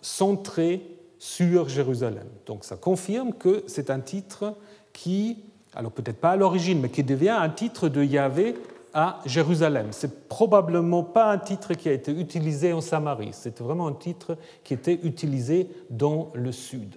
centrés 0.02 0.82
sur 1.18 1.68
Jérusalem. 1.68 2.28
Donc 2.46 2.64
ça 2.64 2.78
confirme 2.78 3.34
que 3.34 3.64
c'est 3.68 3.90
un 3.90 4.00
titre 4.00 4.56
qui, 4.94 5.40
alors 5.74 5.92
peut-être 5.92 6.20
pas 6.20 6.32
à 6.32 6.36
l'origine, 6.38 6.80
mais 6.80 6.90
qui 6.90 7.04
devient 7.04 7.30
un 7.30 7.50
titre 7.50 7.90
de 7.90 8.04
Yahvé 8.04 8.56
à 8.94 9.20
Jérusalem. 9.26 9.88
C'est 9.92 10.30
probablement 10.30 11.04
pas 11.04 11.32
un 11.32 11.38
titre 11.38 11.74
qui 11.74 11.90
a 11.90 11.94
été 11.94 12.12
utilisé 12.12 12.72
en 12.72 12.82
Samarie, 12.82 13.32
c'est 13.34 13.60
vraiment 13.60 13.88
un 13.88 13.94
titre 13.94 14.38
qui 14.64 14.74
était 14.74 15.00
utilisé 15.04 15.68
dans 15.90 16.32
le 16.34 16.52
sud. 16.52 16.96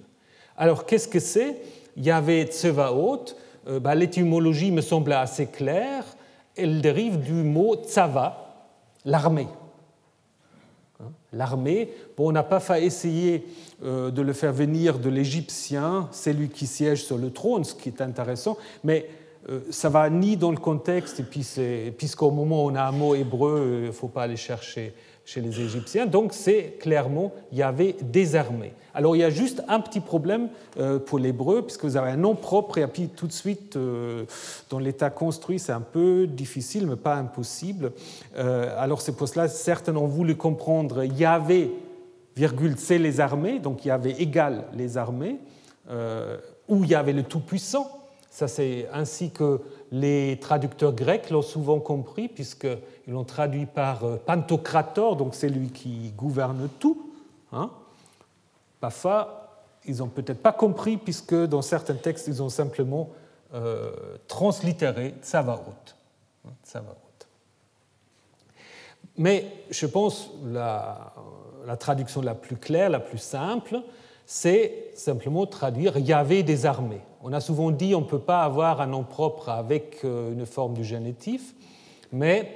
Alors 0.57 0.86
qu'est-ce 0.86 1.09
que 1.09 1.20
c'est? 1.20 1.61
Yahvé 1.97 2.45
Tsevaot, 2.45 3.24
bah, 3.80 3.95
l'étymologie 3.95 4.70
me 4.70 4.80
semble 4.80 5.12
assez 5.12 5.47
claire, 5.47 6.05
elle 6.57 6.80
dérive 6.80 7.20
du 7.20 7.32
mot 7.32 7.76
tsava, 7.76 8.68
l'armée. 9.05 9.48
Hein, 11.00 11.11
l'armée, 11.32 11.90
bon, 12.16 12.28
on 12.28 12.32
n'a 12.32 12.42
pas 12.42 12.80
essayer 12.80 13.46
euh, 13.82 14.11
de 14.11 14.22
le 14.22 14.32
faire 14.32 14.53
venir 14.53 14.98
de 14.98 15.09
l'Égyptien, 15.09 16.09
c'est 16.12 16.32
lui 16.32 16.48
qui 16.48 16.66
siège 16.66 17.05
sur 17.05 17.18
le 17.18 17.30
trône, 17.30 17.64
ce 17.64 17.74
qui 17.74 17.88
est 17.88 18.00
intéressant, 18.00 18.57
mais 18.84 19.09
ça 19.70 19.88
va 19.88 20.09
ni 20.09 20.36
dans 20.36 20.51
le 20.51 20.57
contexte, 20.57 21.20
et 21.20 21.24
puis 21.24 21.45
puisqu'au 21.97 22.30
moment 22.30 22.64
où 22.64 22.70
on 22.70 22.74
a 22.74 22.82
un 22.82 22.93
mot 22.93 23.14
hébreu, 23.14 23.80
il 23.82 23.86
ne 23.86 23.93
faut 23.93 24.09
pas 24.09 24.22
aller 24.22 24.36
chercher 24.36 24.95
chez 25.24 25.40
les 25.40 25.61
Égyptiens. 25.61 26.07
Donc 26.07 26.32
c'est 26.32 26.78
clairement, 26.80 27.32
il 27.53 27.59
y 27.59 27.62
avait 27.62 27.95
des 28.03 28.34
armées. 28.34 28.72
Alors 28.95 29.14
il 29.16 29.20
y 29.20 29.24
a 29.24 29.30
juste 29.30 29.62
un 29.68 29.80
petit 29.80 30.01
problème 30.01 30.49
euh, 30.78 30.99
pour 30.99 31.18
l'hébreu, 31.18 31.62
puisque 31.62 31.84
vous 31.84 31.97
avez 31.97 32.11
un 32.11 32.16
nom 32.16 32.34
propre, 32.34 32.78
et 32.78 32.86
puis 32.86 33.09
tout 33.09 33.26
de 33.26 33.32
suite, 33.32 33.76
euh, 33.76 34.24
dans 34.68 34.78
l'état 34.78 35.11
construit, 35.11 35.59
c'est 35.59 35.72
un 35.72 35.80
peu 35.80 36.26
difficile, 36.26 36.86
mais 36.86 36.97
pas 36.97 37.16
impossible. 37.16 37.93
Alors 38.36 39.01
c'est 39.01 39.12
pour 39.12 39.28
cela, 39.28 39.49
certains 39.49 39.97
ont 39.97 40.07
voulu 40.07 40.36
comprendre 40.36 41.05
Yahvé, 41.05 41.72
virgule, 42.36 42.74
c'est 42.76 42.99
les 42.99 43.20
armées, 43.20 43.59
donc 43.59 43.84
il 43.84 43.88
y 43.88 43.90
avait 43.93 44.20
égal 44.20 44.64
les 44.74 44.97
armées, 44.97 45.38
ou 46.68 46.84
il 46.84 46.90
y 46.90 46.95
avait 46.95 47.12
le 47.12 47.22
Tout-Puissant, 47.22 47.86
ça, 48.32 48.48
c'est 48.48 48.88
ainsi 48.94 49.30
que 49.30 49.60
les 49.90 50.38
traducteurs 50.40 50.94
grecs 50.94 51.28
l'ont 51.28 51.42
souvent 51.42 51.80
compris, 51.80 52.28
puisqu'ils 52.28 53.12
l'ont 53.12 53.24
traduit 53.24 53.66
par 53.66 54.04
euh, 54.04 54.16
Pantocrator, 54.16 55.16
donc 55.16 55.34
c'est 55.34 55.50
lui 55.50 55.68
qui 55.68 56.14
gouverne 56.16 56.70
tout. 56.80 57.12
Hein. 57.52 57.70
ils 59.84 59.98
n'ont 59.98 60.08
peut-être 60.08 60.40
pas 60.40 60.52
compris, 60.52 60.96
puisque 60.96 61.34
dans 61.34 61.60
certains 61.60 61.94
textes, 61.94 62.26
ils 62.26 62.42
ont 62.42 62.48
simplement 62.48 63.10
euh, 63.52 63.90
translitéré 64.28 65.14
Tsavaot. 65.22 65.74
Mais 69.18 69.46
je 69.68 69.84
pense 69.84 70.30
la, 70.46 71.12
la 71.66 71.76
traduction 71.76 72.22
la 72.22 72.34
plus 72.34 72.56
claire, 72.56 72.88
la 72.88 73.00
plus 73.00 73.18
simple, 73.18 73.82
c'est 74.24 74.90
simplement 74.94 75.44
traduire 75.44 75.98
Yahvé 75.98 76.42
des 76.42 76.64
armées. 76.64 77.02
On 77.24 77.32
a 77.32 77.40
souvent 77.40 77.70
dit 77.70 77.94
on 77.94 78.00
ne 78.00 78.06
peut 78.06 78.18
pas 78.18 78.42
avoir 78.42 78.80
un 78.80 78.88
nom 78.88 79.04
propre 79.04 79.48
avec 79.48 79.98
euh, 80.04 80.32
une 80.32 80.44
forme 80.44 80.74
du 80.74 80.82
génétif, 80.82 81.54
mais 82.10 82.50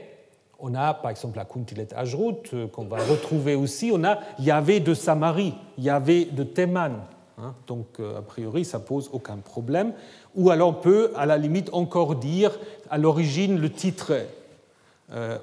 on 0.59 0.75
a 0.75 0.93
par 0.93 1.13
exemple 1.13 1.37
la 1.37 1.45
Kuntilet 1.45 1.87
Ajrut 1.95 2.53
euh, 2.53 2.67
qu'on 2.67 2.87
va 2.87 2.97
retrouver 2.97 3.55
aussi. 3.55 3.93
On 3.95 4.03
a 4.03 4.19
Yahvé 4.41 4.81
de 4.81 4.93
Samarie, 4.93 5.55
Yahvé 5.79 6.25
de 6.25 6.43
Théman. 6.43 7.05
Hein. 7.39 7.55
donc 7.67 8.01
euh, 8.01 8.19
a 8.19 8.23
priori 8.23 8.65
ça 8.65 8.81
pose 8.81 9.09
aucun 9.13 9.37
problème. 9.37 9.93
Ou 10.35 10.51
alors 10.51 10.71
on 10.71 10.81
peut 10.81 11.13
à 11.15 11.27
la 11.27 11.39
limite 11.39 11.71
encore 11.73 12.17
dire 12.17 12.59
à 12.91 12.99
l'origine 12.99 13.61
le 13.61 13.71
titre 13.71 14.15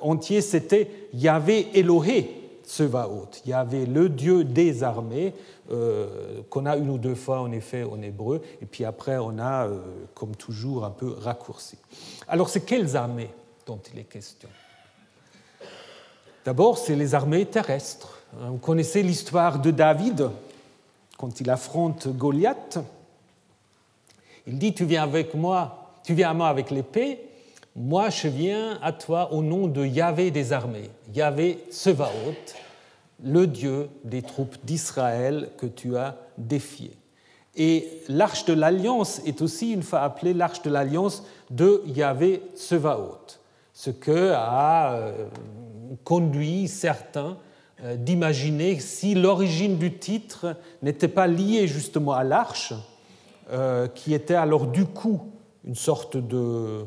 entier 0.02 0.42
c'était 0.42 0.92
Yahvé 1.14 1.70
Elohé 1.74 2.43
Tsevaot. 2.66 3.30
Yahvé 3.46 3.86
le 3.86 4.10
Dieu 4.10 4.44
des 4.44 4.84
armées. 4.84 5.34
Euh, 5.72 6.42
qu'on 6.50 6.66
a 6.66 6.76
une 6.76 6.90
ou 6.90 6.98
deux 6.98 7.16
fois 7.16 7.40
en 7.40 7.50
effet 7.54 7.84
en 7.84 8.02
hébreu, 8.02 8.42
et 8.62 8.66
puis 8.66 8.84
après 8.84 9.16
on 9.18 9.40
a, 9.40 9.66
euh, 9.66 9.80
comme 10.14 10.36
toujours, 10.36 10.84
un 10.84 10.90
peu 10.90 11.16
raccourci. 11.18 11.78
Alors 12.28 12.50
c'est 12.50 12.66
quelles 12.66 12.98
armées 12.98 13.30
dont 13.66 13.80
il 13.94 14.00
est 14.00 14.04
question? 14.04 14.50
D'abord, 16.44 16.78
c'est 16.78 16.98
les 16.98 17.16
armées 17.16 17.46
terrestres. 17.46 18.20
Vous 18.34 18.58
connaissez 18.58 19.04
l'histoire 19.04 19.60
de 19.60 19.72
David 19.72 20.30
quand 21.18 21.40
il 21.40 21.50
affronte 21.50 22.10
Goliath. 22.10 22.80
Il 24.46 24.60
dit 24.60 24.74
Tu 24.74 24.84
viens 24.84 25.04
avec 25.04 25.34
moi, 25.34 25.94
tu 26.04 26.14
viens 26.14 26.32
à 26.32 26.34
moi 26.34 26.50
avec 26.50 26.72
l'épée, 26.72 27.22
moi 27.76 28.10
je 28.10 28.28
viens 28.28 28.80
à 28.82 28.92
toi 28.92 29.34
au 29.34 29.42
nom 29.42 29.68
de 29.68 29.86
Yahvé 29.86 30.32
des 30.32 30.54
armées, 30.54 30.90
Yahvé 31.14 31.64
Sevaot, 31.72 32.36
le 33.24 33.48
Dieu 33.48 33.90
des 34.04 34.22
troupes 34.22 34.58
d'Israël 34.64 35.50
que 35.58 35.66
tu 35.66 35.98
as 35.98 36.18
défié. 36.38 36.92
Et 37.56 38.02
l'arche 38.10 38.46
de 38.46 38.54
l'alliance 38.54 39.22
est 39.26 39.42
aussi 39.42 39.72
une 39.72 39.84
fois 39.84 40.02
appelée 40.02 40.34
l'arche 40.34 40.62
de 40.64 40.70
l'alliance 40.70 41.24
de 41.52 41.84
Yahvé 41.86 42.42
Tsevaot, 42.56 43.20
ce 43.74 43.92
que 43.92 44.32
a 44.36 44.96
euh, 44.96 45.28
conduit 46.04 46.68
certains 46.68 47.38
euh, 47.84 47.96
d'imaginer 47.96 48.80
si 48.80 49.14
l'origine 49.14 49.78
du 49.78 49.98
titre 49.98 50.56
n'était 50.82 51.08
pas 51.08 51.28
liée 51.28 51.68
justement 51.68 52.14
à 52.14 52.24
l'arche, 52.24 52.74
euh, 53.52 53.88
qui 53.88 54.14
était 54.14 54.36
alors 54.36 54.68
du 54.68 54.86
coup 54.86 55.22
une 55.64 55.76
sorte 55.76 56.18
de 56.18 56.86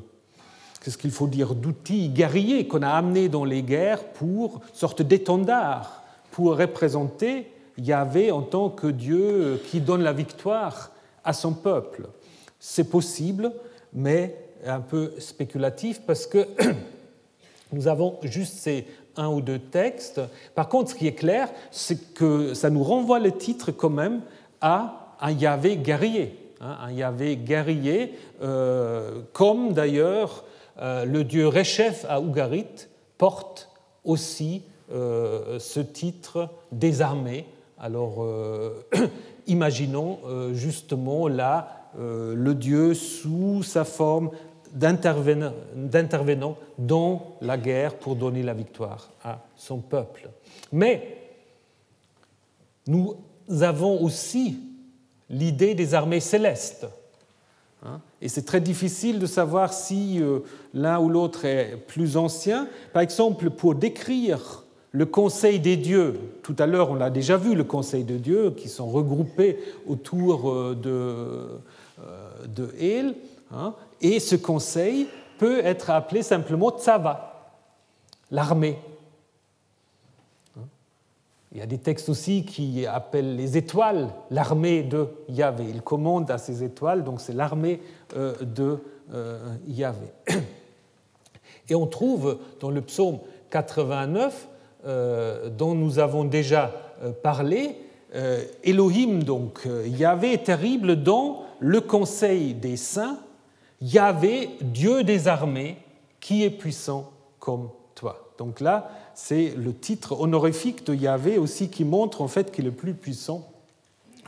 qu'est-ce 0.87 0.99
qu'il 0.99 1.11
faut 1.11 1.27
dire 1.27 1.57
d'outil 1.57 2.11
guerrier 2.11 2.69
qu'on 2.69 2.83
a 2.83 2.91
amené 2.91 3.29
dans 3.29 3.45
les 3.45 3.65
guerres 3.65 4.05
pour 4.05 4.61
sorte 4.73 5.03
d'étendard 5.03 6.05
pour 6.31 6.57
représenter 6.57 7.51
Yahvé 7.77 8.31
en 8.31 8.43
tant 8.43 8.71
que 8.71 8.87
Dieu 8.87 9.61
qui 9.67 9.81
donne 9.81 10.05
la 10.05 10.13
victoire 10.13 10.93
à 11.25 11.33
son 11.33 11.55
peuple. 11.55 12.07
C'est 12.61 12.89
possible, 12.89 13.51
mais 13.93 14.37
un 14.65 14.79
peu 14.79 15.13
spéculatif 15.19 16.03
parce 16.07 16.25
que 16.25 16.47
nous 17.73 17.89
avons 17.89 18.21
juste 18.23 18.55
ces 18.59 18.87
un 19.17 19.27
ou 19.27 19.41
deux 19.41 19.59
textes. 19.59 20.21
Par 20.55 20.69
contre, 20.69 20.91
ce 20.91 20.95
qui 20.95 21.09
est 21.09 21.15
clair, 21.15 21.49
c'est 21.73 22.15
que 22.15 22.55
ça 22.55 22.71
nous 22.71 22.85
renvoie 22.85 23.19
le 23.19 23.33
titre 23.33 23.73
quand 23.73 23.91
même 23.91 24.21
à 24.61 25.17
un 25.21 25.33
Yahvé 25.33 25.79
guerrier. 25.79 26.39
Hein, 26.61 26.77
un 26.81 26.93
Yahvé 26.93 27.37
guerrier, 27.39 28.17
euh, 28.41 29.23
comme 29.33 29.73
d'ailleurs 29.73 30.45
le 30.81 31.23
dieu 31.23 31.49
Rechef 31.49 32.05
à 32.09 32.21
Ougarit 32.21 32.89
porte 33.19 33.71
aussi 34.05 34.63
ce 34.89 35.81
titre 35.81 36.49
des 36.73 37.03
armées. 37.03 37.47
Alors, 37.79 38.27
imaginons 39.47 40.19
justement 40.53 41.29
là 41.29 41.91
le 41.99 42.53
dieu 42.53 42.95
sous 42.95 43.63
sa 43.63 43.85
forme 43.85 44.31
d'intervenant 44.73 46.57
dans 46.79 47.37
la 47.41 47.57
guerre 47.57 47.95
pour 47.95 48.17
donner 48.17 48.43
la 48.43 48.55
victoire 48.55 49.09
à 49.25 49.41
son 49.57 49.79
peuple. 49.79 50.29
Mais 50.73 51.17
nous 52.87 53.17
avons 53.61 54.03
aussi 54.03 54.59
l'idée 55.31 55.75
des 55.75 55.95
armées 55.95 56.21
célestes. 56.21 56.87
Hein. 57.87 58.01
Et 58.21 58.29
c'est 58.29 58.45
très 58.45 58.61
difficile 58.61 59.19
de 59.19 59.27
savoir 59.27 59.73
si 59.73 60.21
euh, 60.21 60.41
l'un 60.75 60.99
ou 60.99 61.09
l'autre 61.09 61.45
est 61.45 61.77
plus 61.87 62.17
ancien. 62.17 62.69
Par 62.93 63.03
exemple, 63.03 63.51
pour 63.51 63.75
décrire 63.75 64.65
le 64.91 65.07
conseil 65.07 65.61
des 65.61 65.77
dieux, 65.77 66.19
tout 66.43 66.57
à 66.59 66.67
l'heure 66.67 66.91
on 66.91 66.95
l'a 66.95 67.11
déjà 67.11 67.37
vu, 67.37 67.55
le 67.55 67.65
conseil 67.65 68.05
de 68.05 68.17
Dieu, 68.17 68.53
qui 68.57 68.69
sont 68.69 68.87
regroupés 68.87 69.59
autour 69.87 70.51
euh, 70.51 70.75
de, 70.75 70.91
euh, 70.91 72.47
de 72.49 72.71
El, 72.81 73.15
hein, 73.53 73.75
et 74.01 74.21
ce 74.21 74.37
conseil 74.37 75.07
peut 75.39 75.61
être 75.65 75.91
appelé 75.91 76.23
simplement 76.23 76.71
Tsava, 76.71 77.53
l'armée. 78.31 78.79
Il 81.57 81.61
y 81.61 81.63
a 81.63 81.67
des 81.67 81.79
textes 81.79 82.11
aussi 82.11 82.45
qui 82.45 82.85
appellent 82.85 83.35
les 83.35 83.57
étoiles 83.57 84.11
l'armée 84.31 84.83
de 84.83 85.09
Yahvé. 85.31 85.65
Il 85.71 85.81
commande 85.81 86.31
à 86.31 86.37
ces 86.37 86.63
étoiles, 86.63 87.03
donc 87.03 87.19
c'est 87.19 87.33
l'armée 87.33 87.81
euh, 88.15 88.35
de 88.43 88.79
euh, 89.15 89.39
Yahvé. 89.67 90.13
Et 91.71 91.75
on 91.75 91.87
trouve 91.87 92.41
dans 92.61 92.69
le 92.69 92.83
psaume 92.83 93.21
89, 93.49 94.49
euh, 94.85 95.49
dont 95.49 95.75
nous 95.75 95.99
avons 95.99 96.25
déjà 96.25 96.73
parlé, 97.23 97.77
Elohim, 98.63 99.23
donc 99.23 99.67
Yahvé 99.87 100.35
est 100.35 100.45
terrible 100.45 101.03
dans 101.03 101.45
le 101.61 101.81
conseil 101.81 102.53
des 102.53 102.77
saints 102.77 103.19
Yahvé, 103.81 104.51
Dieu 104.61 105.05
des 105.05 105.27
armées, 105.27 105.79
qui 106.21 106.45
est 106.45 106.51
puissant 106.51 107.11
comme 107.39 107.71
toi. 107.95 108.27
Donc 108.37 108.61
là, 108.61 108.91
c'est 109.17 109.55
le 109.57 109.73
titre 109.73 110.21
honorifique 110.21 110.85
de 110.85 110.95
Yahvé 110.95 111.39
aussi 111.39 111.71
qui 111.71 111.85
montre 111.85 112.21
en 112.21 112.29
fait 112.29 112.53
qu'il 112.53 112.67
est 112.67 112.71
plus 112.71 112.93
puissant 112.93 113.49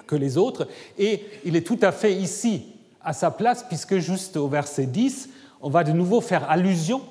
que 0.07 0.17
les 0.17 0.39
autres. 0.39 0.67
Et 0.99 1.23
il 1.45 1.57
est 1.57 1.67
tout 1.67 1.79
à 1.83 1.93
fait 1.93 2.15
ici 2.15 2.65
à 3.03 3.13
sa 3.13 3.31
place, 3.31 3.65
puisque 3.69 3.99
juste 3.99 4.39
au 4.39 4.49
verset 4.49 4.87
10, 4.87 5.29
on 5.61 5.69
va 5.69 5.85
de 5.85 5.93
nouveau 5.93 6.23
faire 6.23 6.51
allusion 6.51 7.03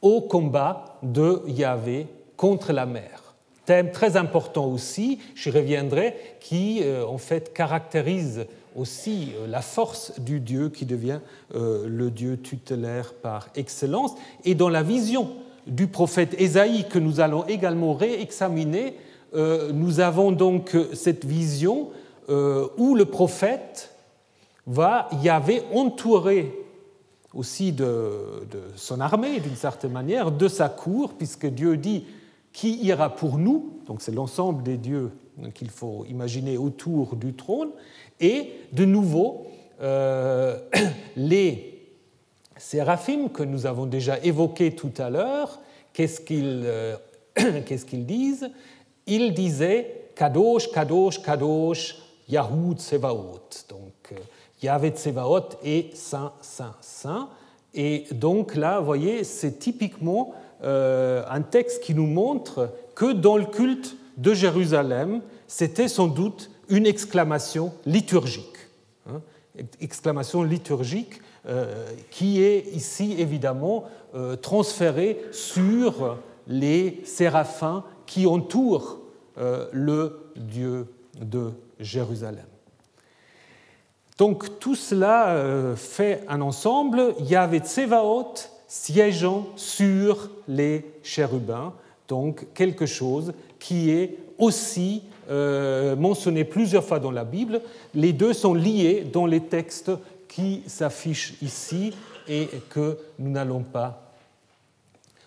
au 0.00 0.20
combat 0.20 0.98
de 1.02 1.42
Yahvé 1.48 2.06
contre 2.36 2.72
la 2.72 2.86
mer. 2.86 3.34
Thème 3.66 3.90
très 3.90 4.16
important 4.16 4.66
aussi, 4.66 5.18
j'y 5.34 5.50
reviendrai, 5.50 6.14
qui 6.38 6.80
euh, 6.84 7.04
en 7.04 7.18
fait 7.18 7.52
caractérise 7.52 8.46
aussi 8.76 9.32
euh, 9.36 9.48
la 9.48 9.62
force 9.62 10.18
du 10.20 10.38
Dieu 10.38 10.68
qui 10.68 10.86
devient 10.86 11.18
euh, 11.56 11.86
le 11.88 12.10
Dieu 12.12 12.40
tutélaire 12.40 13.14
par 13.14 13.48
excellence. 13.56 14.12
Et 14.44 14.54
dans 14.54 14.68
la 14.68 14.84
vision 14.84 15.32
du 15.70 15.86
prophète 15.86 16.34
Ésaïe 16.38 16.86
que 16.88 16.98
nous 16.98 17.20
allons 17.20 17.46
également 17.46 17.94
réexaminer, 17.94 18.96
euh, 19.34 19.72
nous 19.72 20.00
avons 20.00 20.32
donc 20.32 20.76
cette 20.92 21.24
vision 21.24 21.88
où 22.78 22.94
le 22.94 23.06
prophète 23.06 23.92
va 24.68 25.08
y 25.20 25.28
avait 25.28 25.64
entouré 25.72 26.54
aussi 27.34 27.72
de, 27.72 28.46
son 28.76 29.00
armée, 29.00 29.40
d'une 29.40 29.56
certaine 29.56 29.92
manière, 29.92 30.30
de 30.30 30.48
sa 30.48 30.68
cour, 30.68 31.14
puisque 31.14 31.46
Dieu 31.46 31.76
dit 31.76 32.04
qui 32.52 32.82
ira 32.84 33.14
pour 33.14 33.38
nous, 33.38 33.80
donc 33.86 34.02
c'est 34.02 34.14
l'ensemble 34.14 34.62
des 34.62 34.76
dieux 34.76 35.10
qu'il 35.54 35.70
faut 35.70 36.04
imaginer 36.08 36.58
autour 36.58 37.16
du 37.16 37.34
trône, 37.34 37.70
et 38.20 38.50
de 38.72 38.84
nouveau, 38.84 39.46
euh, 39.80 40.58
les 41.16 41.69
séraphim 42.60 43.28
que 43.28 43.42
nous 43.42 43.66
avons 43.66 43.86
déjà 43.86 44.18
évoqués 44.20 44.74
tout 44.74 44.92
à 44.98 45.10
l'heure, 45.10 45.60
qu'est-ce 45.92 46.20
qu'ils 46.20 46.62
euh, 46.64 46.96
disent 47.92 48.50
Ils 49.06 49.34
disaient 49.34 50.10
Kadosh, 50.14 50.70
Kadosh, 50.70 51.22
Kadosh, 51.22 51.96
Yahud 52.28 52.78
Tsevaot. 52.78 53.40
Donc 53.68 54.12
euh, 54.12 54.16
Yahvé 54.62 54.90
Tsevaot 54.90 55.48
est 55.64 55.96
Saint, 55.96 56.32
Saint, 56.42 56.76
Saint. 56.80 57.30
Et 57.72 58.04
donc 58.12 58.56
là, 58.56 58.78
vous 58.78 58.86
voyez, 58.86 59.24
c'est 59.24 59.58
typiquement 59.58 60.34
un 60.62 61.40
texte 61.40 61.82
qui 61.82 61.94
nous 61.94 62.06
montre 62.06 62.68
que 62.94 63.12
dans 63.12 63.38
le 63.38 63.46
culte 63.46 63.96
de 64.18 64.34
Jérusalem, 64.34 65.22
c'était 65.46 65.88
sans 65.88 66.08
doute 66.08 66.50
une 66.68 66.86
exclamation 66.86 67.72
liturgique. 67.86 68.44
Hein, 69.08 69.22
exclamation 69.80 70.42
liturgique 70.42 71.14
euh, 71.14 71.29
qui 72.10 72.42
est 72.42 72.66
ici 72.74 73.16
évidemment 73.18 73.84
euh, 74.14 74.34
transférée 74.34 75.22
sur 75.30 76.18
les 76.48 77.00
séraphins 77.04 77.84
qui 78.06 78.26
entourent 78.26 78.98
euh, 79.38 79.68
le 79.72 80.32
Dieu 80.34 80.86
de 81.20 81.52
Jérusalem. 81.78 82.44
Donc 84.18 84.58
tout 84.58 84.74
cela 84.74 85.74
fait 85.76 86.24
un 86.28 86.40
ensemble. 86.40 87.14
Il 87.20 87.30
y 87.30 87.60
Tsevaot 87.60 88.34
siégeant 88.66 89.46
sur 89.56 90.28
les 90.46 90.84
chérubins, 91.02 91.72
donc 92.08 92.46
quelque 92.52 92.86
chose 92.86 93.32
qui 93.58 93.90
est 93.90 94.18
aussi 94.38 95.02
euh, 95.30 95.94
mentionné 95.94 96.44
plusieurs 96.44 96.84
fois 96.84 96.98
dans 96.98 97.12
la 97.12 97.24
Bible. 97.24 97.60
Les 97.94 98.12
deux 98.12 98.32
sont 98.32 98.54
liés 98.54 99.06
dans 99.12 99.26
les 99.26 99.40
textes 99.40 99.92
qui 100.30 100.62
s'affichent 100.66 101.34
ici 101.42 101.92
et 102.28 102.48
que 102.70 102.96
nous 103.18 103.30
n'allons 103.30 103.62
pas, 103.62 104.14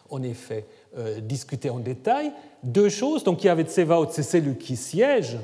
en 0.10 0.24
effet, 0.24 0.66
euh, 0.98 1.20
discuter 1.20 1.70
en 1.70 1.80
détail. 1.80 2.32
Deux 2.64 2.90
choses. 2.90 3.24
Donc, 3.24 3.44
il 3.44 3.48
y 3.48 3.50
avait 3.50 3.64
Tsevaot, 3.64 4.08
c'est 4.10 4.24
celui 4.24 4.58
qui 4.58 4.78
siège 4.78 5.38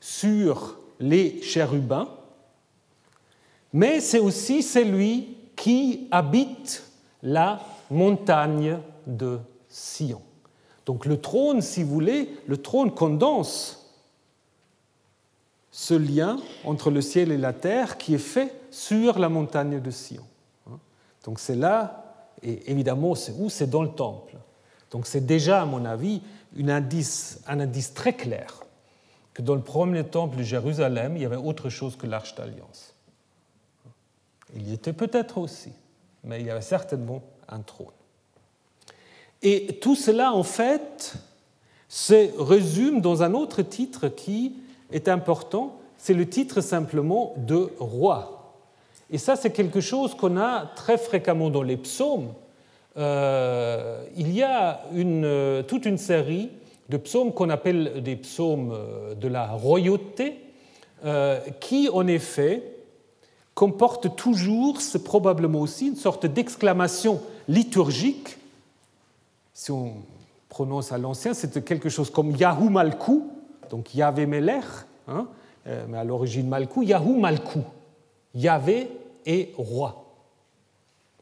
sur 0.00 0.78
les 1.00 1.40
chérubins, 1.42 2.08
mais 3.72 4.00
c'est 4.00 4.18
aussi 4.18 4.62
celui 4.62 5.36
qui 5.56 6.06
habite 6.10 6.84
la 7.22 7.60
montagne 7.90 8.78
de 9.06 9.38
Sion. 9.68 10.22
Donc 10.84 11.04
le 11.04 11.20
trône, 11.20 11.60
si 11.60 11.82
vous 11.82 11.92
voulez, 11.92 12.30
le 12.46 12.56
trône 12.56 12.92
condense 12.92 13.85
ce 15.76 15.92
lien 15.92 16.38
entre 16.64 16.90
le 16.90 17.02
ciel 17.02 17.30
et 17.30 17.36
la 17.36 17.52
terre 17.52 17.98
qui 17.98 18.14
est 18.14 18.18
fait 18.18 18.50
sur 18.70 19.18
la 19.18 19.28
montagne 19.28 19.78
de 19.78 19.90
Sion. 19.90 20.24
Donc 21.22 21.38
c'est 21.38 21.54
là, 21.54 22.14
et 22.42 22.70
évidemment, 22.70 23.14
c'est 23.14 23.34
où 23.38 23.50
C'est 23.50 23.68
dans 23.68 23.82
le 23.82 23.90
temple. 23.90 24.36
Donc 24.90 25.06
c'est 25.06 25.26
déjà, 25.26 25.60
à 25.60 25.66
mon 25.66 25.84
avis, 25.84 26.22
un 26.58 26.70
indice, 26.70 27.42
un 27.46 27.60
indice 27.60 27.92
très 27.92 28.14
clair 28.14 28.62
que 29.34 29.42
dans 29.42 29.54
le 29.54 29.60
premier 29.60 30.02
temple 30.02 30.38
de 30.38 30.42
Jérusalem, 30.42 31.14
il 31.14 31.22
y 31.22 31.26
avait 31.26 31.36
autre 31.36 31.68
chose 31.68 31.94
que 31.94 32.06
l'arche 32.06 32.34
d'alliance. 32.36 32.94
Il 34.54 34.66
y 34.66 34.72
était 34.72 34.94
peut-être 34.94 35.36
aussi, 35.36 35.72
mais 36.24 36.40
il 36.40 36.46
y 36.46 36.50
avait 36.50 36.62
certainement 36.62 37.20
un 37.50 37.60
trône. 37.60 37.88
Et 39.42 39.78
tout 39.82 39.94
cela, 39.94 40.32
en 40.32 40.42
fait, 40.42 41.16
se 41.86 42.30
résume 42.42 43.02
dans 43.02 43.22
un 43.22 43.34
autre 43.34 43.60
titre 43.60 44.08
qui 44.08 44.56
est 44.92 45.08
important, 45.08 45.78
c'est 45.96 46.14
le 46.14 46.28
titre 46.28 46.60
simplement 46.60 47.34
de 47.36 47.70
roi. 47.78 48.54
Et 49.10 49.18
ça, 49.18 49.36
c'est 49.36 49.50
quelque 49.50 49.80
chose 49.80 50.14
qu'on 50.14 50.36
a 50.36 50.66
très 50.74 50.98
fréquemment 50.98 51.50
dans 51.50 51.62
les 51.62 51.76
psaumes. 51.76 52.32
Euh, 52.96 54.04
il 54.16 54.32
y 54.34 54.42
a 54.42 54.82
une, 54.94 55.64
toute 55.68 55.86
une 55.86 55.98
série 55.98 56.50
de 56.88 56.96
psaumes 56.96 57.32
qu'on 57.32 57.50
appelle 57.50 58.02
des 58.02 58.16
psaumes 58.16 58.72
euh, 58.72 59.14
de 59.14 59.28
la 59.28 59.46
royauté, 59.46 60.40
euh, 61.04 61.40
qui 61.60 61.88
en 61.88 62.06
effet 62.06 62.62
comportent 63.54 64.16
toujours, 64.16 64.80
c'est 64.80 65.04
probablement 65.04 65.60
aussi 65.60 65.88
une 65.88 65.96
sorte 65.96 66.26
d'exclamation 66.26 67.20
liturgique 67.48 68.38
si 69.56 69.70
on 69.70 69.94
prononce 70.50 70.92
à 70.92 70.98
l'ancien, 70.98 71.32
c'était 71.32 71.62
quelque 71.62 71.88
chose 71.88 72.10
comme 72.10 72.36
Yahou 72.36 72.68
Malkou, 72.68 73.32
donc 73.70 73.94
Yahvé 73.94 74.26
Melech, 74.26 74.64
hein, 75.08 75.26
euh, 75.66 75.84
mais 75.88 75.98
à 75.98 76.04
l'origine 76.04 76.48
Malkou, 76.48 76.82
Yahou 76.82 77.18
Malkou, 77.18 77.62
Yahvé 78.34 78.88
est 79.24 79.52
roi. 79.56 80.04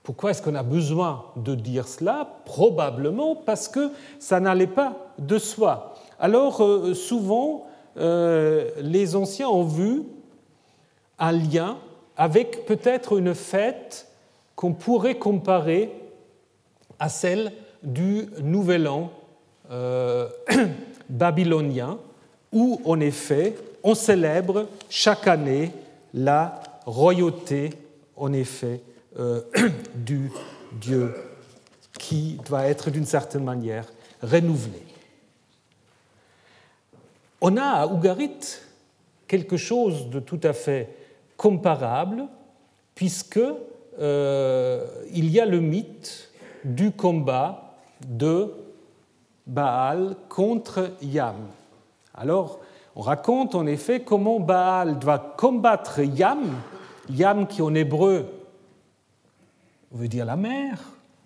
Pourquoi 0.03 0.33
est-ce 0.33 0.43
qu'on 0.43 0.55
a 0.55 0.63
besoin 0.63 1.25
de 1.37 1.55
dire 1.55 1.89
cela? 1.89 2.41
Probablement 2.45 3.37
parce 3.37 3.69
que 3.69 3.91
ça 4.19 4.39
n'allait 4.41 4.67
pas 4.67 4.97
de 5.19 5.39
soi. 5.39 5.95
Alors 6.19 6.63
euh, 6.63 6.93
souvent, 6.93 7.67
euh, 7.97 8.71
les 8.81 9.17
anciens 9.17 9.49
ont 9.49 9.65
vu 9.65 10.03
un 11.19 11.33
lien 11.33 11.79
avec 12.17 12.67
peut-être 12.67 13.17
une 13.17 13.35
fête 13.35 14.09
qu'on 14.57 14.75
pourrait 14.75 15.17
comparer 15.17 15.91
à 16.99 17.09
celle 17.09 17.53
du 17.83 18.29
Nouvel 18.43 18.89
An 18.89 19.11
babylonien, 21.09 21.99
où 22.55 22.81
en 22.85 23.01
effet 23.01 23.55
on 23.83 23.95
célèbre 23.95 24.69
chaque 24.89 25.27
année 25.27 25.73
la 26.15 26.63
royauté, 26.87 27.71
en 28.17 28.33
effet, 28.33 28.81
euh, 29.19 29.43
du 29.95 30.31
Dieu 30.73 31.15
qui 31.99 32.39
doit 32.47 32.65
être 32.65 32.91
d'une 32.91 33.05
certaine 33.05 33.45
manière 33.45 33.87
renouvelé. 34.23 34.83
On 37.41 37.57
a 37.57 37.65
à 37.65 37.87
Ougarit 37.87 38.59
quelque 39.29 39.57
chose 39.57 40.09
de 40.09 40.21
tout 40.21 40.41
à 40.43 40.53
fait 40.53 40.89
comparable, 41.37 42.25
puisque 42.95 43.41
euh, 43.99 44.87
il 45.13 45.31
y 45.31 45.41
a 45.41 45.47
le 45.47 45.61
mythe 45.61 46.31
du 46.65 46.91
combat 46.93 47.77
de 48.07 48.51
Baal 49.47 50.17
contre 50.29 50.93
Yam. 51.03 51.37
Alors, 52.15 52.61
on 52.97 53.01
raconte 53.01 53.55
en 53.55 53.67
effet 53.67 54.01
comment 54.01 54.39
Baal 54.39 54.99
doit 54.99 55.35
combattre 55.37 56.01
Yam, 56.01 56.45
Yam 57.11 57.47
qui 57.47 57.61
en 57.61 57.75
hébreu 57.75 58.27
veut 59.91 60.09
dire 60.09 60.25
la 60.25 60.37
mer, 60.37 60.79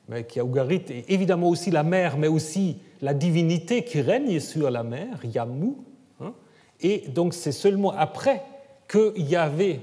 mais 0.09 0.25
qui 0.25 0.41
a 0.41 0.45
Ougarit 0.45 0.85
est 0.89 1.11
évidemment 1.11 1.49
aussi 1.49 1.71
la 1.71 1.83
mer, 1.83 2.17
mais 2.17 2.29
aussi 2.29 2.79
la 3.03 3.13
divinité 3.15 3.85
qui 3.85 4.01
règne 4.01 4.41
sur 4.41 4.71
la 4.71 4.83
mer, 4.83 5.25
Yamu. 5.25 5.75
Hein. 6.21 6.33
Et 6.81 7.09
donc 7.09 7.35
c'est 7.35 7.53
seulement 7.53 7.93
après 7.93 8.43
que 8.87 9.19
Yahvé 9.19 9.81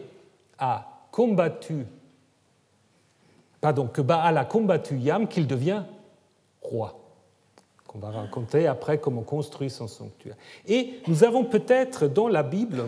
a 0.58 1.08
combattu, 1.12 1.86
pardon, 3.62 3.88
que 3.88 4.02
Baal 4.02 4.38
a 4.38 4.46
combattu 4.46 4.98
Yam 4.98 5.28
qu'il 5.28 5.46
devient 5.46 5.84
roi. 6.62 7.05
On 7.96 8.00
va 8.00 8.12
raconter 8.12 8.68
après 8.68 8.98
comment 8.98 9.22
construit 9.22 9.70
son 9.70 9.88
sanctuaire. 9.88 10.36
Et 10.68 11.00
nous 11.08 11.24
avons 11.24 11.46
peut-être 11.46 12.08
dans 12.08 12.28
la 12.28 12.44
Bible 12.44 12.84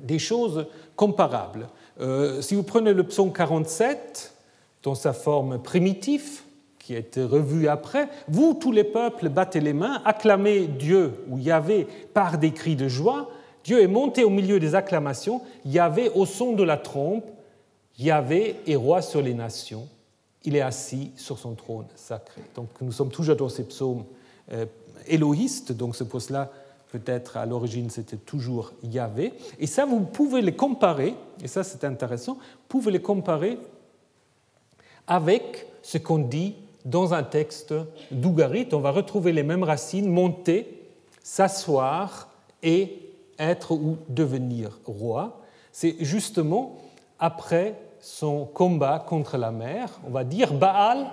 des 0.00 0.20
choses 0.20 0.66
comparables. 0.94 1.68
Euh, 2.00 2.40
si 2.40 2.54
vous 2.54 2.62
prenez 2.62 2.92
le 2.92 3.02
psaume 3.02 3.32
47, 3.32 4.32
dans 4.84 4.94
sa 4.94 5.12
forme 5.12 5.60
primitive, 5.60 6.42
qui 6.78 6.94
a 6.94 6.98
été 6.98 7.24
revue 7.24 7.66
après, 7.66 8.08
vous, 8.28 8.54
tous 8.54 8.70
les 8.70 8.84
peuples, 8.84 9.28
battez 9.28 9.60
les 9.60 9.72
mains, 9.72 10.00
acclamez 10.04 10.68
Dieu 10.68 11.24
ou 11.28 11.38
Yahvé 11.38 11.88
par 12.14 12.38
des 12.38 12.52
cris 12.52 12.76
de 12.76 12.86
joie. 12.86 13.28
Dieu 13.64 13.82
est 13.82 13.88
monté 13.88 14.22
au 14.22 14.30
milieu 14.30 14.60
des 14.60 14.76
acclamations, 14.76 15.42
Yahvé 15.64 16.10
au 16.14 16.26
son 16.26 16.52
de 16.52 16.62
la 16.62 16.76
trompe, 16.76 17.24
Yahvé 17.98 18.56
est 18.66 18.76
roi 18.76 19.02
sur 19.02 19.20
les 19.20 19.34
nations 19.34 19.88
il 20.44 20.56
est 20.56 20.60
assis 20.60 21.12
sur 21.16 21.38
son 21.38 21.54
trône 21.54 21.86
sacré. 21.96 22.42
Donc 22.54 22.68
nous 22.80 22.92
sommes 22.92 23.10
toujours 23.10 23.36
dans 23.36 23.48
ces 23.48 23.64
psaumes 23.64 24.04
euh, 24.52 24.66
éloïstes, 25.06 25.72
donc 25.72 25.96
ce 25.96 26.04
poste-là, 26.04 26.50
peut-être 26.92 27.36
à 27.36 27.46
l'origine, 27.46 27.90
c'était 27.90 28.16
toujours 28.16 28.72
Yahvé. 28.82 29.32
Et 29.58 29.66
ça, 29.66 29.84
vous 29.84 30.00
pouvez 30.00 30.42
les 30.42 30.54
comparer, 30.54 31.14
et 31.42 31.48
ça 31.48 31.62
c'est 31.62 31.84
intéressant, 31.84 32.34
vous 32.34 32.40
pouvez 32.68 32.90
les 32.90 33.02
comparer 33.02 33.58
avec 35.06 35.66
ce 35.82 35.98
qu'on 35.98 36.18
dit 36.18 36.54
dans 36.84 37.14
un 37.14 37.22
texte 37.22 37.74
d'Ougarit. 38.10 38.68
On 38.72 38.80
va 38.80 38.90
retrouver 38.90 39.32
les 39.32 39.42
mêmes 39.42 39.62
racines, 39.62 40.10
monter, 40.10 40.88
s'asseoir 41.22 42.28
et 42.62 43.12
être 43.38 43.72
ou 43.72 43.98
devenir 44.08 44.78
roi. 44.86 45.40
C'est 45.72 45.96
justement 46.00 46.78
après 47.18 47.78
son 48.00 48.44
combat 48.46 48.98
contre 48.98 49.36
la 49.36 49.50
mer, 49.50 50.00
on 50.06 50.10
va 50.10 50.24
dire 50.24 50.52
Baal 50.52 51.06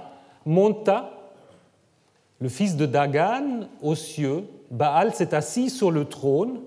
monta, 0.46 1.12
le 2.40 2.50
fils 2.50 2.76
de 2.76 2.86
Dagan, 2.86 3.68
aux 3.82 3.96
cieux. 3.96 4.46
Baal 4.72 5.14
s'est 5.14 5.34
assis 5.34 5.70
sur 5.70 5.92
le 5.92 6.06
trône, 6.06 6.62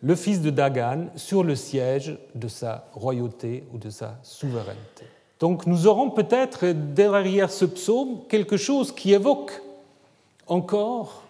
le 0.00 0.14
fils 0.14 0.40
de 0.40 0.50
Dagan 0.50 1.06
sur 1.16 1.44
le 1.44 1.54
siège 1.54 2.18
de 2.34 2.48
sa 2.48 2.86
royauté 2.92 3.64
ou 3.72 3.78
de 3.78 3.90
sa 3.90 4.18
souveraineté. 4.22 5.06
Donc 5.40 5.66
nous 5.66 5.86
aurons 5.86 6.10
peut-être 6.10 6.66
derrière 6.66 7.50
ce 7.50 7.64
psaume 7.64 8.20
quelque 8.28 8.56
chose 8.56 8.92
qui 8.92 9.12
évoque 9.12 9.62
encore 10.46 11.24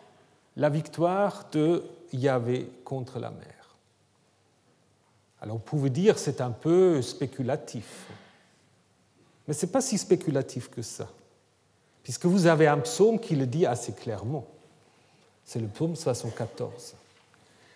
la 0.56 0.68
victoire 0.68 1.46
de 1.52 1.84
Yahvé 2.12 2.68
contre 2.84 3.18
la 3.18 3.30
mer. 3.30 3.51
Alors 5.42 5.56
on 5.56 5.58
pouvait 5.58 5.90
dire 5.90 6.18
c'est 6.18 6.40
un 6.40 6.52
peu 6.52 7.02
spéculatif. 7.02 8.06
Mais 9.46 9.54
ce 9.54 9.66
n'est 9.66 9.72
pas 9.72 9.80
si 9.80 9.98
spéculatif 9.98 10.70
que 10.70 10.82
ça, 10.82 11.08
puisque 12.04 12.26
vous 12.26 12.46
avez 12.46 12.68
un 12.68 12.78
psaume 12.78 13.18
qui 13.18 13.34
le 13.34 13.46
dit 13.46 13.66
assez 13.66 13.92
clairement. 13.92 14.46
C'est 15.44 15.58
le 15.58 15.66
psaume 15.66 15.96
74. 15.96 16.94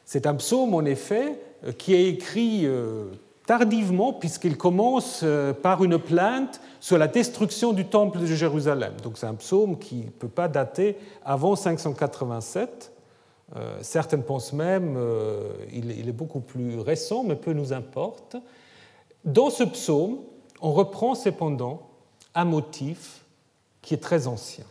C'est 0.05 0.27
un 0.27 0.37
psaume, 0.37 0.73
en 0.75 0.85
effet, 0.85 1.41
euh, 1.65 1.73
qui 1.73 1.93
est 1.93 2.09
écrit 2.09 2.61
euh, 2.65 3.07
tardivement, 3.45 4.13
puisqu'il 4.13 4.57
commence 4.57 5.21
euh, 5.25 5.53
par 5.53 5.83
une 5.83 5.99
plainte 5.99 6.61
sur 6.79 6.97
la 6.97 7.09
destruction 7.09 7.73
du 7.73 7.87
temple 7.87 8.21
de 8.21 8.27
Jérusalem. 8.27 8.95
Donc 9.03 9.19
c'est 9.19 9.27
un 9.27 9.35
psaume 9.35 9.77
qui 9.77 9.97
ne 9.97 10.11
peut 10.11 10.29
pas 10.29 10.47
dater 10.47 10.97
avant 11.25 11.57
587. 11.57 12.93
Euh, 13.55 13.79
certaines 13.81 14.25
pensent 14.25 14.53
même 14.53 14.97
euh, 14.97 15.53
est 15.73 16.13
beaucoup 16.13 16.41
plus 16.41 16.81
récent, 16.81 17.23
mais 17.23 17.37
peu 17.37 17.53
nous 17.53 17.73
importe. 17.73 18.37
Dans 19.25 19.51
ce 19.51 19.63
psaume, 19.63 20.19
on 20.61 20.73
reprend 20.73 21.15
cependant 21.15 21.83
un 22.35 22.45
motif 22.45 23.25
qui 23.83 23.95
est 23.95 24.03
très 24.03 24.27
ancien. 24.27 24.65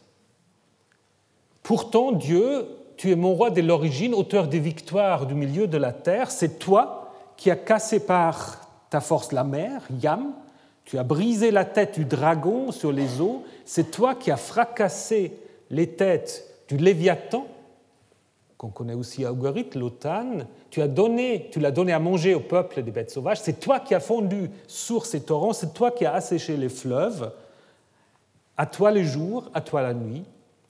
Pourtant, 1.63 2.11
Dieu, 2.11 2.67
tu 2.97 3.11
es 3.11 3.15
mon 3.15 3.33
roi 3.33 3.49
dès 3.49 3.61
l'origine, 3.61 4.13
auteur 4.13 4.47
des 4.47 4.59
victoires 4.59 5.25
du 5.25 5.35
milieu 5.35 5.67
de 5.67 5.77
la 5.77 5.93
terre. 5.93 6.29
C'est 6.29 6.59
toi 6.59 7.13
qui 7.37 7.49
as 7.49 7.55
cassé 7.55 8.05
par 8.05 8.69
ta 8.89 8.99
force 8.99 9.31
la 9.31 9.43
mer, 9.43 9.81
Yam. 10.01 10.33
Tu 10.83 10.97
as 10.97 11.03
brisé 11.03 11.49
la 11.49 11.65
tête 11.65 11.97
du 11.97 12.05
dragon 12.05 12.71
sur 12.71 12.91
les 12.91 13.19
eaux. 13.19 13.43
C'est 13.65 13.89
toi 13.89 14.13
qui 14.15 14.31
as 14.31 14.37
fracassé 14.37 15.33
les 15.71 15.89
têtes 15.89 16.47
du 16.67 16.77
Léviathan 16.77 17.47
qu'on 18.57 18.69
connaît 18.69 18.93
aussi 18.93 19.25
à 19.25 19.33
Ougarit, 19.33 19.69
l'Otan, 19.75 20.39
tu 20.69 20.81
as 20.81 20.87
donné, 20.87 21.49
tu 21.51 21.59
l'as 21.59 21.71
donné 21.71 21.91
à 21.91 21.99
manger 21.99 22.33
au 22.33 22.39
peuple 22.39 22.81
des 22.83 22.91
bêtes 22.91 23.11
sauvages, 23.11 23.41
c'est 23.41 23.59
toi 23.59 23.79
qui 23.79 23.93
as 23.93 23.99
fondu 23.99 24.49
sur 24.67 25.05
ces 25.05 25.21
torrents, 25.21 25.53
c'est 25.53 25.73
toi 25.73 25.91
qui 25.91 26.05
as 26.05 26.13
asséché 26.13 26.55
les 26.55 26.69
fleuves, 26.69 27.31
à 28.57 28.65
toi 28.65 28.91
le 28.91 29.03
jour, 29.03 29.49
à 29.53 29.61
toi 29.61 29.81
la 29.81 29.93
nuit, 29.93 30.23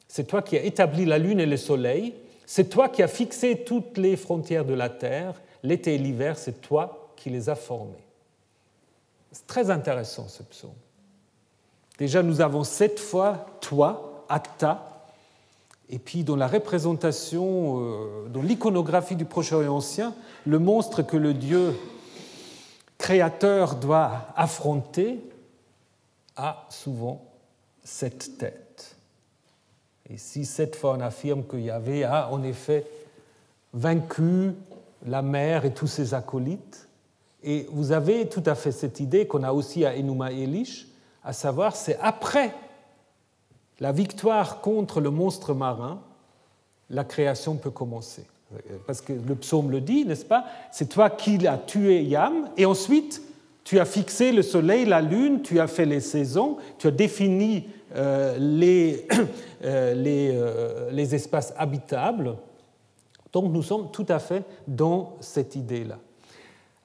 c'est 0.08 0.26
toi 0.26 0.42
qui 0.42 0.58
as 0.58 0.64
établi 0.64 1.06
la 1.06 1.20
lune 1.20 1.40
et 1.40 1.46
le 1.46 1.58
soleil, 1.58 2.16
c'est 2.46 2.70
toi 2.70 2.90
qui 2.90 3.04
as 3.04 3.08
fixé 3.08 3.64
toutes 3.66 3.98
les 3.98 4.18
frontières 4.18 4.66
de 4.66 4.74
la 4.74 4.90
terre, 4.90 5.42
l'été 5.64 5.96
et 5.96 5.98
l'hiver, 5.98 6.38
c'est 6.38 6.62
toi 6.62 7.12
qui 7.16 7.30
les 7.30 7.50
as 7.50 7.56
formés. 7.56 8.04
C'est 9.32 9.48
très 9.48 9.70
intéressant 9.70 10.28
ce 10.28 10.44
psaume. 10.44 10.72
Déjà, 11.98 12.24
nous 12.24 12.42
avons 12.42 12.64
sept 12.64 13.00
fois 13.00 13.46
toi, 13.62 14.26
Atta, 14.30 14.95
et 15.90 16.00
puis 16.00 16.24
dans 16.24 16.36
la 16.36 16.48
représentation, 16.48 17.80
euh, 17.80 18.28
dans 18.30 18.42
l'iconographie 18.42 19.16
du 19.16 19.26
Proche-Orient 19.26 19.76
ancien, 19.76 20.16
le 20.46 20.60
monstre 20.60 21.04
que 21.04 21.18
le 21.18 21.34
Dieu 21.34 21.76
créateur 22.98 23.76
doit 23.76 24.28
affronter 24.36 25.20
a 26.36 26.66
souvent 26.70 27.24
cette 27.84 28.38
tête. 28.38 28.96
Et 30.10 30.18
si 30.18 30.46
cette 30.46 30.76
fois 30.76 30.96
on 30.98 31.02
affirme 31.02 31.44
que 31.44 31.58
Yahvé 31.58 32.04
a 32.04 32.30
en 32.32 32.44
effet 32.44 32.86
vaincu 33.74 34.54
la 35.06 35.22
mer 35.22 35.66
et 35.66 35.74
tous 35.74 35.88
ses 35.88 36.14
acolytes, 36.14 36.88
et 37.44 37.68
vous 37.72 37.92
avez 37.92 38.28
tout 38.28 38.44
à 38.46 38.56
fait 38.56 38.72
cette 38.72 39.00
idée 39.00 39.28
qu'on 39.28 39.44
a 39.44 39.54
aussi 39.54 39.86
à 39.86 39.92
Enuma 39.92 40.32
Elish, 40.32 40.88
à 41.24 41.32
savoir 41.32 41.76
c'est 41.76 41.98
après 42.02 42.54
la 43.80 43.91
victoire 43.91 44.61
contre 44.61 45.01
le 45.01 45.09
monstre 45.09 45.53
marin, 45.53 45.99
la 46.89 47.03
création 47.03 47.55
peut 47.55 47.71
commencer. 47.71 48.26
Parce 48.86 49.01
que 49.01 49.13
le 49.13 49.36
psaume 49.36 49.71
le 49.71 49.82
dit, 49.82 50.05
n'est-ce 50.05 50.26
pas? 50.26 50.45
C'est 50.71 50.89
toi 50.89 51.09
qui 51.09 51.45
as 51.47 51.57
tué 51.57 52.03
Yam, 52.03 52.49
et 52.57 52.65
ensuite 52.65 53.21
tu 53.63 53.80
as 53.80 53.86
fixé 53.86 54.32
le 54.32 54.43
soleil, 54.43 54.86
la 54.86 55.01
lune, 55.01 55.41
tu 55.41 55.59
as 55.59 55.67
fait 55.67 55.86
les 55.86 55.99
saisons, 55.99 56.57
tu 56.78 56.88
as 56.88 56.91
défini 56.91 57.67
euh, 57.95 58.38
les, 58.38 59.07
euh, 59.63 59.93
les, 59.95 60.32
euh, 60.34 60.91
les 60.91 61.15
espaces 61.15 61.53
habitables. 61.57 62.36
Donc 63.34 63.51
nous 63.51 63.63
sommes 63.63 63.89
tout 63.91 64.05
à 64.07 64.19
fait 64.19 64.43
dans 64.67 65.17
cette 65.19 65.55
idée-là. 65.55 65.97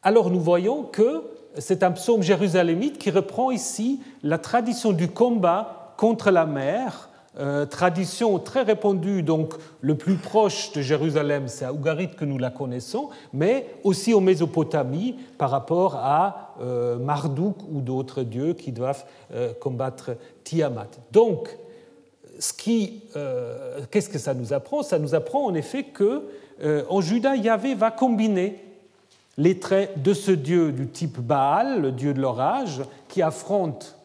Alors 0.02 0.30
nous 0.30 0.40
voyons 0.40 0.84
que 0.84 1.22
c'est 1.58 1.82
un 1.82 1.92
psaume 1.92 2.22
jérusalémite 2.22 2.98
qui 2.98 3.10
reprend 3.10 3.50
ici 3.50 4.00
la 4.22 4.38
tradition 4.38 4.92
du 4.92 5.08
combat 5.08 5.79
contre 6.00 6.30
la 6.30 6.46
mer 6.46 7.10
euh, 7.38 7.66
tradition 7.66 8.38
très 8.38 8.62
répandue, 8.62 9.22
donc 9.22 9.52
le 9.82 9.98
plus 9.98 10.14
proche 10.14 10.72
de 10.72 10.80
Jérusalem, 10.80 11.46
c'est 11.46 11.66
à 11.66 11.74
Ougarit 11.74 12.08
que 12.08 12.24
nous 12.24 12.38
la 12.38 12.48
connaissons, 12.48 13.10
mais 13.34 13.66
aussi 13.84 14.14
en 14.14 14.22
Mésopotamie 14.22 15.16
par 15.36 15.50
rapport 15.50 15.96
à 15.96 16.54
euh, 16.62 16.96
Marduk 16.96 17.56
ou 17.70 17.82
d'autres 17.82 18.22
dieux 18.22 18.54
qui 18.54 18.72
doivent 18.72 19.04
euh, 19.34 19.52
combattre 19.52 20.12
Tiamat. 20.42 20.88
Donc, 21.12 21.54
qu'est-ce 22.64 24.08
que 24.08 24.18
ça 24.18 24.32
nous 24.32 24.54
apprend? 24.54 24.82
Ça 24.82 24.98
nous 24.98 25.14
apprend 25.14 25.44
en 25.44 25.54
effet 25.54 25.82
que 25.82 26.22
en 26.88 27.02
Juda, 27.02 27.36
Yahvé 27.36 27.74
va 27.74 27.90
combiner 27.90 28.64
les 29.36 29.58
traits 29.58 30.02
de 30.02 30.14
ce 30.14 30.30
dieu 30.30 30.72
du 30.72 30.88
type 30.88 31.20
Baal, 31.20 31.82
le 31.82 31.92
dieu 31.92 32.14
de 32.14 32.20
l'orage, 32.20 32.80
qui 33.08 33.20
affronte 33.20 33.96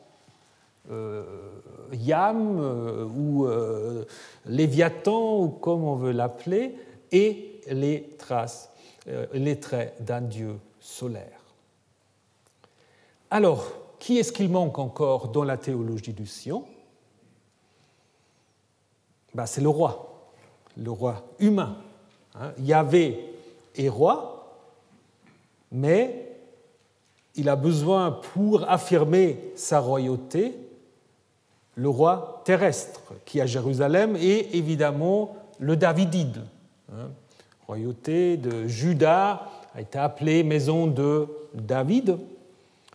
Yam 1.93 2.59
euh, 2.59 3.05
ou 3.05 3.45
euh, 3.45 4.05
Léviathan 4.45 5.39
ou 5.39 5.49
comme 5.49 5.83
on 5.83 5.95
veut 5.95 6.11
l'appeler, 6.11 6.75
et 7.11 7.61
les 7.67 8.15
traces, 8.17 8.71
euh, 9.07 9.25
les 9.33 9.59
traits 9.59 10.03
d'un 10.03 10.21
dieu 10.21 10.57
solaire. 10.79 11.39
Alors, 13.29 13.65
qui 13.99 14.17
est-ce 14.17 14.31
qu'il 14.31 14.49
manque 14.49 14.79
encore 14.79 15.29
dans 15.29 15.43
la 15.43 15.57
théologie 15.57 16.13
du 16.13 16.25
Sion? 16.25 16.65
Ben, 19.33 19.45
C'est 19.45 19.61
le 19.61 19.69
roi, 19.69 20.31
le 20.77 20.91
roi 20.91 21.23
humain. 21.39 21.77
Hein. 22.35 22.51
Yahvé 22.59 23.33
est 23.75 23.89
roi, 23.89 24.59
mais 25.71 26.25
il 27.35 27.49
a 27.49 27.55
besoin 27.55 28.11
pour 28.11 28.69
affirmer 28.69 29.51
sa 29.55 29.79
royauté 29.79 30.57
le 31.75 31.89
roi 31.89 32.41
terrestre 32.45 33.01
qui 33.25 33.39
est 33.39 33.41
à 33.41 33.45
Jérusalem 33.45 34.15
et 34.15 34.57
évidemment 34.57 35.35
le 35.59 35.75
Davidide. 35.75 36.41
Hein. 36.91 37.09
Royauté 37.67 38.37
de 38.37 38.67
Juda 38.67 39.49
a 39.73 39.81
été 39.81 39.97
appelée 39.97 40.43
maison 40.43 40.87
de 40.87 41.27
David. 41.53 42.17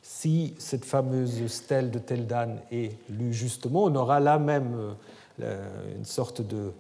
Si 0.03 0.55
cette 0.59 0.85
fameuse 0.85 1.47
stèle 1.47 1.91
de 1.91 1.99
Teldan 1.99 2.57
est 2.73 2.97
lue 3.11 3.33
justement, 3.33 3.85
on 3.85 3.95
aura 3.95 4.21
là 4.21 4.39
même 4.39 4.95
euh, 5.41 5.97
une 5.97 6.05
sorte 6.05 6.41
de 6.41 6.73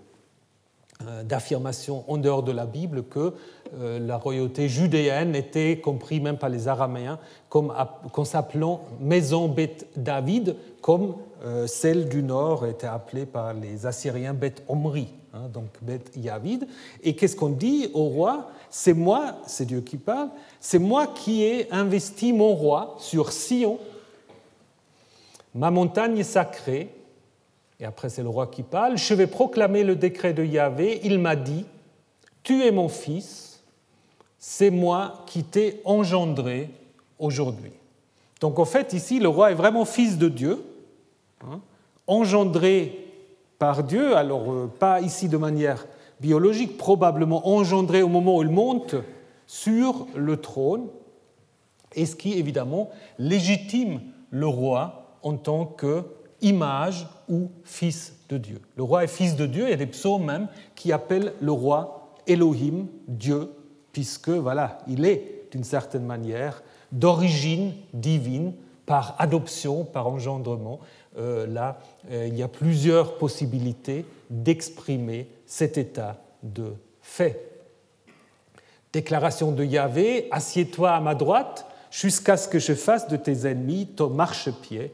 euh, 1.08 1.22
d'affirmation 1.22 2.04
en 2.08 2.18
dehors 2.18 2.42
de 2.42 2.52
la 2.52 2.66
Bible 2.66 3.04
que 3.04 3.32
euh, 3.78 3.98
la 3.98 4.18
royauté 4.18 4.68
judéenne 4.68 5.34
était 5.34 5.78
comprise 5.78 6.20
même 6.20 6.36
par 6.36 6.50
les 6.50 6.68
Araméens 6.68 7.18
comme 7.48 7.72
qu'en 8.12 8.26
s'appelant 8.26 8.82
Maison 9.00 9.48
Beth 9.48 9.86
David, 9.96 10.56
comme 10.82 11.04
euh, 11.04 11.14
celle 11.66 12.08
du 12.08 12.22
nord 12.22 12.66
était 12.66 12.86
appelée 12.86 13.26
par 13.26 13.54
les 13.54 13.86
Assyriens 13.86 14.34
Beth 14.34 14.62
Omri, 14.68 15.08
hein, 15.32 15.48
donc 15.52 15.68
Beth 15.80 16.10
Yavid. 16.16 16.66
Et 17.02 17.16
qu'est-ce 17.16 17.36
qu'on 17.36 17.48
dit 17.48 17.90
au 17.94 18.04
roi? 18.04 18.50
C'est 18.68 18.92
moi, 18.92 19.36
c'est 19.46 19.64
Dieu 19.64 19.80
qui 19.80 19.96
parle, 19.96 20.28
c'est 20.60 20.78
moi 20.78 21.06
qui 21.06 21.42
ai 21.42 21.72
investi 21.72 22.32
mon 22.32 22.54
roi 22.54 22.94
sur 22.98 23.32
Sion, 23.32 23.78
ma 25.54 25.70
montagne 25.70 26.22
sacrée, 26.22 26.94
et 27.80 27.84
après 27.84 28.10
c'est 28.10 28.22
le 28.22 28.28
roi 28.28 28.46
qui 28.46 28.62
parle, 28.62 28.96
je 28.96 29.14
vais 29.14 29.26
proclamer 29.26 29.82
le 29.82 29.96
décret 29.96 30.32
de 30.32 30.44
Yahvé, 30.44 31.00
il 31.02 31.18
m'a 31.18 31.34
dit, 31.34 31.64
tu 32.42 32.64
es 32.64 32.70
mon 32.70 32.88
fils, 32.88 33.60
c'est 34.38 34.70
moi 34.70 35.24
qui 35.26 35.42
t'ai 35.42 35.80
engendré 35.84 36.70
aujourd'hui. 37.18 37.72
Donc 38.40 38.58
en 38.58 38.64
fait 38.64 38.92
ici 38.92 39.18
le 39.18 39.28
roi 39.28 39.50
est 39.50 39.54
vraiment 39.54 39.84
fils 39.84 40.16
de 40.16 40.28
Dieu, 40.28 40.62
hein, 41.40 41.60
engendré 42.06 43.06
par 43.58 43.84
Dieu, 43.84 44.16
alors 44.16 44.52
euh, 44.52 44.70
pas 44.78 45.00
ici 45.00 45.28
de 45.28 45.36
manière 45.36 45.86
biologique, 46.20 46.76
probablement 46.76 47.48
engendré 47.48 48.02
au 48.02 48.08
moment 48.08 48.36
où 48.36 48.42
il 48.42 48.50
monte 48.50 48.94
sur 49.46 50.06
le 50.14 50.36
trône, 50.36 50.86
et 51.94 52.06
ce 52.06 52.14
qui 52.14 52.34
évidemment 52.34 52.88
légitime 53.18 54.00
le 54.30 54.46
roi 54.46 55.16
en 55.22 55.36
tant 55.36 55.66
que 55.66 56.04
image 56.40 57.06
ou 57.28 57.50
fils 57.64 58.16
de 58.28 58.38
Dieu. 58.38 58.60
Le 58.76 58.82
roi 58.82 59.04
est 59.04 59.08
fils 59.08 59.36
de 59.36 59.46
Dieu, 59.46 59.64
il 59.64 59.70
y 59.70 59.74
a 59.74 59.76
des 59.76 59.86
psaumes 59.86 60.24
même 60.24 60.48
qui 60.74 60.92
appellent 60.92 61.34
le 61.40 61.52
roi 61.52 62.14
Elohim, 62.26 62.86
Dieu, 63.08 63.50
puisque 63.92 64.28
voilà, 64.28 64.78
il 64.86 65.04
est 65.04 65.48
d'une 65.50 65.64
certaine 65.64 66.04
manière 66.04 66.62
d'origine 66.92 67.72
divine 67.92 68.52
par 68.86 69.14
adoption, 69.18 69.84
par 69.84 70.06
engendrement. 70.08 70.80
Euh, 71.18 71.46
là, 71.46 71.80
euh, 72.10 72.26
il 72.28 72.36
y 72.36 72.42
a 72.42 72.48
plusieurs 72.48 73.18
possibilités 73.18 74.04
d'exprimer 74.28 75.28
cet 75.44 75.76
état 75.76 76.22
de 76.42 76.74
fait. 77.02 77.50
Déclaration 78.92 79.50
de 79.52 79.64
Yahvé, 79.64 80.28
assieds-toi 80.30 80.92
à 80.92 81.00
ma 81.00 81.14
droite 81.14 81.66
jusqu'à 81.90 82.36
ce 82.36 82.48
que 82.48 82.58
je 82.58 82.74
fasse 82.74 83.08
de 83.08 83.16
tes 83.16 83.46
ennemis 83.46 83.88
ton 83.88 84.10
marchepied. 84.10 84.92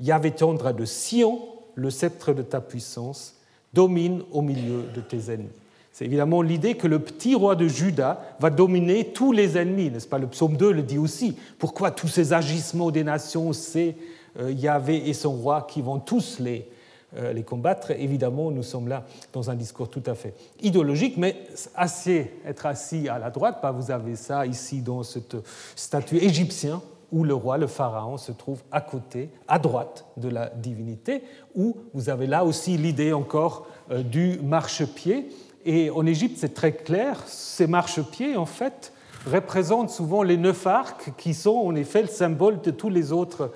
Yahvé 0.00 0.32
tendra 0.32 0.72
de 0.72 0.84
Sion 0.84 1.40
le 1.74 1.90
sceptre 1.90 2.32
de 2.32 2.42
ta 2.42 2.60
puissance, 2.60 3.36
domine 3.72 4.22
au 4.32 4.42
milieu 4.42 4.84
de 4.94 5.00
tes 5.00 5.32
ennemis. 5.32 5.48
C'est 5.92 6.06
évidemment 6.06 6.40
l'idée 6.40 6.74
que 6.74 6.86
le 6.86 6.98
petit 6.98 7.34
roi 7.34 7.54
de 7.54 7.68
Juda 7.68 8.36
va 8.40 8.48
dominer 8.48 9.12
tous 9.12 9.30
les 9.30 9.58
ennemis, 9.58 9.90
n'est-ce 9.90 10.08
pas? 10.08 10.18
Le 10.18 10.26
psaume 10.26 10.56
2 10.56 10.72
le 10.72 10.82
dit 10.82 10.96
aussi. 10.96 11.36
Pourquoi 11.58 11.90
tous 11.90 12.08
ces 12.08 12.32
agissements 12.32 12.90
des 12.90 13.04
nations, 13.04 13.50
euh, 13.76 13.92
Yahvé 14.38 15.08
et 15.08 15.14
son 15.14 15.32
roi 15.32 15.66
qui 15.68 15.82
vont 15.82 15.98
tous 15.98 16.38
les, 16.38 16.68
euh, 17.16 17.32
les 17.34 17.42
combattre 17.42 17.90
Évidemment, 17.90 18.50
nous 18.50 18.62
sommes 18.62 18.88
là 18.88 19.04
dans 19.34 19.50
un 19.50 19.54
discours 19.54 19.90
tout 19.90 20.02
à 20.06 20.14
fait 20.14 20.34
idéologique, 20.62 21.18
mais 21.18 21.36
assez 21.74 22.32
être 22.46 22.64
assis 22.64 23.08
à 23.08 23.18
la 23.18 23.30
droite, 23.30 23.58
bah, 23.62 23.70
vous 23.70 23.90
avez 23.90 24.16
ça 24.16 24.46
ici 24.46 24.80
dans 24.80 25.02
cette 25.02 25.36
statue 25.76 26.16
égyptienne 26.16 26.78
où 27.10 27.24
le 27.24 27.34
roi, 27.34 27.58
le 27.58 27.66
pharaon, 27.66 28.16
se 28.16 28.32
trouve 28.32 28.62
à 28.70 28.80
côté, 28.80 29.28
à 29.46 29.58
droite 29.58 30.06
de 30.16 30.30
la 30.30 30.48
divinité, 30.48 31.22
où 31.54 31.76
vous 31.92 32.08
avez 32.08 32.26
là 32.26 32.46
aussi 32.46 32.78
l'idée 32.78 33.12
encore 33.12 33.66
euh, 33.90 34.02
du 34.02 34.38
marchepied. 34.42 35.28
Et 35.66 35.90
en 35.90 36.06
Égypte, 36.06 36.38
c'est 36.38 36.54
très 36.54 36.72
clair, 36.72 37.22
ces 37.26 37.66
marchepieds, 37.66 38.38
en 38.38 38.46
fait, 38.46 38.94
représentent 39.30 39.90
souvent 39.90 40.22
les 40.22 40.36
neuf 40.36 40.66
arcs 40.66 41.12
qui 41.16 41.34
sont 41.34 41.56
en 41.56 41.74
effet 41.74 42.02
le 42.02 42.08
symbole 42.08 42.60
de 42.60 42.70
tous 42.70 42.88
les 42.88 43.12
autres, 43.12 43.42
euh, 43.42 43.48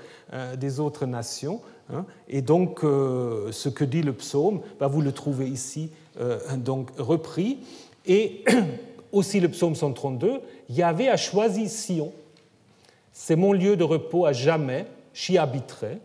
des 0.56 0.80
autres 0.80 1.06
nations. 1.06 1.60
Hein. 1.92 2.04
Et 2.28 2.42
donc, 2.42 2.82
euh, 2.82 3.52
ce 3.52 3.68
que 3.68 3.84
dit 3.84 4.02
le 4.02 4.12
psaume, 4.12 4.60
bah, 4.80 4.88
vous 4.88 5.00
le 5.00 5.12
trouvez 5.12 5.48
ici 5.48 5.90
donc 6.56 6.90
repris. 6.98 7.58
Et 8.06 8.44
aussi 9.12 9.40
le 9.40 9.48
psaume 9.48 9.74
132, 9.74 10.40
Yahvé 10.68 11.08
a 11.08 11.16
choisi 11.16 11.68
Sion 11.68 12.12
c'est 13.18 13.34
mon 13.34 13.54
lieu 13.54 13.76
de 13.76 13.82
repos 13.82 14.26
à 14.26 14.34
jamais, 14.34 14.84
j'y 15.14 15.38
habiterai. 15.38 15.98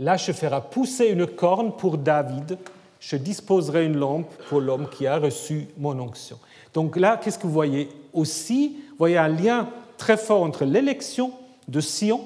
Là, 0.00 0.16
je 0.16 0.32
ferai 0.32 0.60
pousser 0.72 1.06
une 1.06 1.24
corne 1.24 1.76
pour 1.76 1.98
David, 1.98 2.58
je 2.98 3.14
disposerai 3.14 3.86
une 3.86 3.96
lampe 3.96 4.28
pour 4.48 4.60
l'homme 4.60 4.88
qui 4.90 5.06
a 5.06 5.18
reçu 5.18 5.68
mon 5.78 5.98
onction. 6.00 6.40
Donc 6.74 6.96
là, 6.96 7.16
qu'est-ce 7.16 7.38
que 7.38 7.46
vous 7.46 7.52
voyez 7.52 7.88
Aussi, 8.12 8.76
vous 8.90 8.96
voyez 8.98 9.18
un 9.18 9.28
lien 9.28 9.68
très 9.98 10.16
fort 10.16 10.42
entre 10.42 10.64
l'élection 10.64 11.32
de 11.68 11.80
Sion 11.80 12.22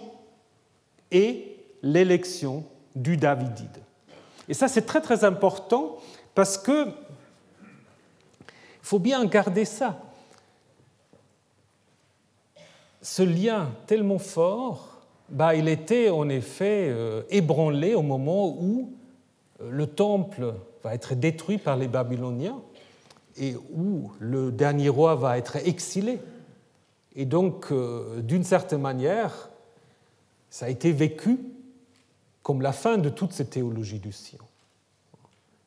et 1.11 1.57
l'élection 1.82 2.64
du 2.94 3.16
Davidide. 3.16 3.78
Et 4.48 4.54
ça, 4.54 4.68
c'est 4.68 4.86
très 4.86 5.00
très 5.00 5.24
important 5.24 5.96
parce 6.34 6.59
que 6.59 6.86
faut 8.82 8.98
bien 8.98 9.24
garder 9.24 9.64
ça 9.64 10.00
ce 13.07 13.22
lien 13.22 13.70
tellement 13.86 14.18
fort, 14.18 14.88
bah, 15.28 15.54
il 15.54 15.68
était 15.68 16.11
en 16.11 16.28
effet 16.28 16.88
euh, 16.90 17.22
ébranlé 17.30 17.94
au 17.94 18.02
moment 18.02 18.48
où 18.48 18.90
euh, 19.61 19.70
le 19.70 19.86
temple 19.86 20.54
va 20.82 20.92
être 20.92 21.14
détruit 21.14 21.59
par 21.59 21.76
les 21.76 21.86
Babyloniens 21.86 22.61
et 23.36 23.54
où 23.72 24.11
le 24.18 24.50
dernier 24.50 24.88
roi 24.88 25.14
va 25.14 25.38
être 25.38 25.54
exilé. 25.57 26.18
Et 27.14 27.26
donc, 27.26 27.68
euh, 27.70 28.20
d'une 28.22 28.42
certaine 28.42 28.80
manière, 28.80 29.50
ça 30.51 30.66
a 30.66 30.68
été 30.68 30.92
vécu 30.92 31.38
comme 32.42 32.62
la 32.62 32.72
fin 32.72 32.99
de 32.99 33.09
toute 33.09 33.32
cette 33.32 33.51
théologie 33.51 33.99
du 33.99 34.12
Sion. 34.12 34.44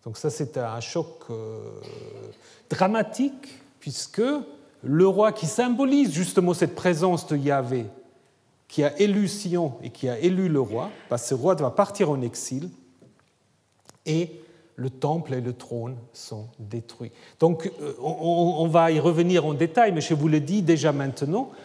Donc 0.03 0.17
ça, 0.17 0.29
c'est 0.29 0.57
un 0.57 0.79
choc 0.79 1.25
dramatique, 2.69 3.59
puisque 3.79 4.21
le 4.83 5.07
roi 5.07 5.31
qui 5.31 5.45
symbolise 5.45 6.13
justement 6.13 6.53
cette 6.53 6.75
présence 6.75 7.27
de 7.27 7.35
Yahvé, 7.35 7.85
qui 8.67 8.83
a 8.83 8.97
élu 8.99 9.27
Sion 9.27 9.73
et 9.83 9.89
qui 9.89 10.07
a 10.07 10.17
élu 10.19 10.47
le 10.47 10.61
roi, 10.61 10.89
que 11.09 11.17
ce 11.17 11.33
roi 11.33 11.55
doit 11.55 11.75
partir 11.75 12.09
en 12.09 12.21
exil, 12.21 12.69
et 14.05 14.41
le 14.75 14.89
temple 14.89 15.33
et 15.33 15.41
le 15.41 15.53
trône 15.53 15.97
sont 16.13 16.47
détruits. 16.57 17.11
Donc 17.39 17.69
euh, 17.81 17.93
on, 18.01 18.67
va 18.67 18.91
y 18.91 18.99
revenir 18.99 19.45
en 19.45 19.53
détail, 19.53 19.91
mais 19.91 20.01
je 20.01 20.13
vous 20.13 20.29
le 20.29 20.39
dis 20.39 20.61
déjà 20.61 20.93
maintenant, 20.93 21.51
euh, 21.51 21.55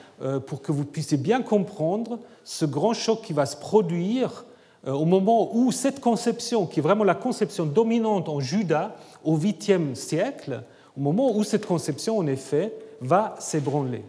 pour 0.46 0.62
que 0.62 0.72
vous 0.72 0.84
puissiez 0.84 1.18
bien 1.18 1.42
comprendre 1.42 2.18
ce 2.44 2.64
grand 2.64 2.94
choc 2.94 3.22
qui 3.22 3.32
va 3.32 3.46
se 3.46 3.56
produire 3.56 4.44
euh, 4.86 4.92
au 4.92 5.04
moment 5.04 5.54
où 5.56 5.72
cette 5.72 6.00
conception, 6.00 6.66
qui 6.66 6.80
est 6.80 6.82
vraiment 6.82 7.04
la 7.04 7.14
conception 7.14 7.64
dominante 7.64 8.28
en 8.28 8.40
Juda 8.40 8.96
au 9.24 9.38
8e 9.38 9.94
siècle, 9.94 10.62
au 10.96 11.00
moment 11.00 11.34
où 11.34 11.42
cette 11.42 11.66
conception, 11.66 12.18
en 12.18 12.26
effet, 12.26 12.72
va 13.00 13.34
s'ébranler. 13.38 14.04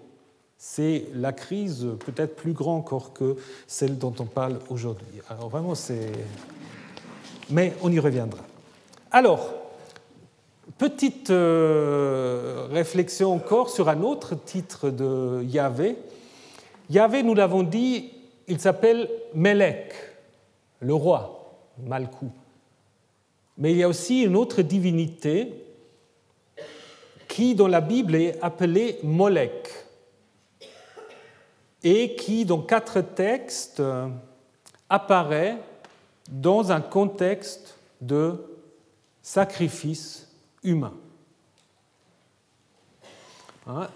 C'est 0.58 1.06
la 1.14 1.32
crise 1.32 1.88
peut-être 2.06 2.36
plus 2.36 2.54
grande 2.54 2.80
encore 2.80 3.14
que 3.14 3.36
celle 3.68 3.98
dont 3.98 4.14
on 4.20 4.26
parle 4.26 4.60
aujourd'hui. 4.70 5.22
Alors 5.30 5.50
vraiment, 5.50 5.76
c'est... 5.76 6.12
Mais 7.50 7.74
on 7.84 7.92
y 7.92 8.00
reviendra. 8.00 8.42
Alors, 9.12 9.54
petite 10.78 11.30
euh, 11.30 12.68
réflexion 12.72 13.34
encore 13.34 13.70
sur 13.70 13.90
un 13.90 14.02
autre 14.02 14.36
titre 14.36 14.90
de 14.90 15.44
Yahvé. 15.44 15.98
Yahvé, 16.90 17.24
nous 17.24 17.34
l'avons 17.34 17.64
dit, 17.64 18.12
il 18.48 18.60
s'appelle 18.60 19.10
Melek, 19.34 19.94
le 20.82 20.94
roi, 20.94 21.58
Malkou. 21.86 22.30
Mais 23.58 23.72
il 23.72 23.78
y 23.78 23.84
a 23.84 23.88
aussi 23.88 24.24
une 24.24 24.36
autre 24.36 24.62
divinité 24.62 25.54
qui, 27.28 27.56
dans 27.56 27.68
la 27.68 27.82
Bible, 27.82 28.16
est 28.16 28.38
appelée 28.42 29.00
Molek 29.04 29.70
et 31.84 32.16
qui, 32.16 32.46
dans 32.46 32.62
quatre 32.62 33.02
textes, 33.02 33.82
apparaît 34.90 35.58
dans 36.30 36.72
un 36.72 36.82
contexte 36.82 37.78
de 38.02 38.44
sacrifice 39.22 40.26
humain. 40.66 40.94
Hein, 43.68 43.88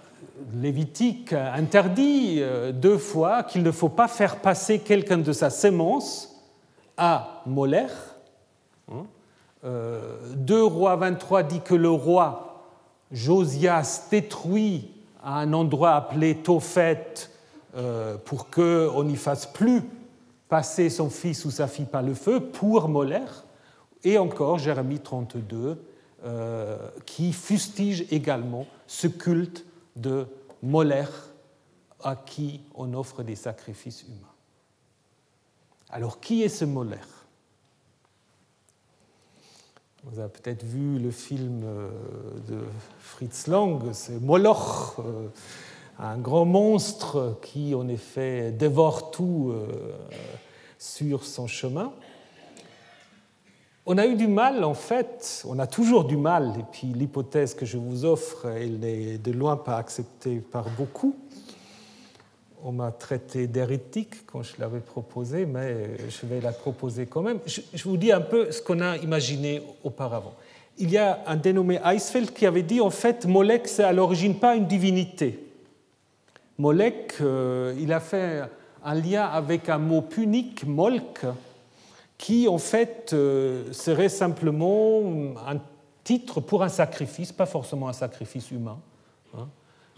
Lévitique 0.53 1.33
interdit 1.33 2.37
euh, 2.39 2.71
deux 2.71 2.97
fois 2.97 3.43
qu'il 3.43 3.63
ne 3.63 3.71
faut 3.71 3.89
pas 3.89 4.07
faire 4.07 4.37
passer 4.37 4.79
quelqu'un 4.79 5.17
de 5.17 5.33
sa 5.33 5.49
sémence 5.49 6.35
à 6.97 7.41
Moller. 7.45 7.87
2 8.89 8.95
hein, 8.95 9.05
euh, 9.65 10.63
rois 10.63 10.95
23 10.95 11.43
dit 11.43 11.61
que 11.61 11.75
le 11.75 11.89
roi 11.89 12.63
Josias 13.11 14.07
détruit 14.09 14.91
à 15.23 15.39
un 15.39 15.53
endroit 15.53 15.91
appelé 15.91 16.35
Tophet 16.35 17.29
euh, 17.75 18.17
pour 18.17 18.49
qu'on 18.49 19.03
n'y 19.03 19.17
fasse 19.17 19.45
plus 19.45 19.83
passer 20.47 20.89
son 20.89 21.09
fils 21.09 21.45
ou 21.45 21.51
sa 21.51 21.67
fille 21.67 21.85
par 21.85 22.01
le 22.01 22.13
feu 22.13 22.39
pour 22.39 22.87
Moller. 22.87 23.25
Et 24.03 24.17
encore 24.17 24.57
Jérémie 24.57 24.99
32 24.99 25.77
qui 27.05 27.31
fustige 27.31 28.05
également 28.11 28.67
ce 28.87 29.07
culte 29.07 29.65
de 29.95 30.27
Moller 30.61 31.05
à 32.03 32.15
qui 32.15 32.61
on 32.75 32.93
offre 32.93 33.23
des 33.23 33.35
sacrifices 33.35 34.03
humains. 34.03 34.33
Alors, 35.89 36.19
qui 36.19 36.43
est 36.43 36.49
ce 36.49 36.65
Moller? 36.65 36.97
Vous 40.03 40.19
avez 40.19 40.29
peut-être 40.29 40.63
vu 40.63 40.97
le 40.97 41.11
film 41.11 41.61
euh, 41.63 41.89
de 42.47 42.59
Fritz 42.99 43.47
Lang, 43.47 43.91
c'est 43.91 44.21
Moloch, 44.21 44.97
euh, 44.99 45.27
un 45.99 46.17
grand 46.17 46.45
monstre 46.45 47.37
qui, 47.41 47.75
en 47.75 47.87
effet, 47.89 48.51
dévore 48.51 49.11
tout 49.11 49.51
euh, 49.51 49.67
sur 50.77 51.25
son 51.25 51.47
chemin. 51.47 51.91
On 53.91 53.97
a 53.97 54.05
eu 54.05 54.13
du 54.13 54.27
mal, 54.27 54.63
en 54.63 54.75
fait, 54.75 55.43
on 55.47 55.57
a 55.57 55.65
toujours 55.65 56.03
du 56.03 56.15
mal, 56.15 56.53
et 56.59 56.63
puis 56.71 56.89
l'hypothèse 56.89 57.55
que 57.55 57.65
je 57.65 57.79
vous 57.79 58.05
offre, 58.05 58.45
elle 58.45 58.77
n'est 58.77 59.17
de 59.17 59.31
loin 59.31 59.57
pas 59.57 59.77
acceptée 59.77 60.35
par 60.35 60.69
beaucoup. 60.77 61.15
On 62.63 62.71
m'a 62.71 62.91
traité 62.91 63.47
d'hérétique 63.47 64.27
quand 64.27 64.43
je 64.43 64.53
l'avais 64.59 64.81
proposé, 64.81 65.47
mais 65.47 65.97
je 66.07 66.27
vais 66.27 66.39
la 66.39 66.51
proposer 66.51 67.07
quand 67.07 67.23
même. 67.23 67.39
Je, 67.47 67.83
vous 67.83 67.97
dis 67.97 68.11
un 68.11 68.21
peu 68.21 68.51
ce 68.51 68.61
qu'on 68.61 68.79
a 68.79 68.95
imaginé 68.97 69.63
auparavant. 69.83 70.35
Il 70.77 70.91
y 70.91 70.99
a 70.99 71.23
un 71.25 71.35
dénommé 71.35 71.79
Eisfeld 71.83 72.31
qui 72.31 72.45
avait 72.45 72.61
dit 72.61 72.81
en 72.81 72.91
fait 72.91 73.25
Molek, 73.25 73.67
c'est 73.67 73.83
à 73.83 73.91
l'origine 73.91 74.35
pas 74.35 74.55
une 74.55 74.67
divinité. 74.67 75.39
Molek, 76.59 77.15
euh, 77.21 77.73
il 77.79 77.91
a 77.91 77.99
fait 77.99 78.43
un 78.85 78.93
lien 78.93 79.25
avec 79.25 79.67
un 79.67 79.79
mot 79.79 80.03
punique, 80.03 80.63
molk, 80.67 81.25
qui 82.19 82.47
en 82.47 82.59
fait 82.59 83.11
euh, 83.13 83.71
serait 83.71 84.09
simplement 84.09 85.01
un 85.47 85.57
titre 86.03 86.41
pour 86.41 86.61
un 86.61 86.69
sacrifice, 86.69 87.31
pas 87.31 87.47
forcément 87.47 87.87
un 87.87 87.93
sacrifice 87.93 88.51
humain. 88.51 88.77
Hein. 89.35 89.47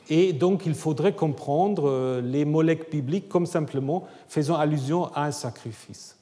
Et 0.09 0.31
donc 0.31 0.65
il 0.65 0.75
faudrait 0.75 1.15
comprendre 1.15 1.89
euh, 1.89 2.21
les 2.21 2.45
molecules 2.45 3.01
bibliques 3.01 3.27
comme 3.27 3.47
simplement 3.47 4.07
faisant 4.29 4.55
allusion 4.55 5.07
à 5.15 5.25
un 5.25 5.31
sacrifice. 5.31 6.15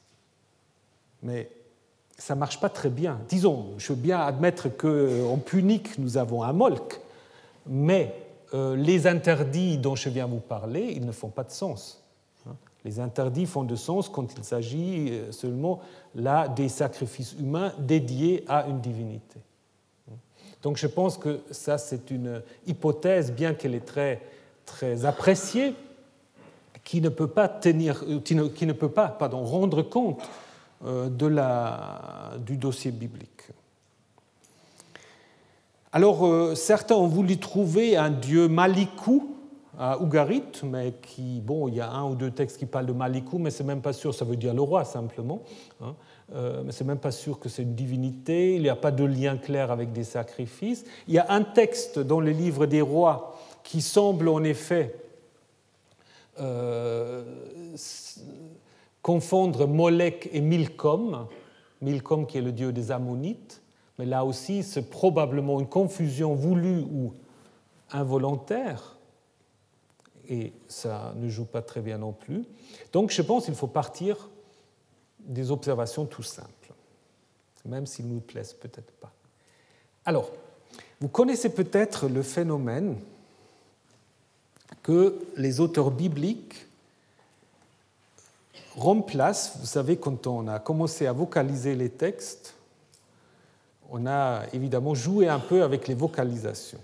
Mais 1.22 1.52
ça 2.18 2.34
ne 2.34 2.40
marche 2.40 2.62
pas 2.62 2.70
très 2.70 2.90
bien. 2.90 3.20
Disons, 3.28 3.74
je 3.78 3.92
veux 3.92 4.00
bien 4.00 4.20
admettre 4.20 4.70
qu'en 4.70 5.38
punique, 5.38 5.98
nous 6.00 6.18
avons 6.18 6.44
un 6.44 6.54
molk, 6.54 7.02
mais 7.68 8.16
euh, 8.54 8.78
les 8.78 9.06
interdits 9.06 9.78
dont 9.78 9.96
je 9.96 10.08
viens 10.08 10.28
vous 10.28 10.40
parler, 10.40 10.94
ils 10.96 11.06
ne 11.06 11.12
font 11.12 11.30
pas 11.30 11.44
de 11.44 11.52
sens. 11.52 12.02
Les 12.86 13.00
interdits 13.00 13.46
font 13.46 13.64
de 13.64 13.76
sens 13.76 14.08
quand 14.08 14.34
il 14.38 14.44
s'agit 14.44 15.10
euh, 15.10 15.32
seulement 15.32 15.80
là 16.16 16.48
des 16.48 16.70
sacrifices 16.70 17.36
humains 17.38 17.74
dédiés 17.78 18.46
à 18.48 18.68
une 18.68 18.80
divinité. 18.80 19.40
Donc 20.62 20.78
je 20.78 20.88
pense 20.88 21.18
que 21.18 21.42
ça 21.52 21.78
c'est 21.78 22.12
une 22.12 22.42
hypothèse, 22.68 23.32
bien 23.32 23.54
qu'elle 23.54 23.76
est 23.76 23.86
très, 23.86 24.22
très 24.66 25.06
appréciée, 25.06 25.74
qui 26.84 27.02
ne 27.02 27.10
peut 27.10 27.28
pas, 27.28 27.50
tenir, 27.50 28.04
euh, 28.08 28.20
qui 28.20 28.36
ne, 28.66 28.74
peut 28.74 28.92
pas 28.92 29.10
pardon, 29.10 29.44
rendre 29.44 29.82
compte 29.82 30.22
euh, 30.86 31.10
de 31.10 31.28
la, 31.28 32.34
du 32.46 32.56
dossier 32.56 32.92
biblique. 32.92 33.44
Alors 35.92 36.56
certains 36.56 36.94
ont 36.94 37.08
voulu 37.08 37.40
trouver 37.40 37.98
un 37.98 38.12
dieu 38.12 38.48
Malikou 38.48 39.39
Ougarit, 39.80 40.44
mais 40.64 40.94
qui, 41.02 41.40
bon, 41.40 41.70
il 41.70 41.76
y 41.76 41.80
a 41.80 41.90
un 41.90 42.10
ou 42.10 42.16
deux 42.16 42.32
textes 42.32 42.58
qui 42.58 42.66
parlent 42.66 42.86
de 42.86 42.92
Malikou, 42.92 43.38
mais 43.38 43.50
c'est 43.50 43.64
même 43.64 43.82
pas 43.82 43.94
sûr, 43.94 44.14
ça 44.14 44.26
veut 44.26 44.36
dire 44.36 44.54
le 44.54 44.62
roi 44.62 44.84
simplement, 44.84 45.42
hein. 45.82 45.96
euh, 46.34 46.64
mais 46.66 46.74
c'est 46.74 46.84
même 46.84 47.00
pas 47.00 47.12
sûr 47.12 47.40
que 47.40 47.48
c'est 47.48 47.64
une 47.64 47.76
divinité, 47.76 48.56
il 48.56 48.62
n'y 48.62 48.70
a 48.70 48.76
pas 48.76 48.92
de 48.92 49.06
lien 49.06 49.38
clair 49.38 49.72
avec 49.72 49.94
des 49.94 50.04
sacrifices. 50.04 50.84
Il 51.08 51.14
y 51.14 51.18
a 51.18 51.28
un 51.30 51.44
texte 51.44 51.98
dans 51.98 52.20
le 52.20 52.32
livre 52.32 52.66
des 52.66 52.82
rois 52.82 53.40
qui 53.64 53.80
semble 53.80 54.28
en 54.28 54.44
effet 54.44 54.96
euh, 56.42 57.24
confondre 59.02 59.66
Molech 59.66 60.30
et 60.34 60.42
Milcom, 60.42 61.26
Milcom 61.82 62.28
qui 62.28 62.38
est 62.38 62.42
le 62.42 62.52
dieu 62.52 62.74
des 62.74 62.92
Ammonites, 62.92 63.62
mais 63.98 64.06
là 64.06 64.26
aussi 64.26 64.62
c'est 64.62 64.90
probablement 64.90 65.62
une 65.62 65.68
confusion 65.68 66.36
voulue 66.36 66.82
ou 66.92 67.14
involontaire 67.92 68.99
et 70.30 70.54
ça 70.68 71.14
ne 71.18 71.28
joue 71.28 71.46
pas 71.46 71.62
très 71.62 71.82
bien 71.82 71.98
non 71.98 72.14
plus. 72.14 72.46
Donc 72.94 73.12
je 73.12 73.22
pense 73.22 73.46
qu'il 73.46 73.56
faut 73.56 73.68
partir 73.68 74.30
des 75.20 75.52
observations 75.52 76.06
tout 76.06 76.24
simples, 76.24 76.74
même 77.66 77.86
s'ils 77.86 78.08
ne 78.08 78.14
nous 78.14 78.22
plaisent 78.22 78.54
peut-être 78.54 78.92
pas. 78.94 79.12
Alors, 80.06 80.32
vous 81.02 81.08
connaissez 81.08 81.50
peut-être 81.50 82.08
le 82.08 82.22
phénomène 82.22 82.98
que 84.84 85.20
les 85.36 85.60
auteurs 85.60 85.92
bibliques 85.92 86.68
remplacent, 88.76 89.58
vous 89.60 89.66
savez, 89.66 89.98
quand 89.98 90.28
on 90.28 90.48
a 90.48 90.60
commencé 90.60 91.06
à 91.08 91.12
vocaliser 91.12 91.76
les 91.76 91.90
textes, 91.90 92.54
on 93.90 94.06
a 94.06 94.44
évidemment 94.54 94.94
joué 94.94 95.28
un 95.28 95.40
peu 95.40 95.64
avec 95.64 95.88
les 95.88 95.96
vocalisations. 95.96 96.80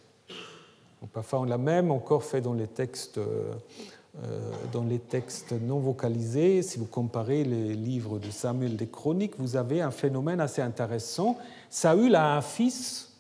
Parfois, 1.14 1.40
on 1.42 1.44
l'a 1.44 1.58
même 1.58 1.92
encore 1.92 2.24
fait 2.24 2.42
dans 2.42 2.54
les 2.54 2.68
textes, 2.68 3.18
euh, 3.18 3.54
dans 4.72 4.84
les 4.84 5.00
textes 5.00 5.52
non 5.52 5.80
vocalisés. 5.80 6.62
Si 6.62 6.80
vous 6.80 6.86
comparez 6.86 7.44
les 7.44 7.74
livres 7.76 8.20
de 8.20 8.30
Samuel 8.32 8.76
des 8.76 8.88
Chroniques, 8.88 9.34
vous 9.38 9.56
avez 9.56 9.82
un 9.82 9.92
phénomène 9.92 10.40
assez 10.40 10.62
intéressant. 10.62 11.38
Saül 11.70 12.16
a 12.16 12.36
un 12.36 12.42
fils 12.42 13.14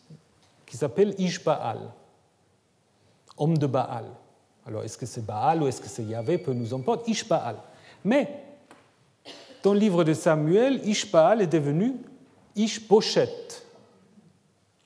qui 0.66 0.78
s'appelle 0.78 1.14
Ishbaal, 1.18 1.80
homme 3.38 3.58
de 3.58 3.68
Baal. 3.68 4.06
Alors, 4.66 4.84
est-ce 4.84 4.98
que 4.98 5.06
c'est 5.06 5.26
Baal 5.26 5.62
ou 5.62 5.68
est-ce 5.68 5.82
que 5.82 5.88
c'est 5.88 6.04
Yahvé 6.04 6.38
Peu 6.38 6.54
nous 6.54 6.74
importe, 6.74 7.08
Ishbaal. 7.08 7.58
Mais, 8.04 8.44
dans 9.62 9.74
le 9.74 9.80
livre 9.80 10.04
de 10.04 10.14
Samuel, 10.14 10.82
Ishbaal 10.88 11.42
est 11.42 11.48
devenu 11.48 11.94
Ishboshet, 12.56 13.64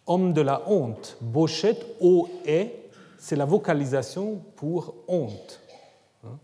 homme 0.05 0.33
de 0.33 0.41
la 0.41 0.67
honte. 0.67 1.17
Boshet, 1.21 1.77
O-E, 2.01 2.78
c'est 3.19 3.35
la 3.35 3.45
vocalisation 3.45 4.41
pour 4.55 4.95
honte. 5.07 5.59
Hein. 6.23 6.37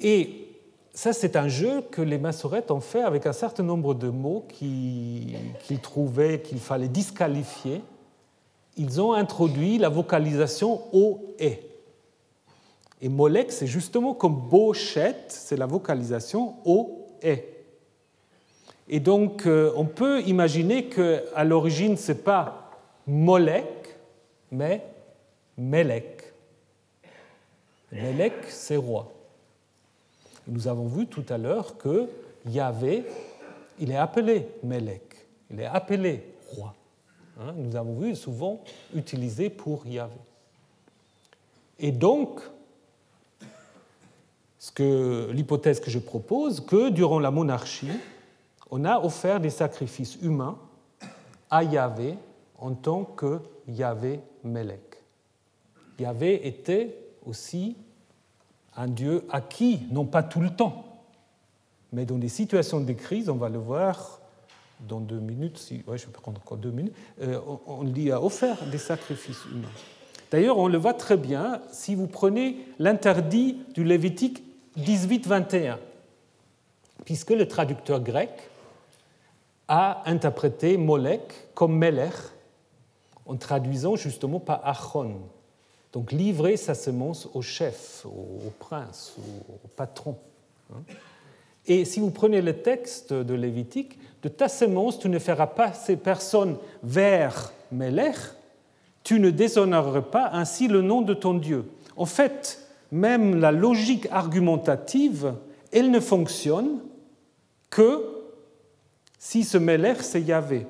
Et 0.00 0.48
ça, 0.94 1.12
c'est 1.12 1.36
un 1.36 1.48
jeu 1.48 1.82
que 1.90 2.00
les 2.00 2.18
massorettes 2.18 2.70
ont 2.70 2.80
fait 2.80 3.02
avec 3.02 3.26
un 3.26 3.32
certain 3.32 3.64
nombre 3.64 3.94
de 3.94 4.08
mots 4.08 4.46
qu'ils 4.48 5.80
trouvaient 5.82 6.40
qu'il 6.40 6.60
fallait 6.60 6.88
disqualifier. 6.88 7.82
Ils 8.76 9.00
ont 9.00 9.12
introduit 9.12 9.76
la 9.78 9.88
vocalisation 9.88 10.82
O-E. 10.92 11.56
Et 13.00 13.08
Molek, 13.08 13.50
c'est 13.50 13.66
justement 13.66 14.14
comme 14.14 14.48
Bochet, 14.48 15.16
c'est 15.28 15.56
la 15.56 15.66
vocalisation 15.66 16.54
O-E. 16.64 17.26
est. 17.26 17.48
Et 18.88 19.00
donc, 19.00 19.46
euh, 19.46 19.72
on 19.76 19.86
peut 19.86 20.22
imaginer 20.22 20.86
qu'à 20.86 21.44
l'origine, 21.44 21.96
ce 21.96 22.12
n'est 22.12 22.18
pas 22.18 22.70
Molek, 23.06 23.96
mais 24.50 24.91
Melek. 25.62 26.32
Melek, 27.92 28.34
c'est 28.48 28.76
roi. 28.76 29.12
Nous 30.48 30.66
avons 30.66 30.88
vu 30.88 31.06
tout 31.06 31.24
à 31.28 31.38
l'heure 31.38 31.78
que 31.78 32.08
Yahvé, 32.46 33.04
il 33.78 33.92
est 33.92 33.96
appelé 33.96 34.48
Melek, 34.64 35.26
il 35.50 35.60
est 35.60 35.66
appelé 35.66 36.24
roi. 36.48 36.74
Hein, 37.40 37.54
nous 37.56 37.76
avons 37.76 37.94
vu 37.94 38.16
souvent 38.16 38.60
utilisé 38.92 39.50
pour 39.50 39.86
Yahvé. 39.86 40.16
Et 41.78 41.92
donc, 41.92 42.40
l'hypothèse 44.78 45.78
que 45.78 45.90
je 45.90 46.00
propose, 46.00 46.60
que 46.60 46.90
durant 46.90 47.20
la 47.20 47.30
monarchie, 47.30 48.00
on 48.70 48.84
a 48.84 48.98
offert 48.98 49.38
des 49.38 49.50
sacrifices 49.50 50.16
humains 50.22 50.58
à 51.50 51.62
Yahvé 51.62 52.16
en 52.58 52.74
tant 52.74 53.04
que 53.04 53.40
Yahvé 53.68 54.20
Melek. 56.02 56.14
Yahvé 56.14 56.46
était 56.46 56.96
aussi 57.24 57.76
un 58.76 58.88
Dieu 58.88 59.24
acquis, 59.30 59.80
non 59.90 60.04
pas 60.04 60.22
tout 60.22 60.40
le 60.40 60.50
temps, 60.50 60.84
mais 61.92 62.06
dans 62.06 62.18
des 62.18 62.28
situations 62.28 62.80
de 62.80 62.92
crise, 62.92 63.28
on 63.28 63.36
va 63.36 63.48
le 63.48 63.58
voir 63.58 64.20
dans 64.88 65.00
deux 65.00 65.20
minutes, 65.20 65.58
si, 65.58 65.84
je 65.94 66.06
peux 66.06 66.20
prendre 66.20 66.40
encore 66.40 66.58
deux 66.58 66.70
minutes, 66.70 66.94
euh, 67.20 67.38
on, 67.66 67.84
lui 67.84 68.10
a 68.10 68.20
offert 68.20 68.56
des 68.66 68.78
sacrifices 68.78 69.44
humains. 69.52 69.68
D'ailleurs, 70.30 70.58
on 70.58 70.66
le 70.66 70.78
voit 70.78 70.94
très 70.94 71.16
bien 71.16 71.60
si 71.70 71.94
vous 71.94 72.06
prenez 72.08 72.56
l'interdit 72.78 73.58
du 73.74 73.84
Lévitique 73.84 74.42
18-21, 74.78 75.76
puisque 77.04 77.30
le 77.30 77.46
traducteur 77.46 78.00
grec 78.00 78.30
a 79.68 80.02
interprété 80.06 80.76
Molek 80.78 81.54
comme 81.54 81.76
Melech 81.76 82.14
en 83.26 83.36
traduisant 83.36 83.94
justement 83.94 84.40
par 84.40 84.66
Achon, 84.66 85.20
donc 85.92 86.12
livrer 86.12 86.56
sa 86.56 86.74
semence 86.74 87.28
au 87.34 87.42
chef, 87.42 88.06
au, 88.06 88.50
prince, 88.58 89.14
au, 89.18 89.68
patron. 89.76 90.16
Hein. 90.72 90.80
Et 91.66 91.84
si 91.84 92.00
vous 92.00 92.10
prenez 92.10 92.40
le 92.40 92.54
texte 92.62 93.12
de 93.12 93.34
Lévitique, 93.34 93.98
de 94.22 94.28
ta 94.28 94.48
semence, 94.48 94.98
tu 94.98 95.08
ne 95.08 95.18
feras 95.18 95.46
pas 95.46 95.72
ces 95.72 95.96
personnes 95.96 96.56
vers 96.82 97.52
Melech, 97.70 98.16
tu 99.04 99.20
ne 99.20 99.30
déshonoreras 99.30 100.02
pas 100.02 100.30
ainsi 100.32 100.68
le 100.68 100.80
nom 100.80 101.02
de 101.02 101.14
ton 101.14 101.34
Dieu. 101.34 101.64
En 101.96 102.06
fait, 102.06 102.66
même 102.90 103.38
la 103.38 103.52
logique 103.52 104.08
argumentative, 104.10 105.34
elle 105.72 105.90
ne 105.90 106.00
fonctionne 106.00 106.80
que 107.70 108.04
si 109.18 109.44
ce 109.44 109.58
Melech, 109.58 110.02
c'est 110.02 110.22
Yahvé. 110.22 110.66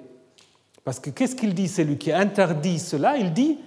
Parce 0.85 0.99
que 0.99 1.11
qu'est-ce 1.11 1.37
qu'il 1.37 1.55
dit, 1.55 1.69
c'est 1.69 1.85
lui 1.85 1.97
qui 1.97 2.13
interdit 2.13 2.79
cela? 2.79 3.17
Il 3.17 3.33
dit 3.33 3.59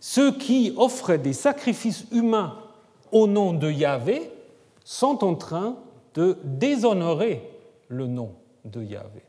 ceux 0.00 0.32
qui 0.32 0.72
offrent 0.76 1.16
des 1.16 1.32
sacrifices 1.32 2.04
humains 2.12 2.58
au 3.12 3.26
nom 3.26 3.52
de 3.52 3.70
Yahvé 3.70 4.30
sont 4.84 5.24
en 5.24 5.34
train 5.34 5.76
de 6.14 6.36
déshonorer 6.44 7.42
le 7.88 8.06
nom 8.06 8.32
de 8.64 8.82
Yahvé. 8.82 9.22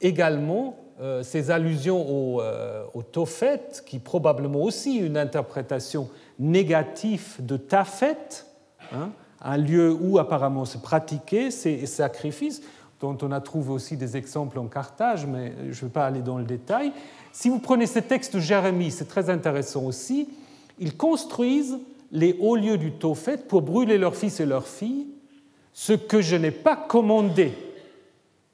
Également, 0.00 0.76
euh, 1.00 1.22
ces 1.22 1.50
allusions 1.50 2.06
au, 2.08 2.40
euh, 2.40 2.84
au, 2.94 3.02
Tophet, 3.02 3.82
qui 3.86 3.98
probablement 3.98 4.60
aussi 4.60 4.96
une 4.96 5.16
interprétation 5.16 6.08
négative 6.38 7.36
de 7.38 7.56
Tafet, 7.56 8.44
hein, 8.92 9.10
un 9.40 9.56
lieu 9.56 9.96
où 9.98 10.18
apparemment 10.18 10.64
se 10.64 10.78
pratiquaient 10.78 11.50
ces 11.50 11.86
sacrifices, 11.86 12.62
dont 13.00 13.16
on 13.22 13.32
a 13.32 13.40
trouvé 13.40 13.72
aussi 13.72 13.96
des 13.96 14.16
exemples 14.16 14.58
en 14.58 14.66
Carthage, 14.66 15.26
mais 15.26 15.54
je 15.70 15.84
ne 15.84 15.88
vais 15.88 15.92
pas 15.92 16.06
aller 16.06 16.20
dans 16.20 16.36
le 16.36 16.44
détail. 16.44 16.92
Si 17.32 17.48
vous 17.48 17.58
prenez 17.58 17.86
ce 17.86 17.98
texte 17.98 18.36
de 18.36 18.40
Jérémie, 18.40 18.90
c'est 18.90 19.06
très 19.06 19.30
intéressant 19.30 19.84
aussi, 19.84 20.28
ils 20.78 20.96
construisent 20.96 21.78
les 22.12 22.36
hauts 22.40 22.56
lieux 22.56 22.78
du 22.78 22.92
Tophet 22.92 23.38
pour 23.38 23.62
brûler 23.62 23.98
leurs 23.98 24.16
fils 24.16 24.40
et 24.40 24.46
leurs 24.46 24.66
filles, 24.66 25.06
ce 25.72 25.92
que 25.92 26.20
je 26.20 26.36
n'ai 26.36 26.50
pas 26.50 26.76
commandé 26.76 27.52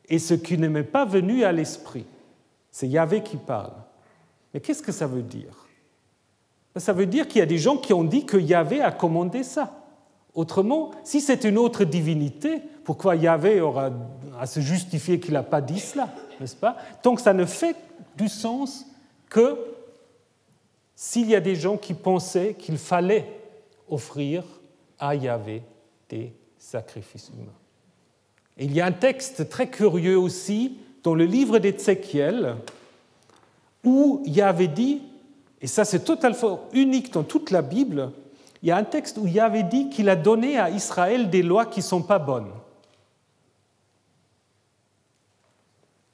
et 0.08 0.18
ce 0.18 0.34
qui 0.34 0.58
ne 0.58 0.68
m'est 0.68 0.82
pas 0.82 1.04
venu 1.04 1.44
à 1.44 1.52
l'esprit. 1.52 2.04
C'est 2.70 2.88
Yahvé 2.88 3.22
qui 3.22 3.36
parle. 3.36 3.72
Mais 4.52 4.60
qu'est-ce 4.60 4.82
que 4.82 4.92
ça 4.92 5.06
veut 5.06 5.22
dire? 5.22 5.66
Ben, 6.74 6.80
Ça 6.80 6.92
veut 6.92 7.06
dire 7.06 7.26
qu'il 7.26 7.38
y 7.38 7.42
a 7.42 7.46
des 7.46 7.58
gens 7.58 7.78
qui 7.78 7.92
ont 7.92 8.04
dit 8.04 8.26
que 8.26 8.36
Yahvé 8.36 8.82
a 8.82 8.92
commandé 8.92 9.42
ça. 9.42 9.85
Autrement, 10.36 10.90
si 11.02 11.22
c'est 11.22 11.44
une 11.44 11.56
autre 11.56 11.84
divinité, 11.84 12.60
pourquoi 12.84 13.16
Yahvé 13.16 13.62
aura 13.62 13.90
à 14.38 14.44
se 14.44 14.60
justifier 14.60 15.18
qu'il 15.18 15.32
n'a 15.32 15.42
pas 15.42 15.62
dit 15.62 15.80
cela, 15.80 16.10
n'est-ce 16.38 16.54
pas? 16.54 16.76
Donc 17.02 17.20
ça 17.20 17.32
ne 17.32 17.46
fait 17.46 17.74
du 18.18 18.28
sens 18.28 18.84
que 19.30 19.56
s'il 20.94 21.30
y 21.30 21.34
a 21.34 21.40
des 21.40 21.56
gens 21.56 21.78
qui 21.78 21.94
pensaient 21.94 22.52
qu'il 22.52 22.76
fallait 22.76 23.26
offrir 23.88 24.44
à 24.98 25.14
Yahvé 25.14 25.62
des 26.10 26.34
sacrifices 26.58 27.30
humains. 27.30 27.52
il 28.58 28.74
y 28.74 28.80
a 28.82 28.86
un 28.86 28.92
texte 28.92 29.48
très 29.48 29.70
curieux 29.70 30.18
aussi 30.18 30.76
dans 31.02 31.14
le 31.14 31.24
livre 31.24 31.58
d'Ézéchiel 31.58 32.56
où 33.84 34.22
Yahvé 34.26 34.68
dit, 34.68 35.00
et 35.62 35.66
ça 35.66 35.86
c'est 35.86 36.04
totalement 36.04 36.60
unique 36.74 37.10
dans 37.12 37.22
toute 37.22 37.50
la 37.50 37.62
Bible, 37.62 38.10
il 38.62 38.68
y 38.68 38.72
a 38.72 38.76
un 38.76 38.84
texte 38.84 39.18
où 39.18 39.26
Yahvé 39.26 39.62
dit 39.62 39.90
qu'il 39.90 40.08
a 40.08 40.16
donné 40.16 40.58
à 40.58 40.70
Israël 40.70 41.30
des 41.30 41.42
lois 41.42 41.66
qui 41.66 41.80
ne 41.80 41.84
sont 41.84 42.02
pas 42.02 42.18
bonnes. 42.18 42.52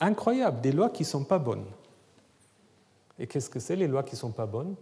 Incroyable, 0.01 0.61
des 0.61 0.72
lois 0.72 0.90
qui 0.90 1.05
ne 1.05 1.09
sont 1.09 1.24
pas 1.24 1.38
bonnes. 1.38 1.64
Et 3.18 3.26
qu'est-ce 3.26 3.49
que 3.49 3.61
c'est 3.61 3.76
les 3.76 3.86
lois 3.86 4.03
qui 4.03 4.14
ne 4.14 4.20
sont 4.20 4.32
pas 4.32 4.47
bonnes? 4.47 4.74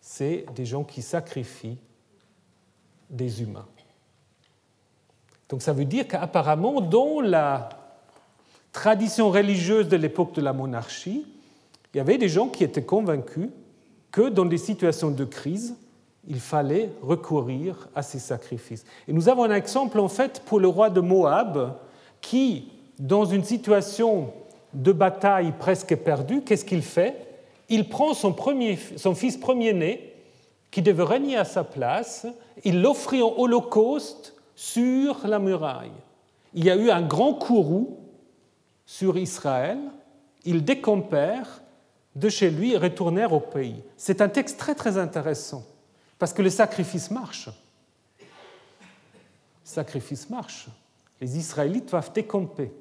C'est 0.00 0.44
des 0.54 0.66
gens 0.66 0.84
qui 0.84 1.00
sacrifient 1.00 1.78
des 3.08 3.42
humains. 3.42 3.66
Donc 5.48 5.62
ça 5.62 5.72
veut 5.72 5.84
dire 5.84 6.06
qu'apparemment, 6.06 6.80
dans 6.80 7.20
la 7.20 7.68
tradition 8.72 9.30
religieuse 9.30 9.88
de 9.88 9.96
l'époque 9.96 10.34
de 10.34 10.42
la 10.42 10.52
monarchie, 10.52 11.26
il 11.94 11.96
y 11.96 12.00
avait 12.00 12.18
des 12.18 12.28
gens 12.28 12.48
qui 12.48 12.62
étaient 12.62 12.84
convaincus 12.84 13.48
que 14.10 14.28
dans 14.28 14.44
des 14.44 14.58
situations 14.58 15.10
de 15.10 15.24
crise, 15.24 15.76
il 16.28 16.40
fallait 16.40 16.90
recourir 17.02 17.88
à 17.94 18.02
ces 18.02 18.18
sacrifices. 18.18 18.84
Et 19.06 19.12
nous 19.12 19.28
avons 19.28 19.44
un 19.44 19.54
exemple 19.54 19.98
en 20.00 20.08
fait 20.08 20.42
pour 20.44 20.60
le 20.60 20.68
roi 20.68 20.90
de 20.90 21.00
Moab 21.00 21.74
qui, 22.20 22.68
dans 22.98 23.24
une 23.24 23.44
situation 23.44 24.32
de 24.74 24.92
bataille 24.92 25.52
presque 25.58 25.94
perdue, 25.96 26.42
qu'est-ce 26.42 26.64
qu'il 26.64 26.82
fait? 26.82 27.16
Il 27.68 27.88
prend 27.88 28.14
son, 28.14 28.32
premier, 28.32 28.78
son 28.96 29.14
fils 29.14 29.36
premier-né, 29.36 30.12
qui 30.70 30.82
devait 30.82 31.04
régner 31.04 31.36
à 31.36 31.44
sa 31.44 31.64
place, 31.64 32.26
il 32.64 32.82
l'offrit 32.82 33.22
en 33.22 33.32
holocauste 33.36 34.34
sur 34.54 35.26
la 35.26 35.38
muraille. 35.38 35.92
Il 36.54 36.64
y 36.64 36.70
a 36.70 36.76
eu 36.76 36.90
un 36.90 37.02
grand 37.02 37.34
courroux 37.34 37.96
sur 38.84 39.16
Israël, 39.16 39.78
ils 40.44 40.64
décompèrent 40.64 41.62
de 42.14 42.28
chez 42.28 42.50
lui 42.50 42.72
et 42.72 42.78
retournèrent 42.78 43.32
au 43.32 43.40
pays. 43.40 43.82
C'est 43.96 44.20
un 44.20 44.28
texte 44.28 44.58
très 44.58 44.74
très 44.74 44.98
intéressant. 44.98 45.64
Parce 46.18 46.32
que 46.32 46.42
le 46.42 46.50
sacrifice 46.50 47.10
marche. 47.10 47.48
Le 48.20 48.24
sacrifice 49.64 50.30
marche. 50.30 50.68
Les 51.20 51.36
Israélites 51.38 51.90
doivent 51.90 52.12
décomper. 52.12 52.72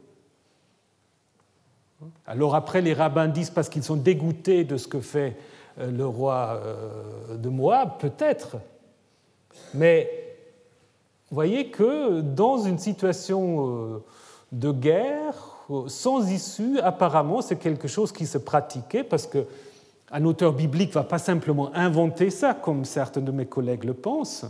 Alors 2.28 2.56
après, 2.56 2.82
les 2.82 2.94
rabbins 2.94 3.28
disent 3.28 3.50
parce 3.50 3.70
qu'ils 3.70 3.84
sont 3.84 3.96
dégoûtés 3.96 4.64
de 4.64 4.78
ce 4.78 4.88
que 4.88 5.00
fait 5.00 5.38
euh, 5.80 5.90
le 5.90 6.06
roi 6.06 6.62
euh, 6.64 7.38
de 7.38 7.50
Moab, 7.50 7.98
peut-être. 8.00 8.58
Mais 9.74 10.10
voyez 11.32 11.70
que 11.70 12.22
dans 12.22 12.60
une 12.60 12.78
situation 12.78 13.68
euh, 13.68 14.04
de 14.52 14.72
guerre, 14.72 15.34
sans 15.88 16.30
issue, 16.30 16.80
apparemment, 16.80 17.42
c'est 17.42 17.56
quelque 17.56 17.88
chose 17.88 18.12
qui 18.12 18.28
se 18.28 18.38
pratiquait 18.38 19.04
parce 19.04 19.26
que 19.26 19.46
un 20.12 20.26
auteur 20.26 20.54
biblique 20.54 20.90
ne 20.90 20.96
va 20.96 21.04
pas 21.04 21.18
simplement 21.18 21.74
inventer 21.74 22.30
ça, 22.30 22.54
comme 22.54 22.86
certains 22.86 23.22
de 23.22 23.32
mes 23.32 23.46
collègues 23.46 23.84
le 23.84 23.94
pensent. 23.94 24.46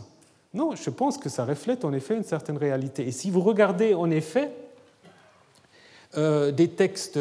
Non, 0.54 0.76
je 0.76 0.90
pense 0.90 1.18
que 1.18 1.30
ça 1.30 1.46
reflète 1.46 1.84
en 1.86 1.94
effet 1.94 2.16
une 2.16 2.24
certaine 2.24 2.58
réalité. 2.58 3.08
Et 3.08 3.12
si 3.12 3.30
vous 3.30 3.42
regardez 3.42 3.94
en 3.94 4.10
effet 4.10 4.52
euh, 6.18 6.52
des 6.52 6.70
textes 6.70 7.20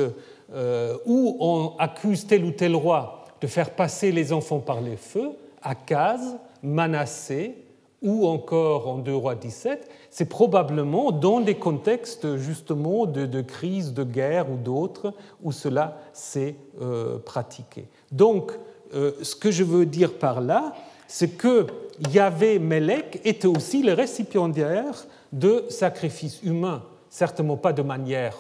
euh, 0.53 0.97
où 1.05 1.37
on 1.41 1.75
accuse 1.79 2.27
tel 2.27 2.45
ou 2.45 2.53
tel 2.53 2.77
roi 2.77 3.25
de 3.41 3.47
faire 3.47 3.71
passer 3.71 4.13
les 4.13 4.33
enfants 4.33 4.61
par 4.61 4.81
les 4.81 4.97
feux, 4.97 5.31
Akaz, 5.63 6.37
Manassé, 6.63 7.57
ou 8.05 8.27
encore 8.27 8.87
en 8.87 8.99
2 8.99 9.15
rois 9.15 9.35
17, 9.35 9.91
c'est 10.11 10.29
probablement 10.29 11.11
dans 11.11 11.41
des 11.41 11.55
contextes 11.55 12.37
justement 12.37 13.07
de, 13.07 13.41
crise, 13.41 13.95
de 13.95 14.05
guerre 14.05 14.51
ou 14.51 14.57
d'autres 14.57 15.15
où 15.43 15.51
cela 15.53 15.99
s'est 16.13 16.55
euh, 16.83 17.19
pratiqué. 17.19 17.89
Donc, 18.15 18.53
euh, 18.95 19.11
ce 19.23 19.35
que 19.35 19.51
je 19.51 19.65
veux 19.65 19.87
dire 19.87 20.15
par 20.15 20.41
là, 20.41 20.73
c'est 21.09 21.37
que 21.37 21.67
Yahvé 22.13 22.61
Melech 22.61 23.21
était 23.25 23.49
aussi 23.49 23.83
le 23.83 23.93
récipiendaire 23.93 25.07
de 25.33 25.65
sacrifices 25.69 26.41
humains, 26.45 26.85
certainement 27.11 27.57
pas 27.57 27.73
de 27.73 27.83
manière 27.83 28.37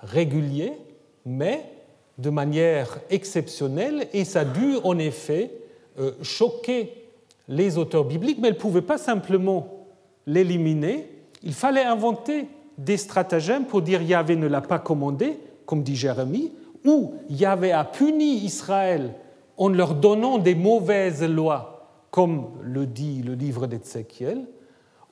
régulière, 0.00 0.74
mais 1.24 1.64
de 2.18 2.28
manière 2.28 2.98
exceptionnelle, 3.08 4.08
et 4.12 4.24
ça 4.24 4.40
a 4.40 4.44
dû 4.44 4.76
en 4.82 4.98
effet 4.98 5.52
euh, 6.00 6.12
choquer 6.22 6.92
les 7.46 7.78
auteurs 7.78 8.04
bibliques, 8.04 8.38
mais 8.40 8.48
elle 8.48 8.54
ne 8.54 8.58
pouvait 8.58 8.82
pas 8.82 8.98
simplement 8.98 9.86
l'éliminer, 10.26 11.08
il 11.44 11.54
fallait 11.54 11.84
inventer 11.84 12.48
des 12.78 12.96
stratagèmes 12.96 13.66
pour 13.66 13.80
dire 13.80 14.02
Yahvé 14.02 14.34
ne 14.34 14.48
l'a 14.48 14.60
pas 14.60 14.80
commandé, 14.80 15.38
comme 15.66 15.84
dit 15.84 15.94
Jérémie, 15.94 16.52
ou 16.84 17.14
Yahvé 17.28 17.72
a 17.72 17.84
puni 17.84 18.36
Israël 18.44 19.14
en 19.56 19.68
leur 19.68 19.94
donnant 19.94 20.38
des 20.38 20.54
mauvaises 20.54 21.22
lois, 21.22 21.88
comme 22.10 22.50
le 22.62 22.86
dit 22.86 23.22
le 23.22 23.34
livre 23.34 23.66
d'Ézéchiel, 23.66 24.44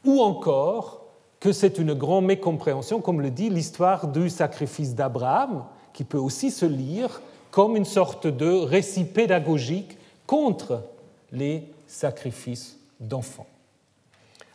ou 0.05 0.20
encore 0.20 1.05
que 1.41 1.53
c'est 1.53 1.79
une 1.79 1.95
grande 1.95 2.27
mécompréhension, 2.27 3.01
comme 3.01 3.20
le 3.20 3.31
dit 3.31 3.51
l'histoire 3.51 4.09
du 4.09 4.31
sacrifice 4.31 4.95
d'Abraham, 4.95 5.64
qui 5.93 6.05
peut 6.05 6.18
aussi 6.18 6.51
se 6.51 6.66
lire 6.66 7.20
comme 7.51 7.77
une 7.77 7.85
sorte 7.85 8.27
de 8.27 8.51
récit 8.51 9.05
pédagogique 9.05 9.99
contre 10.27 10.85
les 11.33 11.64
sacrifices 11.87 12.79
d'enfants. 13.01 13.47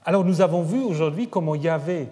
Alors 0.05 0.23
nous 0.23 0.41
avons 0.41 0.63
vu 0.63 0.79
aujourd'hui 0.79 1.27
comment 1.27 1.55
Yahvé 1.55 2.07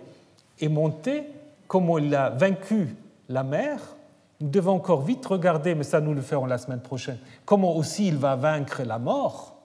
est 0.59 0.67
monté, 0.67 1.23
comment 1.67 1.97
il 1.97 2.13
a 2.13 2.29
vaincu 2.29 2.95
la 3.29 3.43
mer. 3.43 3.94
Nous 4.41 4.49
devons 4.49 4.73
encore 4.73 5.01
vite 5.01 5.25
regarder, 5.25 5.75
mais 5.75 5.83
ça 5.83 6.01
nous 6.01 6.13
le 6.13 6.21
ferons 6.21 6.45
la 6.45 6.57
semaine 6.57 6.81
prochaine, 6.81 7.17
comment 7.45 7.75
aussi 7.75 8.07
il 8.07 8.17
va 8.17 8.35
vaincre 8.35 8.83
la 8.83 8.99
mort. 8.99 9.55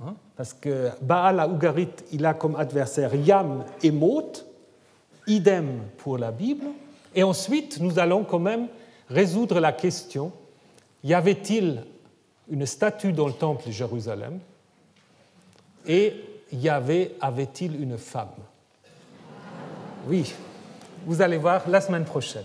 Hein, 0.00 0.14
parce 0.36 0.54
que 0.54 0.90
Baal 1.02 1.40
à 1.40 1.48
Ougarit, 1.48 1.88
il 2.12 2.24
a 2.24 2.34
comme 2.34 2.56
adversaire 2.56 3.14
Yam 3.14 3.64
et 3.82 3.90
Mot, 3.90 4.32
idem 5.26 5.80
pour 5.98 6.18
la 6.18 6.30
Bible. 6.30 6.66
Et 7.14 7.22
ensuite, 7.22 7.80
nous 7.80 7.98
allons 7.98 8.24
quand 8.24 8.38
même 8.38 8.68
résoudre 9.10 9.60
la 9.60 9.72
question 9.72 10.32
y 11.04 11.14
avait-il 11.14 11.84
une 12.50 12.66
statue 12.66 13.12
dans 13.12 13.26
le 13.26 13.32
temple 13.32 13.66
de 13.66 13.70
Jérusalem 13.70 14.40
et 15.86 16.14
Yahvé 16.52 17.14
avait-il 17.20 17.80
une 17.80 17.98
femme? 17.98 18.28
Oui, 20.06 20.34
vous 21.06 21.22
allez 21.22 21.36
voir 21.36 21.68
la 21.68 21.80
semaine 21.80 22.04
prochaine. 22.04 22.44